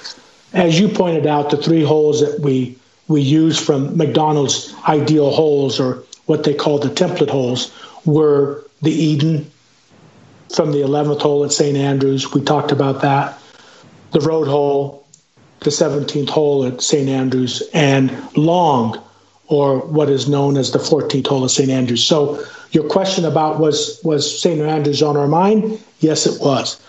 [0.54, 2.78] As you pointed out, the three holes that we
[3.08, 7.74] we use from Macdonald's ideal holes, or what they call the template holes,
[8.06, 9.50] were the Eden
[10.54, 12.34] from the 11th hole at St Andrews.
[12.34, 13.40] We talked about that.
[14.12, 15.06] The road hole,
[15.60, 19.02] the 17th hole at St Andrews, and Long
[19.48, 21.70] or what is known as the 14th hole at St.
[21.70, 22.04] Andrews.
[22.04, 24.60] So your question about was was St.
[24.62, 25.82] Andrews on our mind?
[26.00, 26.80] Yes, it was.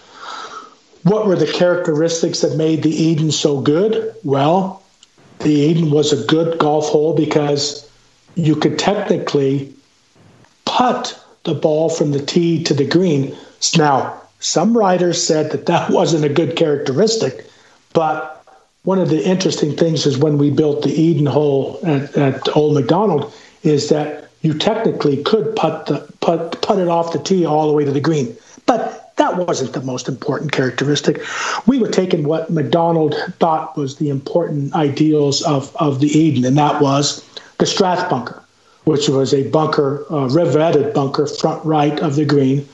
[1.05, 4.15] What were the characteristics that made the Eden so good?
[4.25, 4.78] Well,
[5.41, 7.89] the Eden was a good golf hole because
[8.35, 9.73] you could technically
[10.65, 13.37] putt the ball from the tee to the green.
[13.77, 17.47] Now, some writers said that that wasn't a good characteristic,
[17.93, 18.35] but
[18.85, 22.75] one of the interesting things is when we built the Eden hole at, at Old
[22.75, 23.33] Macdonald
[23.63, 27.73] is that you technically could put the put put it off the tee all the
[27.73, 28.37] way to the green,
[28.67, 31.21] but that wasn't the most important characteristic.
[31.67, 36.57] We were taking what Macdonald thought was the important ideals of of the Eden, and
[36.57, 37.25] that was
[37.59, 38.43] the Strath bunker,
[38.85, 42.67] which was a bunker, a riveted bunker, front right of the green,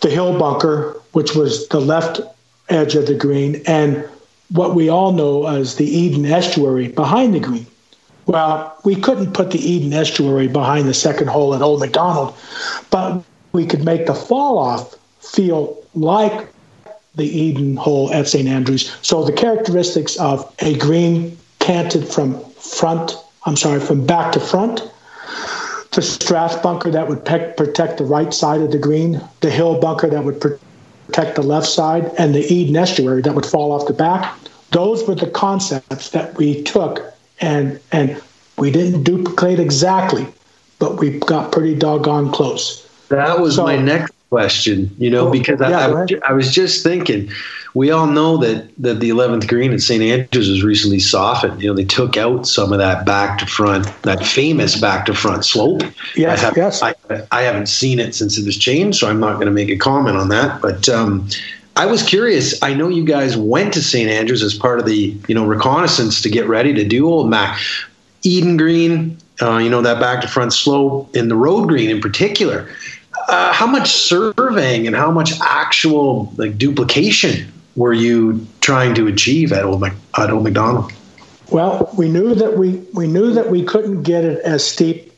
[0.00, 2.20] the hill bunker, which was the left
[2.68, 4.08] edge of the green, and
[4.50, 7.66] what we all know as the Eden estuary behind the green.
[8.26, 12.34] Well, we couldn't put the Eden estuary behind the second hole at Old Macdonald,
[12.90, 14.94] but we could make the fall off
[15.32, 16.48] feel like
[17.14, 18.48] the Eden hole at St.
[18.48, 18.96] Andrews.
[19.02, 24.82] So the characteristics of a green canted from front, I'm sorry, from back to front,
[25.92, 29.78] the Strath bunker that would pe- protect the right side of the green, the hill
[29.78, 33.86] bunker that would protect the left side, and the Eden estuary that would fall off
[33.86, 34.38] the back.
[34.70, 38.22] Those were the concepts that we took and and
[38.56, 40.26] we didn't duplicate exactly,
[40.78, 42.88] but we got pretty doggone close.
[43.08, 46.82] That was so, my next question, you know, because yeah, I, I, I, was just
[46.82, 47.30] thinking,
[47.74, 50.02] we all know that, that the 11th green at St.
[50.02, 51.60] Andrews was recently softened.
[51.60, 55.12] You know, they took out some of that back to front, that famous back to
[55.12, 55.82] front slope.
[56.16, 56.82] Yes, I have, yes.
[56.82, 56.94] I,
[57.30, 59.76] I haven't seen it since it was changed, so I'm not going to make a
[59.76, 60.62] comment on that.
[60.62, 61.28] But um,
[61.76, 62.62] I was curious.
[62.62, 64.08] I know you guys went to St.
[64.08, 67.60] Andrews as part of the you know reconnaissance to get ready to do Old Mac.
[68.24, 72.00] Eden Green, uh, you know that back to front slope, in the Road Green in
[72.00, 72.68] particular.
[73.32, 79.54] Uh, how much surveying and how much actual like duplication were you trying to achieve
[79.54, 80.92] at Old, Mac- at Old Macdonald?
[81.48, 85.14] Well, we knew that we we knew that we couldn't get it as steep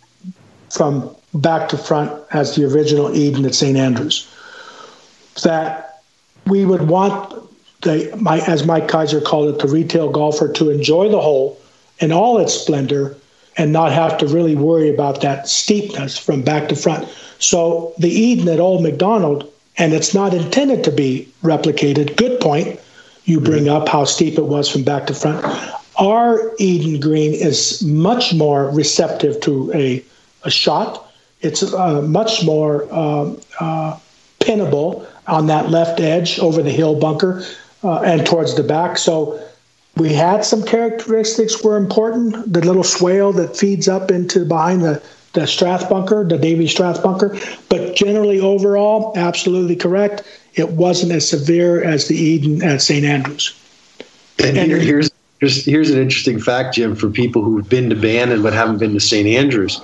[0.70, 3.76] from back to front as the original Eden at St.
[3.76, 4.30] Andrews.
[5.42, 6.04] That
[6.46, 7.34] we would want
[7.80, 11.60] the my as Mike Keiser called it, the retail golfer to enjoy the hole
[11.98, 13.16] in all its splendor
[13.56, 17.09] and not have to really worry about that steepness from back to front.
[17.39, 22.16] So the Eden at Old Macdonald, and it's not intended to be replicated.
[22.16, 22.81] Good point.
[23.24, 25.44] You bring up how steep it was from back to front.
[25.98, 30.05] Our Eden Green is much more receptive to a,
[30.43, 31.12] a shot.
[31.40, 33.98] It's uh, much more uh, uh,
[34.40, 37.44] pinnable on that left edge over the hill bunker
[37.82, 38.98] uh, and towards the back.
[38.98, 39.40] So
[39.96, 42.52] we had some characteristics were important.
[42.52, 45.02] The little swale that feeds up into behind the,
[45.34, 47.36] the Strath bunker, the Davy Strath bunker.
[47.68, 50.22] But generally, overall, absolutely correct.
[50.54, 53.04] It wasn't as severe as the Eden at St.
[53.04, 53.58] Andrews.
[54.38, 55.10] And, and here, here's,
[55.40, 58.94] here's, here's an interesting fact, Jim, for people who've been to Bandon but haven't been
[58.94, 59.28] to St.
[59.28, 59.80] Andrews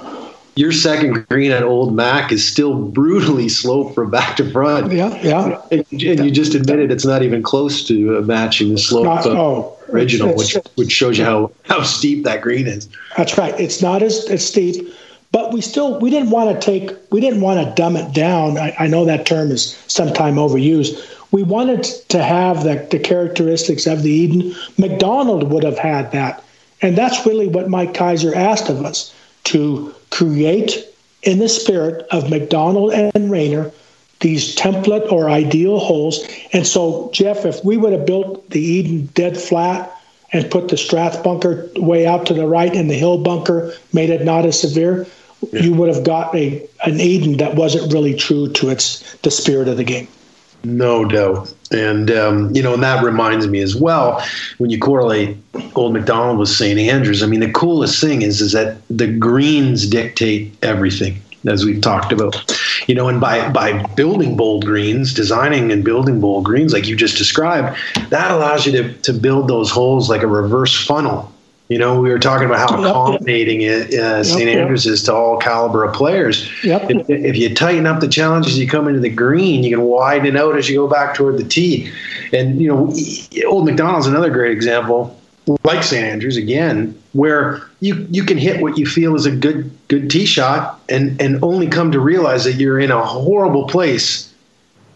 [0.57, 4.93] your second green at Old Mac is still brutally sloped from back to front.
[4.93, 5.63] Yeah, yeah.
[5.71, 9.27] And, and you just admitted it's not even close to uh, matching the slope not,
[9.27, 12.89] of oh, original, it's, which which shows you how how steep that green is.
[13.17, 13.59] That's right.
[13.59, 14.93] It's not as, as steep,
[15.33, 18.59] but we still we didn't want to take we didn't want to dumb it down.
[18.59, 21.17] I, I know that term is sometime overused.
[21.33, 24.55] We wanted to have the, the characteristics of the Eden.
[24.79, 26.43] Macdonald would have had that.
[26.83, 29.15] And that's really what Mike Keiser asked of us
[29.45, 30.87] to create
[31.23, 33.71] in the spirit of Macdonald and Raynor
[34.21, 36.27] these template or ideal holes.
[36.53, 39.91] And so, Jeff, if we would have built the Eden dead flat
[40.33, 44.11] and put the Strath bunker way out to the right and the Hill bunker made
[44.11, 45.07] it not as severe,
[45.51, 45.63] yeah.
[45.63, 49.69] you would have got a an Eden that wasn't really true to its the spirit
[49.69, 50.07] of the game.
[50.65, 51.53] No doubt.
[51.71, 54.25] And, um, you know, and that reminds me as well,
[54.59, 55.37] when you correlate
[55.75, 56.79] Old Macdonald with St.
[56.79, 61.81] Andrews, I mean, the coolest thing is, is that the greens dictate everything, as we've
[61.81, 62.45] talked about.
[62.87, 66.97] You know, and by, by building bold greens, designing and building bold greens like you
[66.97, 67.79] just described,
[68.11, 71.33] that allows you to, to build those holes like a reverse funnel
[71.71, 73.93] you know, we were talking about how yep, accommodating yep.
[73.93, 74.49] Uh, St.
[74.49, 76.51] Yep, Andrews is to all caliber of players.
[76.65, 76.91] Yep.
[76.91, 80.35] If, if, you tighten up the challenges, you come into the green, you can widen
[80.35, 81.93] it out as you go back toward the tee.
[82.33, 82.93] And, you know,
[83.47, 85.17] Old Macdonald's another great example,
[85.63, 86.05] like St.
[86.05, 90.27] Andrews again, where you, you can hit what you feel is a good good tee
[90.27, 94.35] shot and, and only come to realize that you're in a horrible place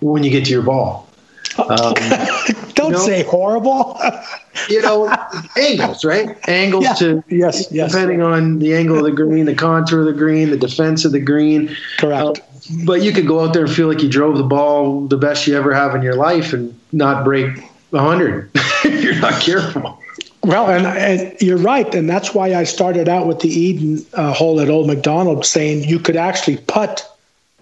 [0.00, 1.08] when you get to your ball.
[1.56, 1.94] Um,
[2.84, 3.98] Don't know, say horrible.
[4.68, 5.14] you know,
[5.56, 6.36] angles, right?
[6.48, 6.94] Angles yeah.
[6.94, 10.50] to yes, yes, depending on the angle of the green, the contour of the green,
[10.50, 11.76] the defense of the green.
[11.98, 12.38] Correct.
[12.38, 12.42] Uh,
[12.84, 15.46] but you could go out there and feel like you drove the ball the best
[15.46, 17.50] you ever have in your life and not break
[17.92, 18.50] hundred.
[18.84, 20.00] You're not careful.
[20.42, 24.34] Well, and, and, you're right, and that's why I started out with the Eden uh,
[24.34, 27.10] hole at Old Macdonald, saying you could actually putt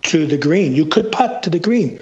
[0.03, 0.75] to the green.
[0.75, 2.01] You could putt to the green.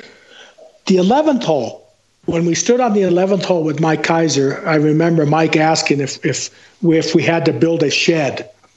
[0.86, 1.79] The eleventh hole,
[2.26, 6.24] when we stood on the 11th hole with Mike Keiser, I remember Mike asking if
[6.24, 6.50] if
[6.82, 8.50] we, if we had to build a shed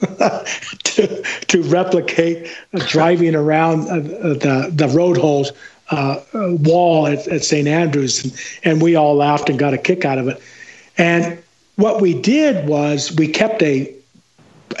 [0.84, 2.48] to to replicate
[2.88, 3.98] driving around uh,
[4.34, 5.52] the the road holes
[5.90, 10.04] uh, wall at, at St Andrews, and, and we all laughed and got a kick
[10.04, 10.40] out of it.
[10.96, 11.38] And
[11.76, 13.94] what we did was we kept a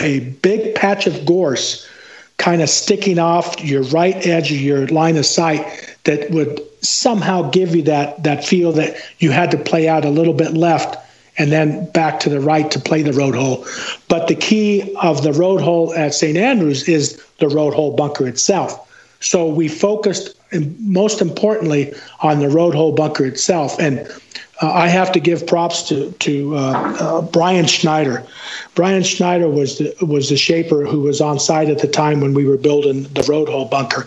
[0.00, 1.86] a big patch of gorse
[2.38, 7.50] kind of sticking off your right edge of your line of sight that would somehow
[7.50, 10.96] give you that that feel that you had to play out a little bit left
[11.36, 13.66] and then back to the right to play the road hole.
[14.08, 16.36] But the key of the road hole at St.
[16.36, 18.80] Andrews is the road hole bunker itself.
[19.20, 20.36] So we focused
[20.78, 23.78] most importantly on the road hole bunker itself.
[23.80, 24.06] And
[24.62, 28.24] uh, I have to give props to to uh, uh, Brian Schneider.
[28.74, 32.34] Brian Schneider was the, was the shaper who was on site at the time when
[32.34, 34.06] we were building the road hole bunker,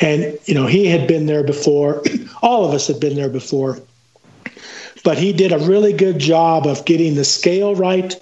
[0.00, 2.02] and you know he had been there before.
[2.42, 3.80] All of us had been there before,
[5.02, 8.14] but he did a really good job of getting the scale right,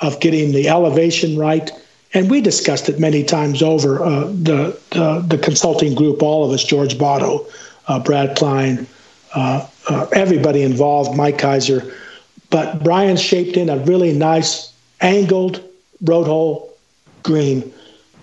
[0.00, 1.70] of getting the elevation right,
[2.12, 4.02] and we discussed it many times over.
[4.02, 4.78] Uh, the,
[5.26, 7.50] the, consulting group, all of us, George Bahto,
[7.88, 8.86] uh, Brad Klein.
[9.34, 11.92] Uh, uh, everybody involved, Mike Keiser.
[12.50, 15.62] But Brian shaped in a really nice angled
[16.02, 16.72] road hole
[17.22, 17.72] green.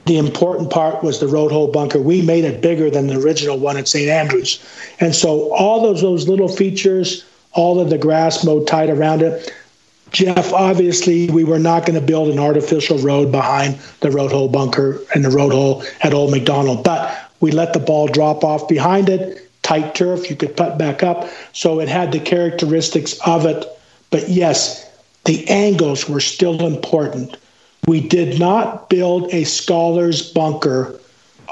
[0.06, 2.00] The important part was the road hole bunker.
[2.00, 4.10] We made it bigger than the original one at St.
[4.10, 4.64] Andrews.
[5.00, 9.54] And so all those, those little features, all of the grass mowed tight around it.
[10.12, 14.50] Jeff, obviously, we were not going to build an artificial road behind the road hole
[14.50, 18.68] bunker and the road hole at Old Macdonald, but we let the ball drop off
[18.68, 20.30] behind it tight turf.
[20.30, 21.30] You could putt back up.
[21.54, 23.66] So it had the characteristics of it.
[24.10, 24.90] But yes,
[25.26, 27.38] the angles were still important.
[27.88, 31.00] We did not build a scholar's bunker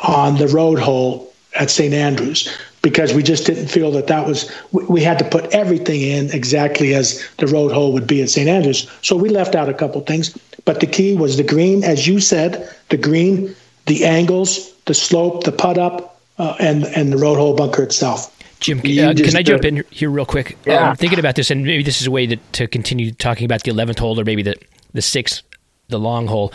[0.03, 1.93] on the road hole at St.
[1.93, 6.29] Andrews because we just didn't feel that that was we had to put everything in
[6.31, 8.47] exactly as the road hole would be at St.
[8.47, 8.89] Andrews.
[9.01, 12.19] So we left out a couple things, but the key was the green, as you
[12.19, 13.55] said, the green,
[13.87, 16.08] the angles, the slope, the putt up,
[16.39, 18.35] uh, and and the road hole bunker itself.
[18.59, 20.57] Jim, uh, can I jump in here real quick?
[20.65, 20.89] Yeah.
[20.89, 23.63] Um, thinking about this, and maybe this is a way to, to continue talking about
[23.63, 24.55] the eleventh hole, or maybe the
[24.93, 25.43] the sixth,
[25.89, 26.51] the long hole.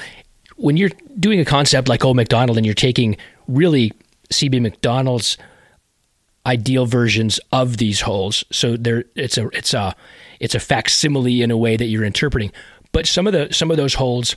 [0.56, 3.16] When you're doing a concept like Old Macdonald, and you're taking
[3.48, 3.92] really
[4.30, 5.38] CB Macdonald's
[6.46, 9.94] ideal versions of these holes, so there it's a it's a
[10.40, 12.52] it's a facsimile in a way that you're interpreting.
[12.92, 14.36] But some of the some of those holes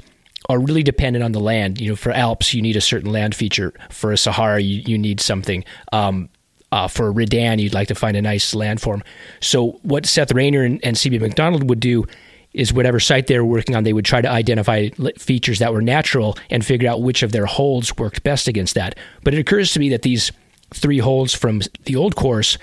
[0.50, 1.80] are really dependent on the land.
[1.80, 3.74] You know, for Alps, you need a certain land feature.
[3.90, 5.64] For a Sahara, you, you need something.
[5.92, 6.30] Um,
[6.72, 9.02] uh, for Redan, you'd like to find a nice landform.
[9.40, 12.06] So, what Seth Raynor and, and CB Macdonald would do
[12.54, 15.82] is whatever site they were working on, they would try to identify features that were
[15.82, 18.98] natural and figure out which of their holds worked best against that.
[19.24, 20.32] But it occurs to me that these
[20.74, 22.58] three holds from the old course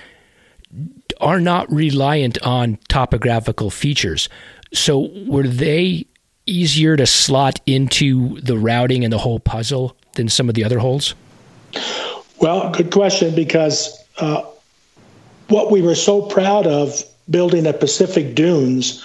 [1.21, 4.29] are not reliant on topographical features.
[4.73, 6.07] So, were they
[6.47, 10.79] easier to slot into the routing and the whole puzzle than some of the other
[10.79, 11.15] holes?
[12.41, 14.43] Well, good question because uh,
[15.49, 19.05] what we were so proud of building at Pacific Dunes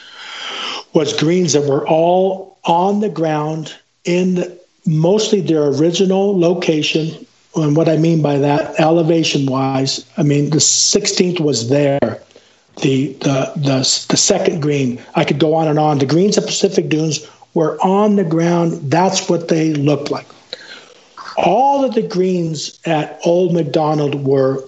[0.93, 3.75] was greens that were all on the ground
[4.05, 7.25] in mostly their original location.
[7.55, 12.21] And what I mean by that, elevation wise, I mean the 16th was there.
[12.81, 15.97] The, the the the second green, I could go on and on.
[15.97, 18.91] The greens at Pacific Dunes were on the ground.
[18.91, 20.27] That's what they looked like.
[21.37, 24.63] All of the greens at Old Macdonald were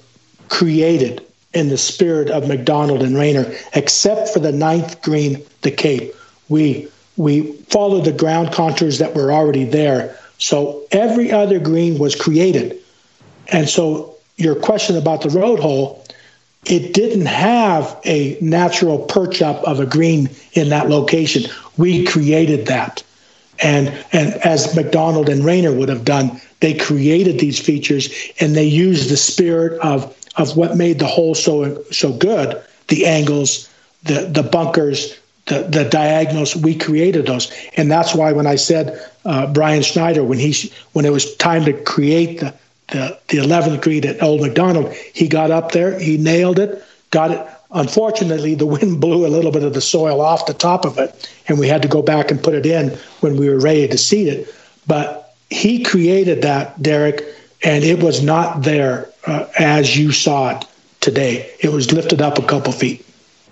[0.49, 6.13] created in the spirit of Macdonald and Raynor, except for the ninth green, the Cape.
[6.49, 10.17] We we followed the ground contours that were already there.
[10.37, 12.77] So every other green was created.
[13.49, 16.03] And so your question about the road hole,
[16.65, 21.51] it didn't have a natural perch up of a green in that location.
[21.77, 23.03] We created that.
[23.63, 28.65] And and as Macdonald and Raynor would have done, they created these features and they
[28.65, 33.69] used the spirit of of what made the hole so so good, the angles,
[34.03, 35.17] the the bunkers,
[35.47, 36.55] the the diagonals.
[36.55, 41.05] We created those, and that's why when I said uh, Brian Schneider, when he when
[41.05, 42.53] it was time to create the
[42.91, 47.31] the the 11th green at Old Macdonald, he got up there, he nailed it, got
[47.31, 47.45] it.
[47.71, 51.33] Unfortunately, the wind blew a little bit of the soil off the top of it,
[51.47, 52.89] and we had to go back and put it in
[53.21, 54.55] when we were ready to seed it.
[54.87, 57.23] But he created that, Derek,
[57.63, 60.65] and it was not there uh, as you saw it
[60.99, 61.51] today.
[61.59, 63.05] It was lifted up a couple feet.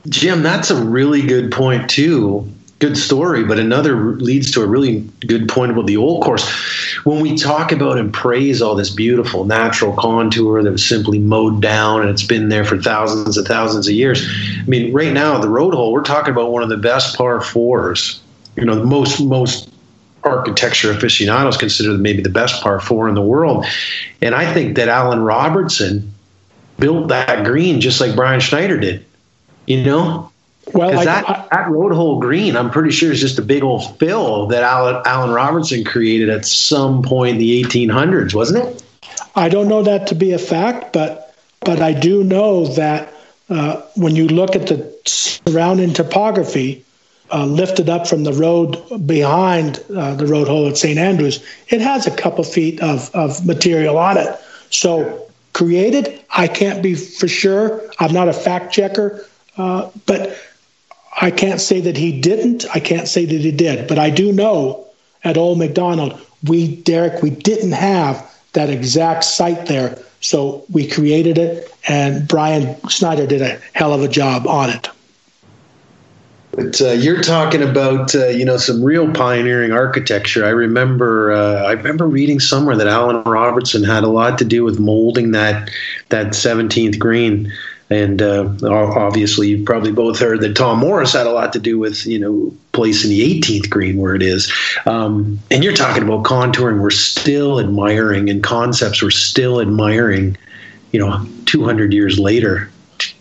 [0.07, 2.49] Jim, that's a really good point too.
[2.79, 6.49] Good story, but another leads to a really good point about the old course.
[7.03, 11.61] When we talk about and praise all this beautiful natural contour that was simply mowed
[11.61, 14.25] down and it's been there for thousands and thousands of years.
[14.57, 17.41] I mean, right now the road hole, we're talking about one of the best par
[17.41, 18.21] fours.
[18.55, 19.69] You know, most most
[20.23, 23.65] architecture aficionados consider maybe the best par four in the world.
[24.21, 26.13] And I think that Allan Robertson
[26.77, 29.05] built that green just like Brian Schneider did.
[29.65, 30.31] You know,
[30.73, 33.63] well, like, that I, that road hole green, I'm pretty sure is just a big
[33.63, 38.83] old fill that Allan, Allan Robertson created at some point in the 1800s, wasn't it?
[39.35, 43.13] I don't know that to be a fact, but but I do know that
[43.49, 46.85] uh, when you look at the surrounding topography,
[47.31, 50.97] uh, lifted up from the road behind uh, the road hole at St.
[50.97, 54.39] Andrews, it has a couple feet of, of material on it.
[54.71, 57.81] So created, I can't be for sure.
[57.99, 59.25] I'm not a fact checker,
[59.57, 60.37] uh, but
[61.21, 62.65] I can't say that he didn't.
[62.73, 63.87] I can't say that he did.
[63.87, 64.85] But I do know
[65.23, 69.97] at Old Macdonald, we, Derek, we didn't have that exact site there.
[70.21, 74.89] So we created it, and Brian Schneider did a hell of a job on it.
[76.51, 80.45] But uh, you're talking about uh, you know some real pioneering architecture.
[80.45, 84.65] I remember uh, I remember reading somewhere that Allan Robertson had a lot to do
[84.65, 85.69] with molding that
[86.09, 87.51] that 17th green.
[87.89, 91.79] And uh, obviously, you've probably both heard that Tom Morris had a lot to do
[91.79, 94.51] with you know placing the 18th green where it is.
[94.85, 96.81] Um, and you're talking about contouring.
[96.81, 100.37] We're still admiring, and concepts we're still admiring.
[100.91, 102.69] You know, 200 years later.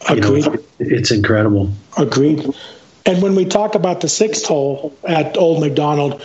[0.09, 0.47] Agreed.
[0.47, 1.73] Know, it's incredible.
[1.97, 2.47] Agreed.
[3.07, 6.23] And when we talk about the sixth hole at Old Macdonald,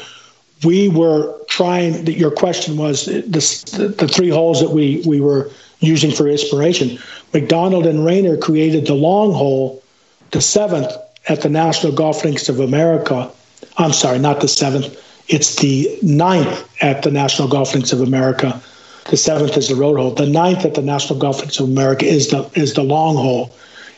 [0.65, 2.06] we were trying.
[2.07, 5.49] Your question was the, the three holes that we we were
[5.84, 6.97] using for inspiration.
[7.34, 9.84] Macdonald and Raynor created the long hole,
[10.31, 10.91] the seventh
[11.27, 13.31] at the National Golf Links of America.
[13.77, 14.99] I'm sorry, not the seventh.
[15.27, 18.61] It's the ninth at the National Golf Links of America.
[19.10, 20.11] The seventh is the road hole.
[20.11, 23.51] The ninth at the National Golf Links of America is the is the long hole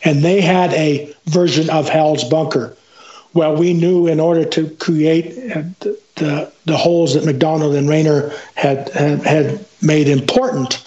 [0.06, 2.78] and they had a version of Hell's Bunker.
[3.34, 7.90] Well, we knew in order to create uh, the the, the holes that Macdonald and
[7.90, 10.82] Raynor had, had had made important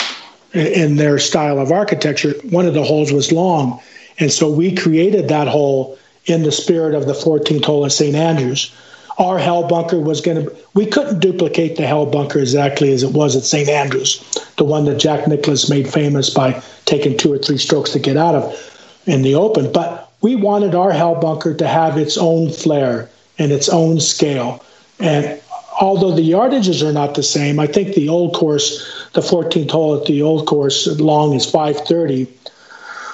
[0.53, 3.81] in their style of architecture, one of the holes was long,
[4.19, 8.15] and so we created that hole in the spirit of the 14th hole at St.
[8.15, 8.73] Andrews.
[9.19, 10.57] Our hell bunker was going to.
[10.75, 13.69] We couldn't duplicate the hell bunker exactly as it was at St.
[13.69, 14.23] Andrews,
[14.57, 18.17] the one that Jack Nicklaus made famous by taking two or three strokes to get
[18.17, 19.73] out of in the open.
[19.73, 23.09] But we wanted our hell bunker to have its own flair
[23.39, 24.65] and its own scale.
[25.01, 25.41] And
[25.81, 29.97] although the yardages are not the same, I think the old course, the 14th hole
[30.01, 32.27] at the old course long is 530.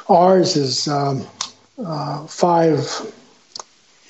[0.08, 1.26] Ours is um,
[1.84, 2.78] uh, five.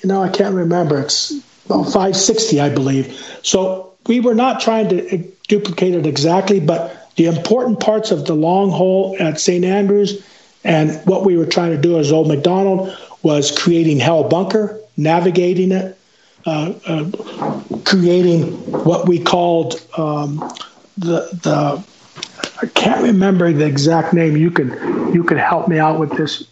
[0.01, 0.99] You know, I can't remember.
[1.01, 1.33] It's
[1.67, 3.39] well, 560, I believe.
[3.41, 5.17] So we were not trying to
[5.47, 9.63] duplicate it exactly, but the important parts of the long hole at St.
[9.65, 10.23] Andrews
[10.63, 15.71] and what we were trying to do as Old Macdonald was creating Hell Bunker, navigating
[15.71, 15.97] it,
[17.85, 18.51] creating
[18.83, 20.37] what we called um,
[20.97, 21.83] the the
[22.61, 24.37] I can't remember the exact name.
[24.37, 24.69] You could
[25.13, 26.47] you could help me out with this.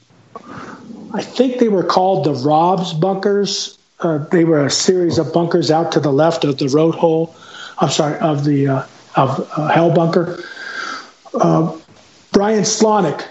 [1.13, 3.77] I think they were called the Robs bunkers.
[3.99, 7.35] Uh, they were a series of bunkers out to the left of the road hole.
[7.77, 10.43] I'm sorry, of the uh, of uh, Hell Bunker.
[11.33, 11.77] Uh,
[12.31, 13.25] Brian Slawnik,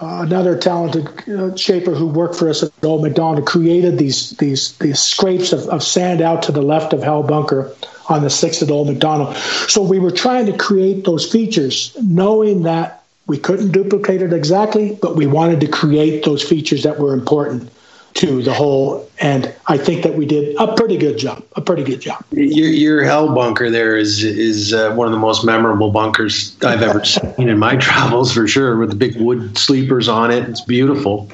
[0.00, 4.76] uh, another talented uh, shaper who worked for us at Old Macdonald, created these these
[4.78, 7.74] these scrapes of, of sand out to the left of Hell Bunker
[8.08, 9.36] on the sixth at Old Macdonald.
[9.66, 14.98] So we were trying to create those features, knowing that we couldn't duplicate it exactly,
[15.02, 17.70] but we wanted to create those features that were important
[18.14, 19.08] to the whole.
[19.20, 21.42] And I think that we did a pretty good job.
[21.56, 22.24] A pretty good job.
[22.30, 26.82] Your, your hell bunker there is is uh, one of the most memorable bunkers I've
[26.82, 28.76] ever seen in my travels, for sure.
[28.76, 31.28] With the big wood sleepers on it, it's beautiful.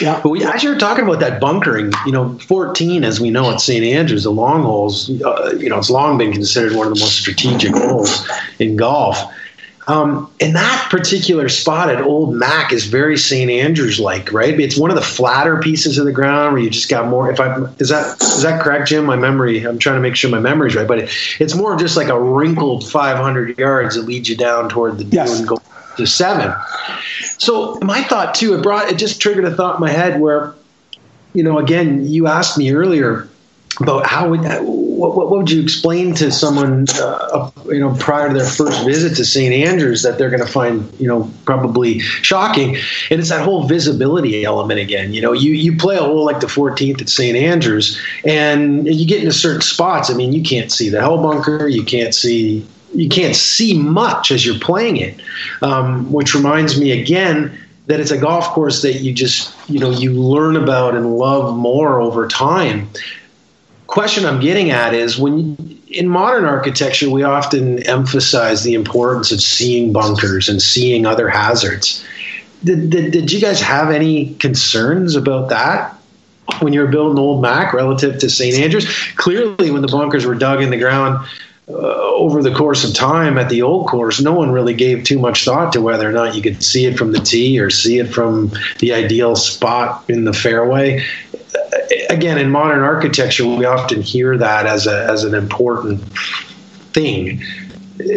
[0.00, 0.20] Yeah.
[0.22, 3.50] But we, as you were talking about that bunkering, you know, 14, as we know
[3.50, 3.84] at St.
[3.84, 7.18] Andrews, the long holes, uh, you know, it's long been considered one of the most
[7.18, 8.28] strategic holes
[8.58, 9.18] in golf.
[9.90, 13.50] Um, and that particular spot at Old Mac is very St.
[13.50, 14.58] Andrews like, right?
[14.60, 17.28] It's one of the flatter pieces of the ground where you just got more.
[17.28, 19.04] If I is that is that correct, Jim?
[19.04, 19.64] My memory.
[19.64, 21.10] I'm trying to make sure my memory's right, but it,
[21.40, 25.04] it's more of just like a wrinkled 500 yards that leads you down toward the
[25.06, 25.40] yes.
[25.40, 25.58] and go
[25.96, 26.54] to seven.
[27.38, 30.54] So my thought too, it brought it just triggered a thought in my head where,
[31.32, 33.28] you know, again, you asked me earlier
[33.80, 34.42] about how would
[35.00, 39.16] what, what, would you explain to someone, uh, you know, prior to their first visit
[39.16, 39.54] to St.
[39.54, 42.76] Andrews that they're going to find, you know, probably shocking?
[43.10, 45.14] And it's that whole visibility element again.
[45.14, 47.34] You know, you you play a hole like the 14th at St.
[47.34, 50.10] Andrews, and you get into certain spots.
[50.10, 54.30] I mean, you can't see the hell bunker, you can't see you can't see much
[54.30, 55.22] as you're playing it,
[55.62, 57.56] um, which reminds me again
[57.86, 61.56] that it's a golf course that you just you know you learn about and love
[61.56, 62.90] more over time
[63.90, 65.56] question I'm getting at is when
[65.88, 72.04] in modern architecture, we often emphasize the importance of seeing bunkers and seeing other hazards.
[72.62, 75.96] Did, did, did you guys have any concerns about that
[76.60, 78.54] when you were building Old Mac relative to St.
[78.54, 78.86] Andrews?
[79.16, 81.26] Clearly, when the bunkers were dug in the ground,
[81.68, 85.18] uh, over the course of time at the old course, no one really gave too
[85.18, 87.98] much thought to whether or not you could see it from the tee or see
[87.98, 91.04] it from the ideal spot in the fairway
[92.08, 96.00] again, in modern architecture, we often hear that as a as an important
[96.92, 97.42] thing.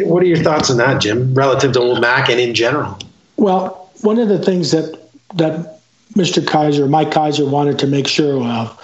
[0.06, 2.98] What are your thoughts on that, Jim, relative to Old Mac and in general?
[3.36, 5.00] Well, one of the things that
[5.36, 5.80] that
[6.16, 6.44] Mr.
[6.44, 8.80] Keiser, Mike Keiser, wanted to make sure of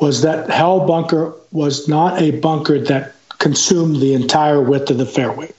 [0.00, 5.06] was that Hell Bunker was not a bunker that consumed the entire width of the
[5.06, 5.52] fairway.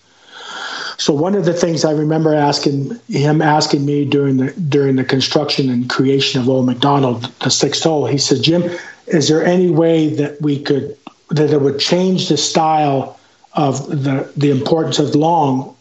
[0.98, 5.04] So one of the things I remember asking him asking me during the during the
[5.04, 8.70] construction and creation of Old Macdonald, the sixth hole, he said, Jim,
[9.08, 10.98] is there any way that we could
[11.30, 13.20] that it would change the style
[13.54, 15.76] of the the importance of long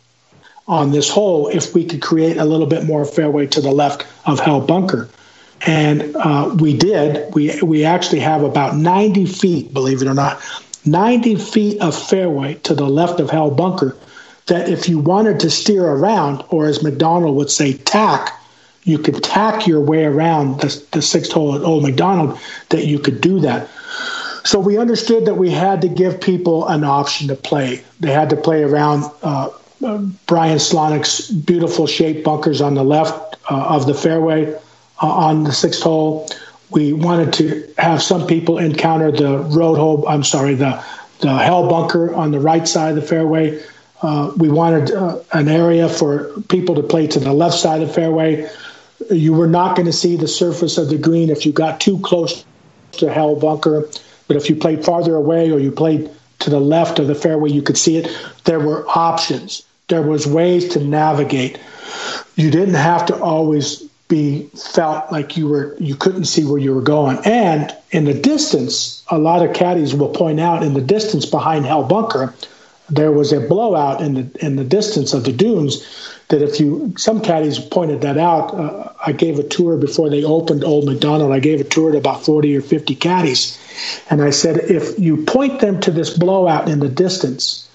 [0.68, 4.06] on this hole if we could create a little bit more fairway to the left
[4.26, 5.08] of Hell Bunker?
[5.64, 7.32] And uh, we did.
[7.34, 10.40] We we actually have about 90 feet, believe it or not,
[10.84, 13.96] 90 feet of fairway to the left of Hell Bunker
[14.52, 18.38] that if you wanted to steer around, or as Macdonald would say, tack,
[18.84, 22.38] you could tack your way around the, the sixth hole at Old Macdonald,
[22.68, 23.66] that you could do that.
[24.44, 27.82] So we understood that we had to give people an option to play.
[28.00, 29.48] They had to play around uh,
[29.82, 35.44] uh, Brian Slawnik's beautiful shaped bunkers on the left uh, of the fairway uh, on
[35.44, 36.28] the sixth hole.
[36.68, 40.06] We wanted to have some people encounter the road hole.
[40.06, 40.84] I'm sorry, the
[41.20, 43.62] the hell bunker on the right side of the fairway
[44.02, 47.88] uh, we wanted uh, an area for people to play to the left side of
[47.88, 48.48] the fairway.
[49.10, 51.98] You were not going to see the surface of the green if you got too
[52.00, 52.44] close
[52.92, 53.88] to Hell Bunker,
[54.28, 56.10] but if you played farther away or you played
[56.40, 58.08] to the left of the fairway, you could see it.
[58.44, 59.64] There were options.
[59.88, 61.58] There was ways to navigate.
[62.36, 66.74] You didn't have to always be felt like you were you couldn't see where you
[66.74, 67.18] were going.
[67.24, 71.64] And in the distance, a lot of caddies will point out in the distance behind
[71.64, 72.34] Hell Bunker,
[72.92, 75.82] there was a blowout in the in the distance of the dunes
[76.28, 78.54] that if you some caddies pointed that out.
[78.54, 81.98] Uh, i gave a tour before they opened old macdonald i gave a tour to
[81.98, 83.58] about 40 or 50 caddies.
[84.10, 87.68] And i said if you point them to this blowout in the distance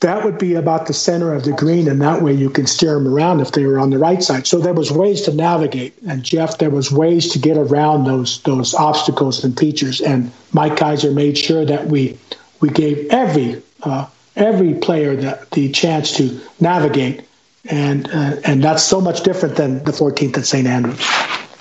[0.00, 2.94] that would be about the center of the green and that way you can steer
[2.94, 4.48] them around if they were on the right side.
[4.48, 5.94] So there was ways to navigate.
[6.08, 10.00] And jeff there was ways to get around those those obstacles and features.
[10.00, 12.18] And mike keiser made sure that we
[12.60, 14.06] we gave every uh,
[14.36, 17.26] every player the, the chance to navigate,
[17.66, 20.66] and uh, and that's so much different than the 14th at St.
[20.66, 21.00] Andrews.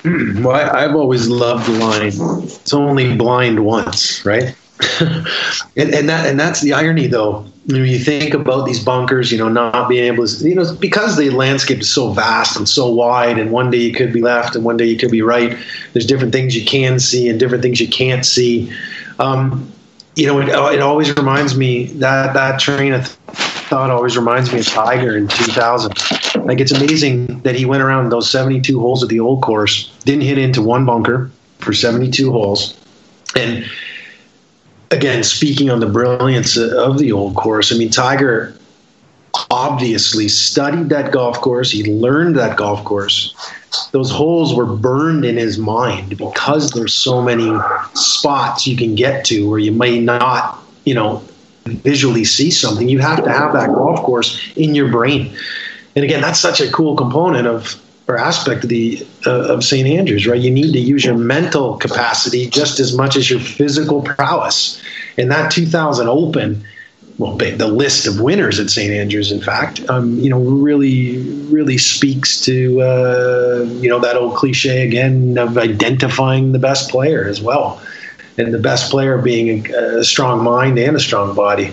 [0.03, 2.11] Well, I, have always loved the line.
[2.43, 4.56] It's only blind once, right?
[4.99, 7.45] and, and that and that's the irony, though.
[7.68, 11.18] When you think about these bunkers, you know, not being able to, you know, because
[11.18, 14.56] the landscape is so vast and so wide, and one day you could be left
[14.56, 15.56] and one day you could be right.
[15.93, 18.73] There's different things you can see and different things you can't see.
[19.19, 19.72] Um,
[20.22, 24.60] you know, it, it always reminds me that that train of thought always reminds me
[24.60, 26.45] of Tiger in 2000.
[26.45, 30.22] Like it's amazing that he went around those 72 holes of the old course, didn't
[30.22, 32.80] hit into one bunker for 72 holes,
[33.35, 33.65] and
[34.91, 38.56] again, speaking on the brilliance of the old course, I mean, Tiger
[39.52, 41.69] obviously studied that golf course.
[41.69, 43.36] He learned that golf course.
[43.91, 47.52] Those holes were burned in his mind because there's so many
[47.94, 51.22] spots you can get to where you may not, you know,
[51.65, 52.90] visually see something.
[52.90, 55.36] You have to have that golf course in your brain.
[55.95, 59.88] And again, that's such a cool component of or aspect of the uh, of St.
[59.88, 60.40] Andrews, right?
[60.40, 64.82] You need to use your mental capacity just as much as your physical prowess.
[65.18, 66.64] And that 2000 Open,
[67.22, 68.91] well, the list of winners at St.
[68.91, 71.19] Andrews, in fact, um, you know, really,
[71.52, 77.27] really speaks to uh, you know that old cliche again of identifying the best player
[77.27, 77.80] as well,
[78.39, 81.72] and the best player being a, a strong mind and a strong body,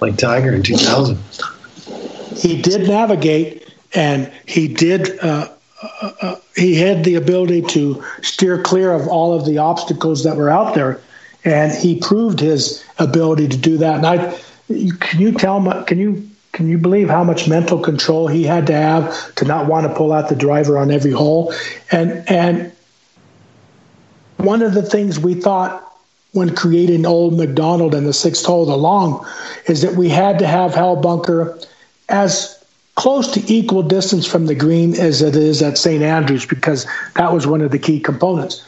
[0.00, 1.18] like Tiger in 2000.
[2.34, 5.20] He did navigate, and he did.
[5.20, 5.50] Uh,
[6.00, 10.48] uh, he had the ability to steer clear of all of the obstacles that were
[10.48, 11.02] out there,
[11.44, 13.96] and he proved his ability to do that.
[13.96, 14.38] And I,
[14.68, 15.72] can you tell me?
[15.86, 19.66] Can you can you believe how much mental control he had to have to not
[19.66, 21.52] want to pull out the driver on every hole?
[21.90, 22.72] And and
[24.38, 25.82] one of the things we thought
[26.32, 29.26] when creating Old Macdonald and the sixth hole along
[29.66, 31.58] is that we had to have Hell Bunker
[32.08, 32.62] as
[32.94, 36.02] close to equal distance from the green as it is at St.
[36.02, 38.65] Andrews because that was one of the key components.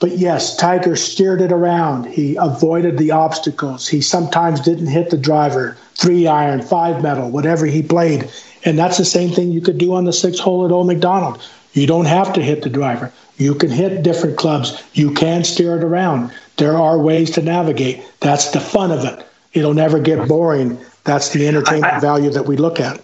[0.00, 2.06] But yes, Tiger steered it around.
[2.06, 3.88] He avoided the obstacles.
[3.88, 8.30] He sometimes didn't hit the driver, three iron, five metal, whatever he played.
[8.64, 11.40] And that's the same thing you could do on the six hole at Old Macdonald.
[11.72, 13.12] You don't have to hit the driver.
[13.36, 14.82] You can hit different clubs.
[14.94, 16.32] You can steer it around.
[16.56, 18.02] There are ways to navigate.
[18.20, 19.24] That's the fun of it.
[19.52, 20.78] It'll never get boring.
[21.04, 23.00] That's the entertainment I, value that we look at.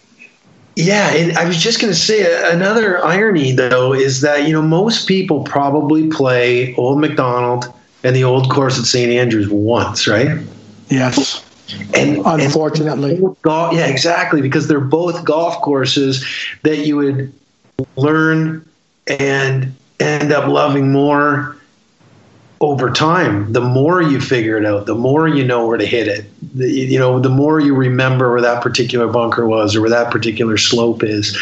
[0.76, 4.62] Yeah, and I was just going to say another irony though is that you know
[4.62, 7.72] most people probably play Old Macdonald
[8.02, 10.38] and the old course at St Andrews once, right?
[10.88, 11.42] Yes.
[11.94, 16.24] And unfortunately, and golf, yeah, exactly, because they're both golf courses
[16.62, 17.32] that you would
[17.96, 18.68] learn
[19.06, 21.56] and end up loving more
[22.60, 26.08] over time, the more you figure it out, the more you know where to hit
[26.08, 26.26] it.
[26.54, 30.12] The, you know, the more you remember where that particular bunker was or where that
[30.12, 31.36] particular slope is.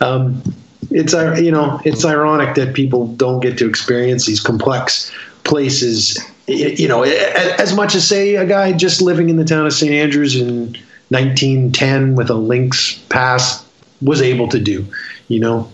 [0.00, 0.42] Um,
[0.90, 5.12] it's uh, you know, it's ironic that people don't get to experience these complex
[5.44, 6.18] places.
[6.46, 9.92] You know, as much as say a guy just living in the town of St.
[9.92, 10.76] Andrews in
[11.08, 13.66] 1910 with a links pass
[14.02, 14.86] was able to do.
[15.28, 15.70] You know,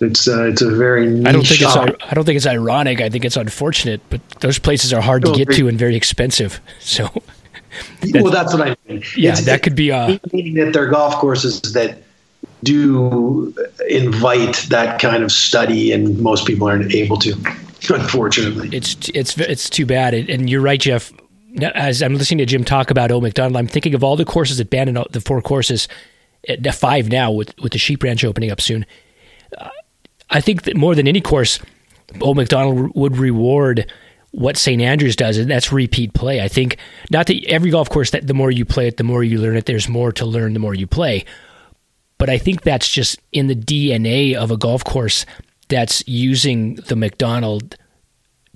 [0.00, 1.08] it's uh, it's a very.
[1.24, 1.76] I don't think it's.
[1.76, 3.00] I don't think it's ironic.
[3.00, 4.00] I think it's unfortunate.
[4.10, 6.60] But those places are hard to get to and very expensive.
[6.80, 7.10] So.
[8.12, 9.02] Well, that's what I mean.
[9.16, 9.90] Yeah, it's, that could be.
[9.90, 11.98] Uh, meaning that they're golf courses that
[12.62, 13.54] do
[13.88, 17.32] invite that kind of study, and most people aren't able to.
[17.90, 20.14] Unfortunately, it's it's it's too bad.
[20.14, 21.12] And you're right, Jeff.
[21.74, 24.56] As I'm listening to Jim talk about Old Macdonald, I'm thinking of all the courses
[24.58, 25.86] that Bandon the four courses,
[26.58, 28.86] the five now with with the Sheep Ranch opening up soon.
[30.30, 31.60] I think that more than any course,
[32.20, 33.90] Old Macdonald would reward
[34.34, 34.82] what St.
[34.82, 36.40] Andrews does, and that's repeat play.
[36.40, 36.76] I think
[37.10, 39.56] not that every golf course that the more you play it, the more you learn
[39.56, 39.66] it.
[39.66, 41.24] There's more to learn the more you play,
[42.18, 45.24] but I think that's just in the DNA of a golf course
[45.68, 47.76] that's using the Macdonald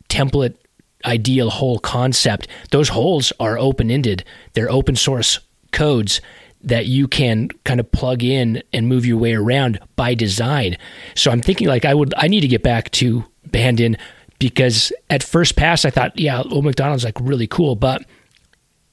[0.08, 0.56] template
[1.04, 2.48] ideal hole concept.
[2.70, 4.24] Those holes are open ended.
[4.54, 5.38] They're open source
[5.70, 6.20] codes
[6.62, 10.76] that you can kind of plug in and move your way around by design.
[11.14, 13.96] So I'm thinking like I would I need to get back to Bandon
[14.38, 18.04] because at first pass I thought, yeah, Old Macdonald's like really cool, but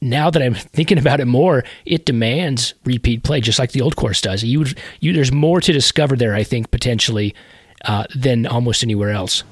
[0.02, 3.96] now that I'm thinking about it more, it demands repeat play, just like the old
[3.96, 4.44] course does.
[4.44, 4.66] You,
[5.00, 7.34] you, there's more to discover there, I think, potentially,
[7.86, 9.44] uh, than almost anywhere else.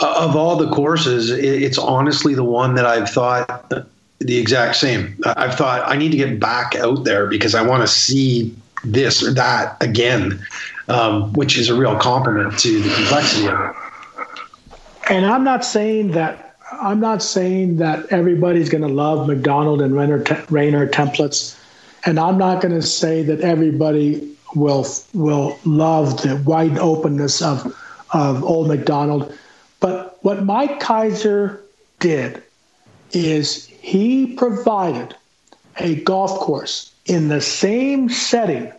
[0.00, 3.72] Uh, of all the courses, it's honestly the one that I've thought
[4.18, 5.20] the exact same.
[5.24, 8.54] I've thought I need to get back out there because I want to see
[8.84, 10.44] this or that again,
[10.88, 13.76] um, which is a real compliment to the complexity of it.
[15.08, 19.94] And I'm not saying that I'm not saying that everybody's going to love Macdonald and
[19.94, 21.58] Raynor, Raynor templates,
[22.06, 27.74] and I'm not going to say that everybody will will love the wide openness of
[28.12, 29.36] of Old Macdonald.
[29.80, 31.60] But what Mike Keiser
[31.98, 32.42] did
[33.12, 35.14] is he provided
[35.78, 38.72] a golf course in the same setting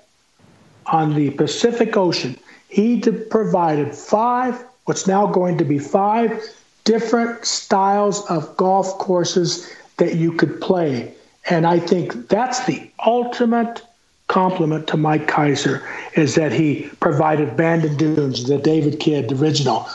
[0.85, 2.37] on the Pacific Ocean.
[2.69, 6.41] He provided five, what's now going to be five
[6.83, 11.13] different styles of golf courses that you could play.
[11.49, 13.81] And I think that's the ultimate
[14.27, 15.85] compliment to Mike Keiser
[16.15, 19.87] is that he provided Bandon Dunes, the David Kidd original.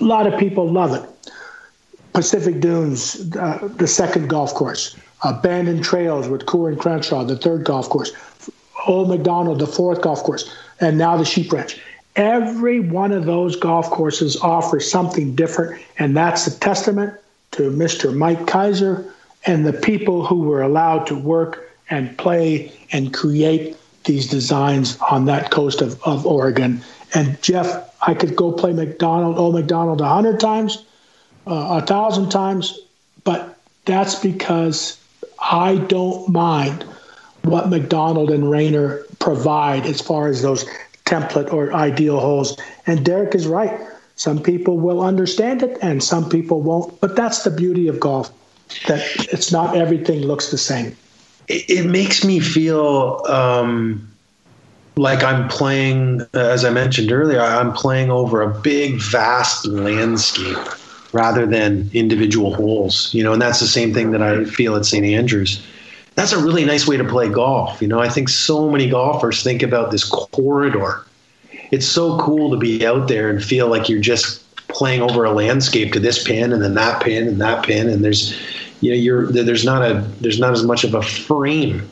[0.00, 1.30] A lot of people love it.
[2.12, 4.96] Pacific Dunes, uh, the second golf course.
[5.42, 8.12] Bandon Trails with Coore and Crenshaw, the third golf course.
[8.86, 10.54] Old Macdonald, the fourth golf course.
[10.80, 11.80] And now the Sheep Ranch.
[12.16, 17.18] Every one of those golf courses offers something different, and that's a testament
[17.52, 18.14] to Mr.
[18.14, 19.10] Mike Keiser
[19.46, 25.24] and the people who were allowed to work and play and create these designs on
[25.26, 26.82] that coast of, of Oregon.
[27.14, 30.84] And Jeff, I could go play Macdonald, Old Macdonald, a hundred times,
[31.46, 32.78] uh, a thousand times,
[33.24, 34.98] but that's because
[35.40, 36.84] I don't mind
[37.42, 40.64] what Macdonald and Raynor provide as far as those
[41.04, 42.58] template or ideal holes.
[42.86, 43.78] And Derek is right.
[44.16, 47.00] Some people will understand it and some people won't.
[47.00, 48.30] But that's the beauty of golf,
[48.86, 49.02] that
[49.32, 50.96] it's not everything looks the same.
[51.48, 54.08] It, it makes me feel um,
[54.96, 60.56] like I'm playing, as I mentioned earlier, I'm playing over a big, vast landscape
[61.12, 63.12] rather than individual holes.
[63.12, 65.04] You know, and that's the same thing that I feel at St.
[65.04, 65.62] Andrews
[66.14, 67.82] that's a really nice way to play golf.
[67.82, 71.04] You know, I think so many golfers think about this corridor.
[71.70, 75.32] It's so cool to be out there and feel like you're just playing over a
[75.32, 78.36] landscape to this pin and then that pin and that pin and there's
[78.80, 81.88] you know you're there's not a there's not as much of a frame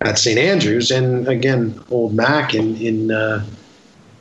[0.00, 3.44] at St Andrews and again old Mac in in uh,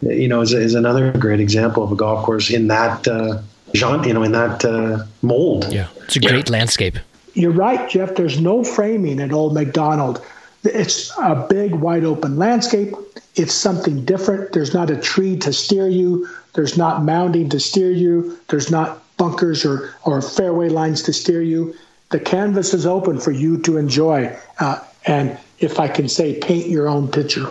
[0.02, 3.42] you know is, is another great example of a golf course in that uh,
[3.76, 6.54] genre you know in that uh, mold yeah it's a great yeah.
[6.58, 6.98] landscape
[7.40, 8.16] you're right, Jeff.
[8.16, 10.22] There's no framing at Old Macdonald.
[10.64, 12.94] It's a big, wide open landscape.
[13.36, 14.52] It's something different.
[14.52, 16.28] There's not a tree to steer you.
[16.54, 18.38] There's not mounding to steer you.
[18.50, 21.74] There's not bunkers or, or fairway lines to steer you.
[22.10, 24.36] The canvas is open for you to enjoy.
[24.60, 27.48] Uh, and if I can say, paint your own picture.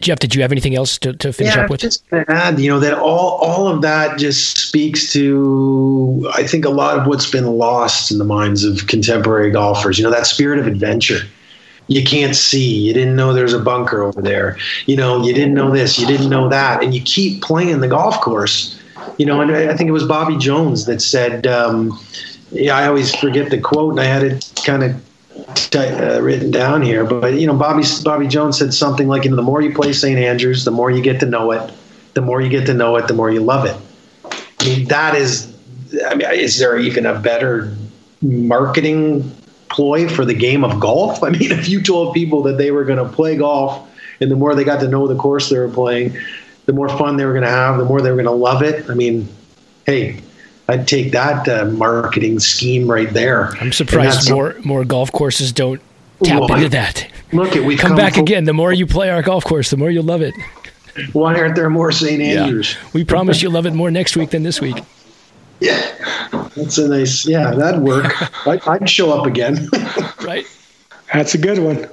[0.00, 1.80] Jeff, did you have anything else to, to finish yeah, up with?
[1.80, 6.64] Just to add, you know, that all all of that just speaks to I think
[6.64, 9.98] a lot of what's been lost in the minds of contemporary golfers.
[9.98, 11.20] You know, that spirit of adventure.
[11.86, 12.86] You can't see.
[12.86, 14.56] You didn't know there's a bunker over there.
[14.86, 15.98] You know, you didn't know this.
[15.98, 18.80] You didn't know that, and you keep playing the golf course.
[19.18, 21.46] You know, and I think it was Bobby Jones that said.
[21.46, 21.98] Um,
[22.50, 24.94] yeah, I always forget the quote, and I had it kind of
[25.74, 29.36] uh, written down here, but you know, Bobby Bobby Jones said something like, you know,
[29.36, 30.18] the more you play St.
[30.18, 31.72] Andrews, the more you get to know it.
[32.14, 33.76] The more you get to know it, the more you love it.
[34.60, 35.52] I mean, that is.
[36.06, 37.76] I mean, is there even a better
[38.22, 39.30] marketing
[39.68, 41.22] ploy for the game of golf?
[41.24, 43.88] I mean, if you told people that they were going to play golf,
[44.20, 46.16] and the more they got to know the course they were playing,
[46.66, 48.62] the more fun they were going to have, the more they were going to love
[48.62, 48.88] it.
[48.88, 49.28] I mean,
[49.86, 50.20] hey,
[50.68, 53.48] I'd take that uh, marketing scheme right there.
[53.60, 55.80] I'm surprised more more golf courses don't
[56.22, 57.06] tap well, into that.
[57.32, 58.44] Look, at we come, come back again.
[58.44, 60.34] The more you play our golf course, the more you'll love it.
[61.12, 62.22] Why aren't there more St.
[62.22, 62.74] Andrews?
[62.74, 62.90] Yeah.
[62.94, 64.76] We promise you'll love it more next week than this week.
[65.60, 65.80] Yeah,
[66.56, 67.26] that's a nice.
[67.26, 68.12] Yeah, that'd work.
[68.46, 69.68] I'd, I'd show up again.
[70.22, 70.44] right.
[71.12, 71.88] That's a good one.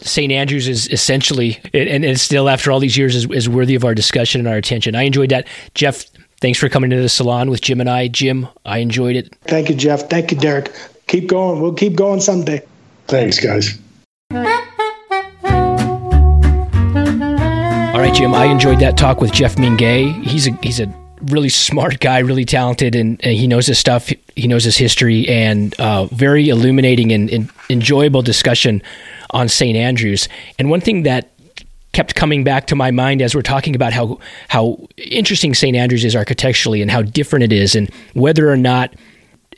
[0.00, 0.32] St.
[0.32, 3.94] Andrews is essentially, and, and still after all these years, is, is worthy of our
[3.94, 4.96] discussion and our attention.
[4.96, 5.46] I enjoyed that.
[5.74, 6.06] Jeff,
[6.44, 8.06] Thanks for coming to the salon with Jim and I.
[8.06, 9.34] Jim, I enjoyed it.
[9.44, 10.10] Thank you, Jeff.
[10.10, 10.70] Thank you, Derek.
[11.06, 11.62] Keep going.
[11.62, 12.60] We'll keep going someday.
[13.06, 13.78] Thanks, guys.
[14.30, 14.42] All
[17.98, 18.34] right, Jim.
[18.34, 20.22] I enjoyed that talk with Jeff Mingay.
[20.22, 24.12] He's a he's a really smart guy, really talented, and, and he knows his stuff.
[24.36, 28.82] He knows his history, and uh, very illuminating and, and enjoyable discussion
[29.30, 29.78] on St.
[29.78, 30.28] Andrews.
[30.58, 31.30] And one thing that
[31.94, 34.18] kept coming back to my mind as we're talking about how
[34.48, 35.76] how interesting St.
[35.76, 38.94] Andrews is architecturally and how different it is and whether or not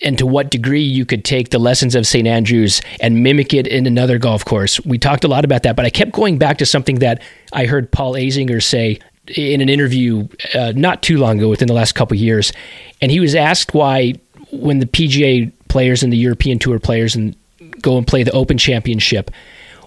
[0.02, 2.26] and to what degree you could take the lessons of St.
[2.26, 4.78] Andrews and mimic it in another golf course.
[4.84, 7.22] We talked a lot about that, but I kept going back to something that
[7.52, 8.98] I heard Paul Azinger say
[9.34, 12.52] in an interview uh, not too long ago, within the last couple years,
[13.00, 14.14] and he was asked why
[14.52, 17.34] when the PGA players and the European Tour players and
[17.80, 19.30] go and play the Open Championship,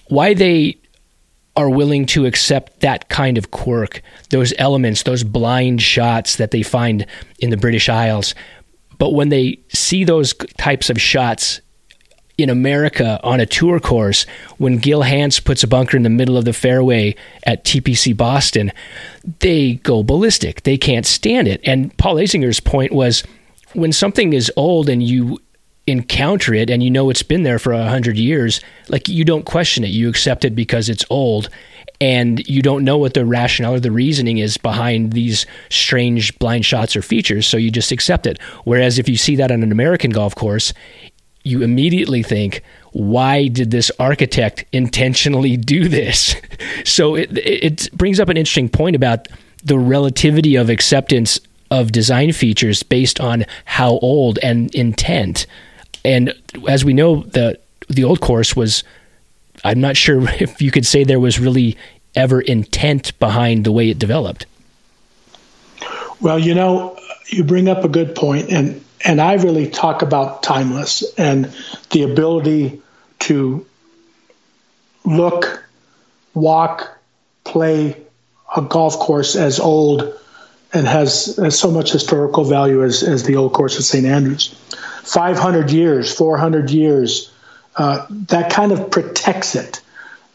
[0.08, 0.76] why they
[1.60, 6.64] are willing to accept that kind of quirk, those elements, those blind shots that they
[6.64, 7.06] find
[7.40, 8.34] in the British Isles.
[8.98, 11.60] But when they see those types of shots
[12.38, 14.26] in America on a tour course,
[14.58, 17.14] when Gil Hanse puts a bunker in the middle of the fairway
[17.44, 18.72] at TPC Boston,
[19.40, 20.64] they go ballistic.
[20.64, 21.60] They can't stand it.
[21.66, 23.22] And Paul Azinger's point was
[23.74, 25.40] when something is old and you
[25.90, 29.46] encounter it and you know it's been there for a hundred years, like you don't
[29.46, 29.90] question it.
[29.90, 31.50] You accept it because it's old
[32.02, 36.66] and you don't know what the rationale or the reasoning is behind these strange blind
[36.66, 38.42] shots or features, so you just accept it.
[38.64, 40.74] Whereas if you see that on an American golf course,
[41.44, 46.36] you immediately think, why did this architect intentionally do this?
[46.86, 49.28] so it, it brings up an interesting point about
[49.64, 51.40] the relativity of acceptance
[51.72, 55.46] of design features based on how old and intent.
[56.04, 56.34] And
[56.68, 58.84] as we know, the the old course was
[59.64, 61.78] I'm not sure if you could say there was really
[62.16, 64.46] ever intent behind the way it developed.
[66.22, 66.98] Well, you know,
[67.28, 71.54] you bring up a good point, and and I really talk about timeless and
[71.92, 72.82] the ability
[73.20, 73.66] to
[75.06, 75.64] look,
[76.34, 77.00] walk,
[77.44, 77.96] play
[78.56, 80.14] a golf course as old
[80.74, 84.06] and has, has so much historical value as, as the old course at St.
[84.06, 84.56] Andrews.
[85.10, 87.32] 500 years, 400 years,
[87.76, 89.82] uh, that kind of protects it.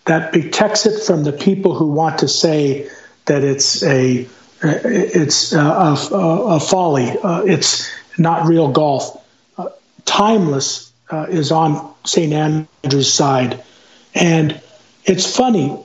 [0.07, 2.91] That protects it from the people who want to say
[3.27, 4.27] that it's a
[4.63, 7.11] it's a, a, a folly.
[7.23, 9.23] Uh, it's not real golf.
[9.59, 9.69] Uh,
[10.05, 12.33] timeless uh, is on St.
[12.33, 13.63] Andrew's side,
[14.15, 14.61] and
[15.05, 15.79] it's funny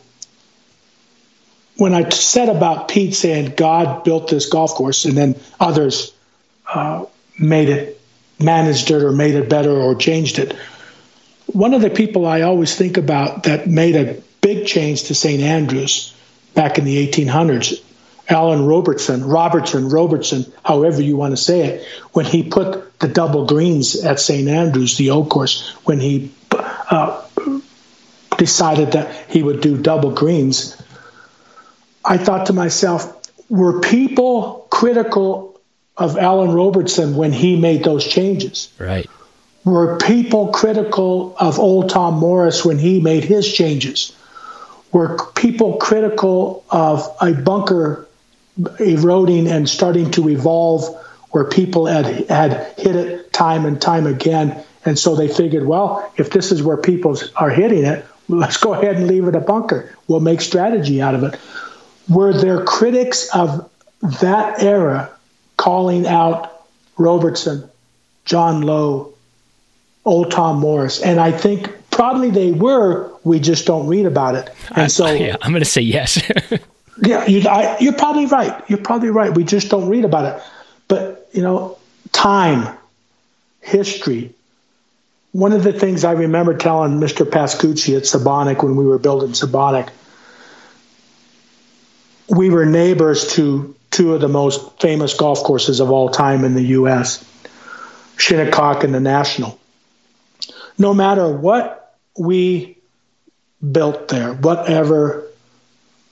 [1.80, 6.14] when I said about Pete saying God built this golf course and then others
[6.68, 7.06] uh,
[7.40, 7.99] made it,
[8.40, 10.54] managed it, or made it better, or changed it.
[11.48, 15.42] One of the people I always think about that made a big change to St.
[15.42, 16.14] Andrews
[16.54, 17.82] back in the 1800s,
[18.30, 23.46] Allan Robertson, Robertson, Robertson, however you want to say it, when he put the double
[23.46, 24.48] greens at St.
[24.48, 27.24] Andrews, the old course, when he uh,
[28.38, 30.80] decided that he would do double greens,
[32.06, 33.16] I thought to myself,
[33.50, 35.49] were people critical
[36.00, 38.74] of Allan Robertson when he made those changes?
[38.80, 39.08] Right
[39.66, 44.16] were people critical of old Tom Morris when he made his changes?
[44.92, 48.08] Were people critical of a bunker
[48.80, 50.84] eroding and starting to evolve
[51.32, 54.64] where people had, had hit it time and time again?
[54.86, 58.74] And so they figured, well, if this is where people are hitting it, let's go
[58.74, 59.96] ahead and leave it a bunker.
[60.08, 61.40] We'll make strategy out of it.
[62.08, 63.70] Were there critics of
[64.22, 65.12] that era
[65.60, 66.64] calling out
[66.98, 67.70] Robertson,
[68.24, 69.14] John Lowe,
[70.06, 73.12] old Tom Morris, and I think probably they were.
[73.26, 76.18] We just don't read about it, and so yeah, I'm going to say yes.
[77.02, 78.64] yeah, you, are probably right.
[78.70, 79.36] You're probably right.
[79.36, 80.44] We just don't read about it,
[80.88, 81.78] but you know,
[82.14, 82.76] time,
[83.62, 84.34] history.
[85.34, 87.24] One of the things I remember telling Mr.
[87.24, 89.90] Pascucci at Sebonack when we were building Sebonack,
[92.30, 96.54] we were neighbors to two of the most famous golf courses of all time in
[96.54, 97.26] the U.S.,
[98.18, 99.60] Shinnecock and the National
[100.80, 102.78] no matter what we
[103.72, 105.28] built there, whatever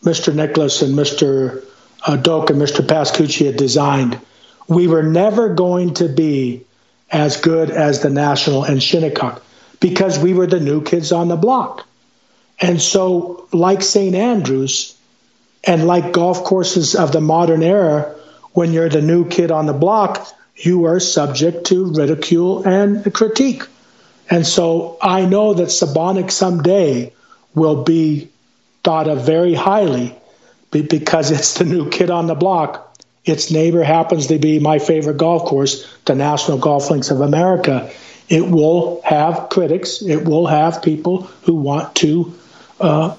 [0.03, 0.35] Mr.
[0.35, 1.63] Nicklaus and Mr.
[2.05, 2.85] Uh, Doak and Mr.
[2.85, 4.19] Pascucci had designed,
[4.67, 6.65] we were never going to be
[7.09, 9.41] as good as the National and Shinnecock
[9.79, 11.87] because we were the new kids on the block.
[12.59, 14.13] And so, like St.
[14.13, 14.96] Andrews
[15.63, 18.15] and like golf courses of the modern era,
[18.53, 23.63] when you're the new kid on the block, you are subject to ridicule and critique.
[24.29, 27.13] And so I know that Sebonack someday
[27.53, 28.29] will be
[28.83, 30.15] thought of very highly
[30.71, 32.83] because it's the new kid on the block.
[33.25, 37.91] Its neighbor happens to be my favorite golf course, the National Golf Links of America.
[38.29, 40.01] It will have critics.
[40.01, 42.33] It will have people who want to
[42.79, 43.15] uh,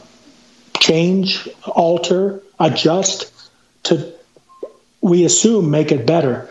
[0.79, 3.33] change, alter, adjust
[3.85, 4.13] to,
[5.01, 6.49] we assume, make it better.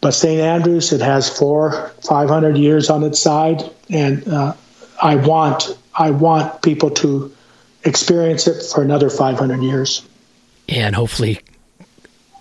[0.00, 0.40] But St.
[0.40, 4.54] Andrews, it has four, 500 years on its side, and uh,
[5.02, 7.34] I want I want people to
[7.84, 10.06] experience it for another 500 years.
[10.68, 11.40] And hopefully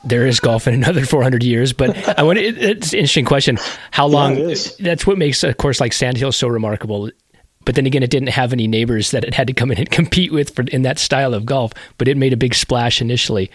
[0.03, 1.73] there is golf in another 400 years.
[1.73, 3.57] But I want to, it's an interesting question.
[3.91, 4.37] How long?
[4.37, 7.09] Yeah, that's what makes a course like Sandhill so remarkable.
[7.67, 9.91] But then again, it didn't have any neighbors that it had to come in and
[9.91, 11.73] compete with for, in that style of golf.
[11.97, 13.51] But it made a big splash initially.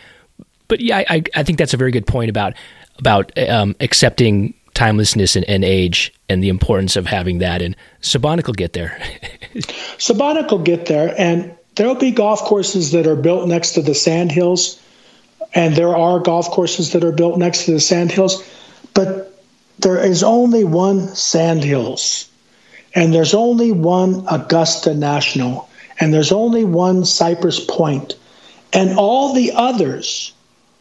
[0.68, 2.52] But yeah, I, I think that's a very good point about
[2.98, 7.62] about um, accepting timelessness and, and, age and the importance of having that.
[7.62, 8.98] And Sebonack will get there.
[9.54, 13.94] Sebonack will get there, and there'll be golf courses that are built next to the
[13.94, 14.78] sand hills,
[15.54, 18.46] and there are golf courses that are built next to the sand hills,
[18.92, 19.42] but
[19.78, 22.28] there is only one sand hills,
[22.94, 28.16] and there's only one Augusta National, and there's only one Cypress Point,
[28.72, 30.32] and all the others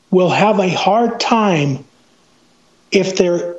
[0.09, 1.85] will have a hard time
[2.91, 3.55] if they're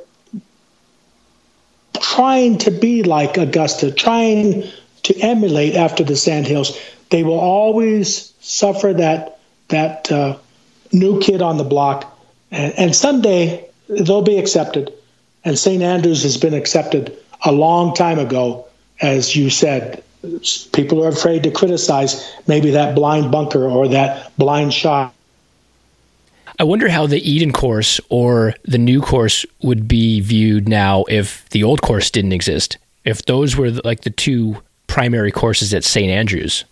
[1.99, 4.63] trying to be like Augusta, trying
[5.03, 6.77] to emulate after the Sandhills,
[7.09, 9.39] they will always suffer that
[9.69, 10.37] that uh,
[10.91, 12.19] new kid on the block,
[12.51, 14.93] and, and someday they'll be accepted.
[15.45, 15.83] And St.
[15.83, 18.65] Andrews has been accepted a long time ago,
[19.01, 20.03] as you said.
[20.71, 25.13] People are afraid to criticize maybe that blind bunker or that blind shot.
[26.59, 31.47] I wonder how the Eden course or the new course would be viewed now if
[31.49, 32.77] the old course didn't exist.
[33.03, 36.09] If those were like the two primary courses at St.
[36.09, 36.63] Andrews,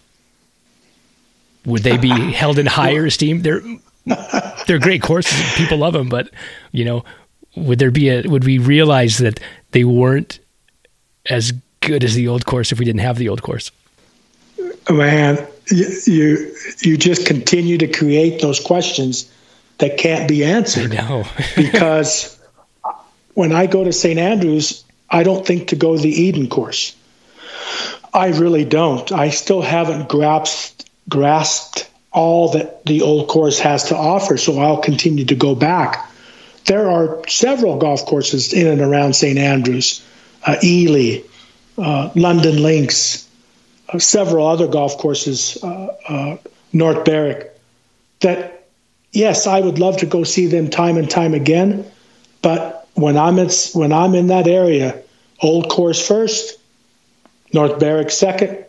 [1.66, 3.42] would they be held in higher esteem?
[3.42, 3.62] They're
[4.68, 5.42] they're great courses.
[5.56, 6.30] People love them, but
[6.72, 7.04] you know,
[7.56, 9.40] would there be a would we realize that
[9.72, 10.40] they weren't
[11.30, 13.72] as good as the old course if we didn't have the old course?
[14.90, 19.32] Man, you you just continue to create those questions
[19.78, 20.92] that can't be answered.
[21.56, 22.40] because
[23.34, 24.20] when I go to St.
[24.20, 26.96] Andrews, I don't think to go the Eden course.
[28.14, 29.12] I really don't.
[29.12, 34.82] I still haven't grasped grasped all that the old course has to offer, so I'll
[34.82, 36.10] continue to go back.
[36.66, 39.40] There are several golf courses in and around St.
[39.40, 40.06] Andrews,
[40.48, 41.24] Elie,
[41.78, 43.28] uh, Lundin Links,
[43.90, 46.38] uh, several other golf courses, uh, uh,
[46.74, 47.60] North Berwick,
[48.22, 48.68] that
[49.12, 51.86] yes, I would love to go see them time and time again,
[52.42, 55.02] but when I'm at, when I'm in that area,
[55.42, 56.60] Old Course first,
[57.54, 58.66] North Berwick second,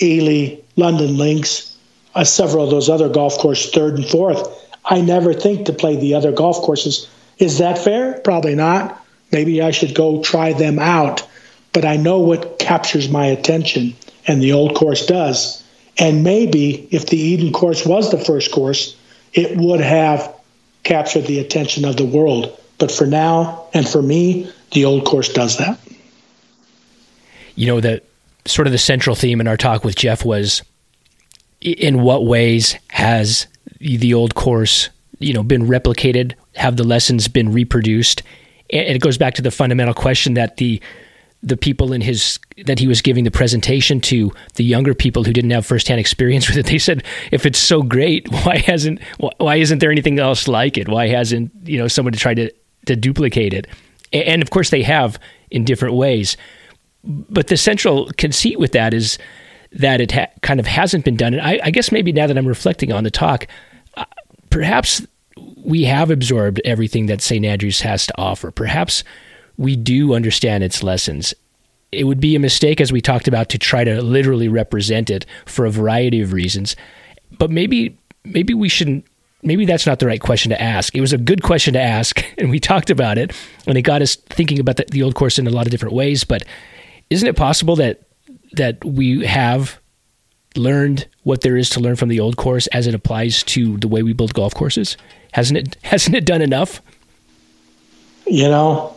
[0.00, 1.76] Elie, Lundin Links,
[2.14, 4.68] uh, several of those other golf courses third and fourth.
[4.84, 7.08] I never think to play the other golf courses.
[7.38, 8.18] Is that fair?
[8.20, 9.04] Probably not.
[9.32, 11.26] Maybe I should go try them out.
[11.72, 13.94] But I know what captures my attention,
[14.26, 15.62] and the old course does.
[15.98, 18.96] And maybe if the Eden course was the first course,
[19.32, 20.34] it would have
[20.82, 22.58] captured the attention of the world.
[22.78, 25.78] But for now, and for me, the old course does that.
[27.54, 28.04] You know, that
[28.46, 30.62] sort of the central theme in our talk with Geoff was
[31.60, 33.46] in what ways has
[33.78, 34.88] the old course,
[35.18, 36.32] you know, been replicated?
[36.56, 38.22] Have the lessons been reproduced?
[38.72, 40.80] And it goes back to the fundamental question that the
[41.42, 45.32] the people in his that he was giving the presentation to the younger people who
[45.32, 47.02] didn't have firsthand experience with it they said
[47.32, 49.00] if it's so great why hasn't
[49.38, 50.88] why isn't there anything else like it?
[50.88, 52.52] Why hasn't you know someone tried to
[52.86, 53.66] to duplicate it?
[54.12, 55.18] And of course they have
[55.50, 56.36] in different ways.
[57.02, 59.18] But the central conceit with that is
[59.72, 61.34] that it ha- kind of hasn't been done.
[61.34, 63.46] And I, I, guess maybe now that i'm reflecting on the talk
[63.96, 64.04] uh,
[64.50, 65.06] perhaps
[65.64, 69.04] we have absorbed everything that st andrews has to offer perhaps
[69.60, 71.34] we do understand its lessons.
[71.92, 75.26] It would be a mistake, as we talked about, to try to literally represent it
[75.44, 76.76] for a variety of reasons.
[77.36, 79.04] But maybe, maybe we shouldn't.
[79.42, 80.94] Maybe that's not the right question to ask.
[80.94, 83.32] It was a good question to ask, and we talked about it,
[83.66, 85.94] and it got us thinking about the, the old course in a lot of different
[85.94, 86.24] ways.
[86.24, 86.44] But
[87.10, 88.02] isn't it possible that
[88.52, 89.79] that we have
[90.56, 93.88] learned what there is to learn from the old course as it applies to the
[93.88, 94.96] way we build golf courses?
[95.32, 95.76] Hasn't it?
[95.82, 96.80] Hasn't it done enough?
[98.26, 98.96] You know,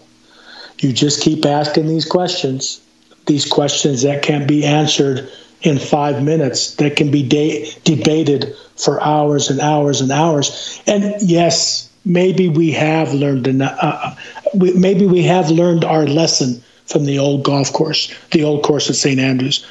[0.80, 2.82] you just keep asking these questions,
[3.26, 5.30] these questions that can't be answered
[5.62, 10.82] in five minutes, that can be de- debated for hours and hours and hours.
[10.86, 14.16] And yes, maybe we have learned enough, uh, uh,
[14.54, 18.96] maybe we have learned our lesson from the old golf course, the old course at
[18.96, 19.20] St.
[19.20, 19.66] Andrews.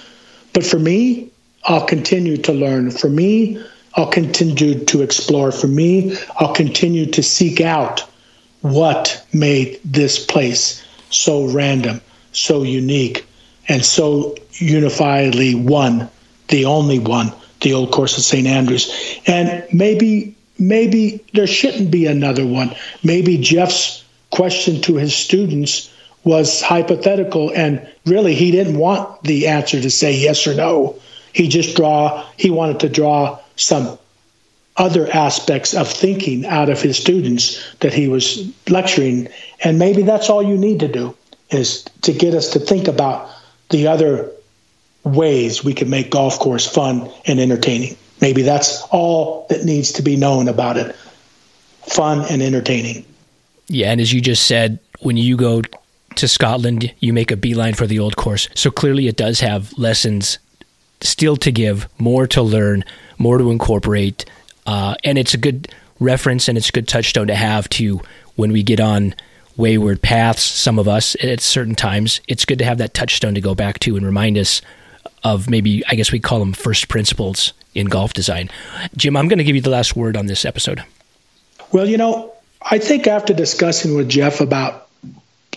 [0.55, 1.31] But for me,
[1.65, 2.91] I'll continue to learn.
[2.91, 3.63] For me,
[3.95, 5.53] I'll continue to explore.
[5.53, 8.05] For me, I'll continue to seek out
[8.63, 12.01] what made this place so random,
[12.33, 13.27] so unique,
[13.69, 16.09] and so unifiedly one,
[16.49, 18.47] the only one, the old course of St.
[18.47, 19.21] Andrews.
[19.27, 22.75] And maybe maybe there shouldn't be another one.
[23.03, 25.91] Maybe Geoff's question to his students
[26.25, 30.97] was hypothetical and really he didn't want the answer to say yes or no.
[31.33, 33.99] He just draw he wanted to draw some
[34.77, 39.29] other aspects of thinking out of his students that he was lecturing.
[39.63, 41.15] And maybe that's all you need to do
[41.51, 43.29] is to get us to think about
[43.71, 44.31] the other
[45.05, 47.97] ways we can make golf course fun and entertaining.
[48.21, 50.95] Maybe that's all that needs to be known about it.
[51.89, 53.05] Fun and entertaining.
[53.67, 55.63] Yeah, and as you just said, when you go
[56.15, 58.49] to Scotland, you make a beeline for the old course.
[58.55, 60.39] So clearly it does have lessons
[61.05, 62.85] still to give, more to learn,
[63.19, 64.25] more to incorporate,
[64.67, 68.01] uh, and it's a good reference and it's a good touchstone to have to
[68.37, 69.15] when we get on
[69.57, 72.21] wayward paths, some of us at certain times.
[72.29, 74.63] It's good to have that touchstone to go back to and remind us
[75.25, 78.51] of maybe, I guess we call them first principles in golf design.
[78.97, 80.83] Jim, I'm going to give you the last word on this episode.
[81.71, 84.89] Well, you know, I think after discussing with Geoff about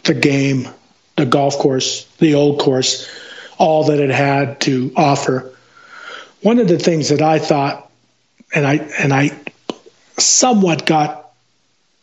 [0.03, 0.67] the game,
[1.15, 3.09] the golf course, the old course,
[3.57, 5.53] all that it had to offer.
[6.41, 7.89] One of the things that I thought,
[8.53, 9.31] and I and I
[10.17, 11.31] somewhat got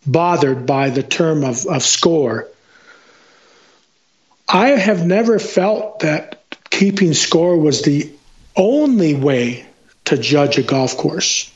[0.06, 2.48] bothered by the term of, of score.
[4.48, 8.12] I have never felt that keeping score was the
[8.56, 9.66] only way
[10.06, 11.50] to judge a golf course.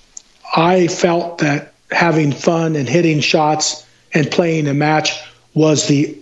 [0.54, 5.20] I felt that having fun and hitting shots and playing a match
[5.54, 6.16] was the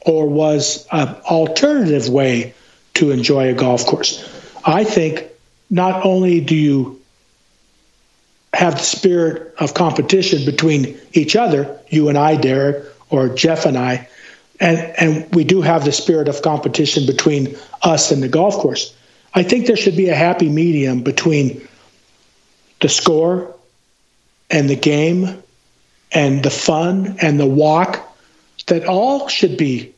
[0.00, 2.54] or was an alternative way
[2.94, 4.28] to enjoy a golf course.
[4.64, 5.24] I think
[5.70, 7.00] not only do you
[8.52, 13.78] have the spirit of competition between each other, you and I, Derek, or Geoff and
[13.78, 14.08] I,
[14.60, 18.94] and, and we do have the spirit of competition between us and the golf course.
[19.34, 21.66] I think there should be a happy medium between
[22.80, 23.54] the score
[24.50, 25.42] and the game
[26.12, 28.16] and the fun and the walk
[28.66, 29.94] that all should be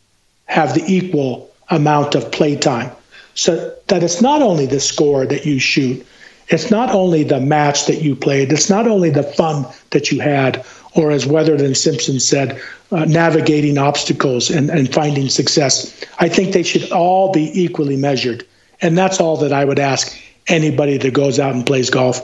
[0.46, 2.90] have the equal amount of playtime.
[3.34, 6.06] So that it's not only the score that you shoot
[6.48, 10.20] it's not only the match that you played it's not only the fun that you
[10.20, 10.64] had
[10.94, 12.60] or as Wethered and Simpson said
[12.92, 16.04] uh, navigating obstacles and, and finding success.
[16.20, 18.46] I think they should all be equally measured.
[18.80, 20.16] And that's all that i would ask
[20.46, 22.20] anybody that goes out and plays golf.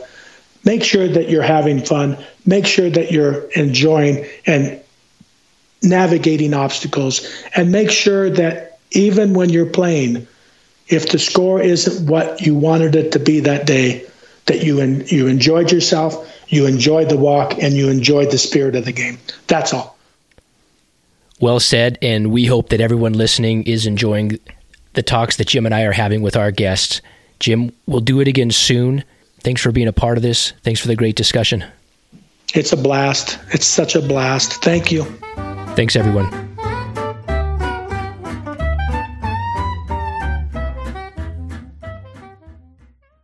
[0.65, 4.81] Make sure that you're having fun, make sure that you're enjoying and
[5.83, 7.27] navigating obstacles,
[7.57, 10.27] and make sure that even when you're playing,
[10.89, 14.05] if the score isn't what you wanted it to be that day,
[14.47, 18.75] that you en- you enjoyed yourself, you enjoyed the walk, and you enjoyed the spirit
[18.75, 19.19] of the game.
[19.47, 19.97] That's all.
[21.41, 24.39] Well said, and we hope that everyone listening is enjoying
[24.95, 27.01] the talks that Jim and I are having with our guests.
[27.39, 29.05] Jim, we'll do it again soon.
[29.41, 30.53] Thanks for being a part of this.
[30.63, 31.65] Thanks for the great discussion.
[32.53, 33.39] It's a blast.
[33.55, 34.63] It's such a blast.
[34.63, 35.05] Thank you.
[35.77, 36.50] Thanks, everyone.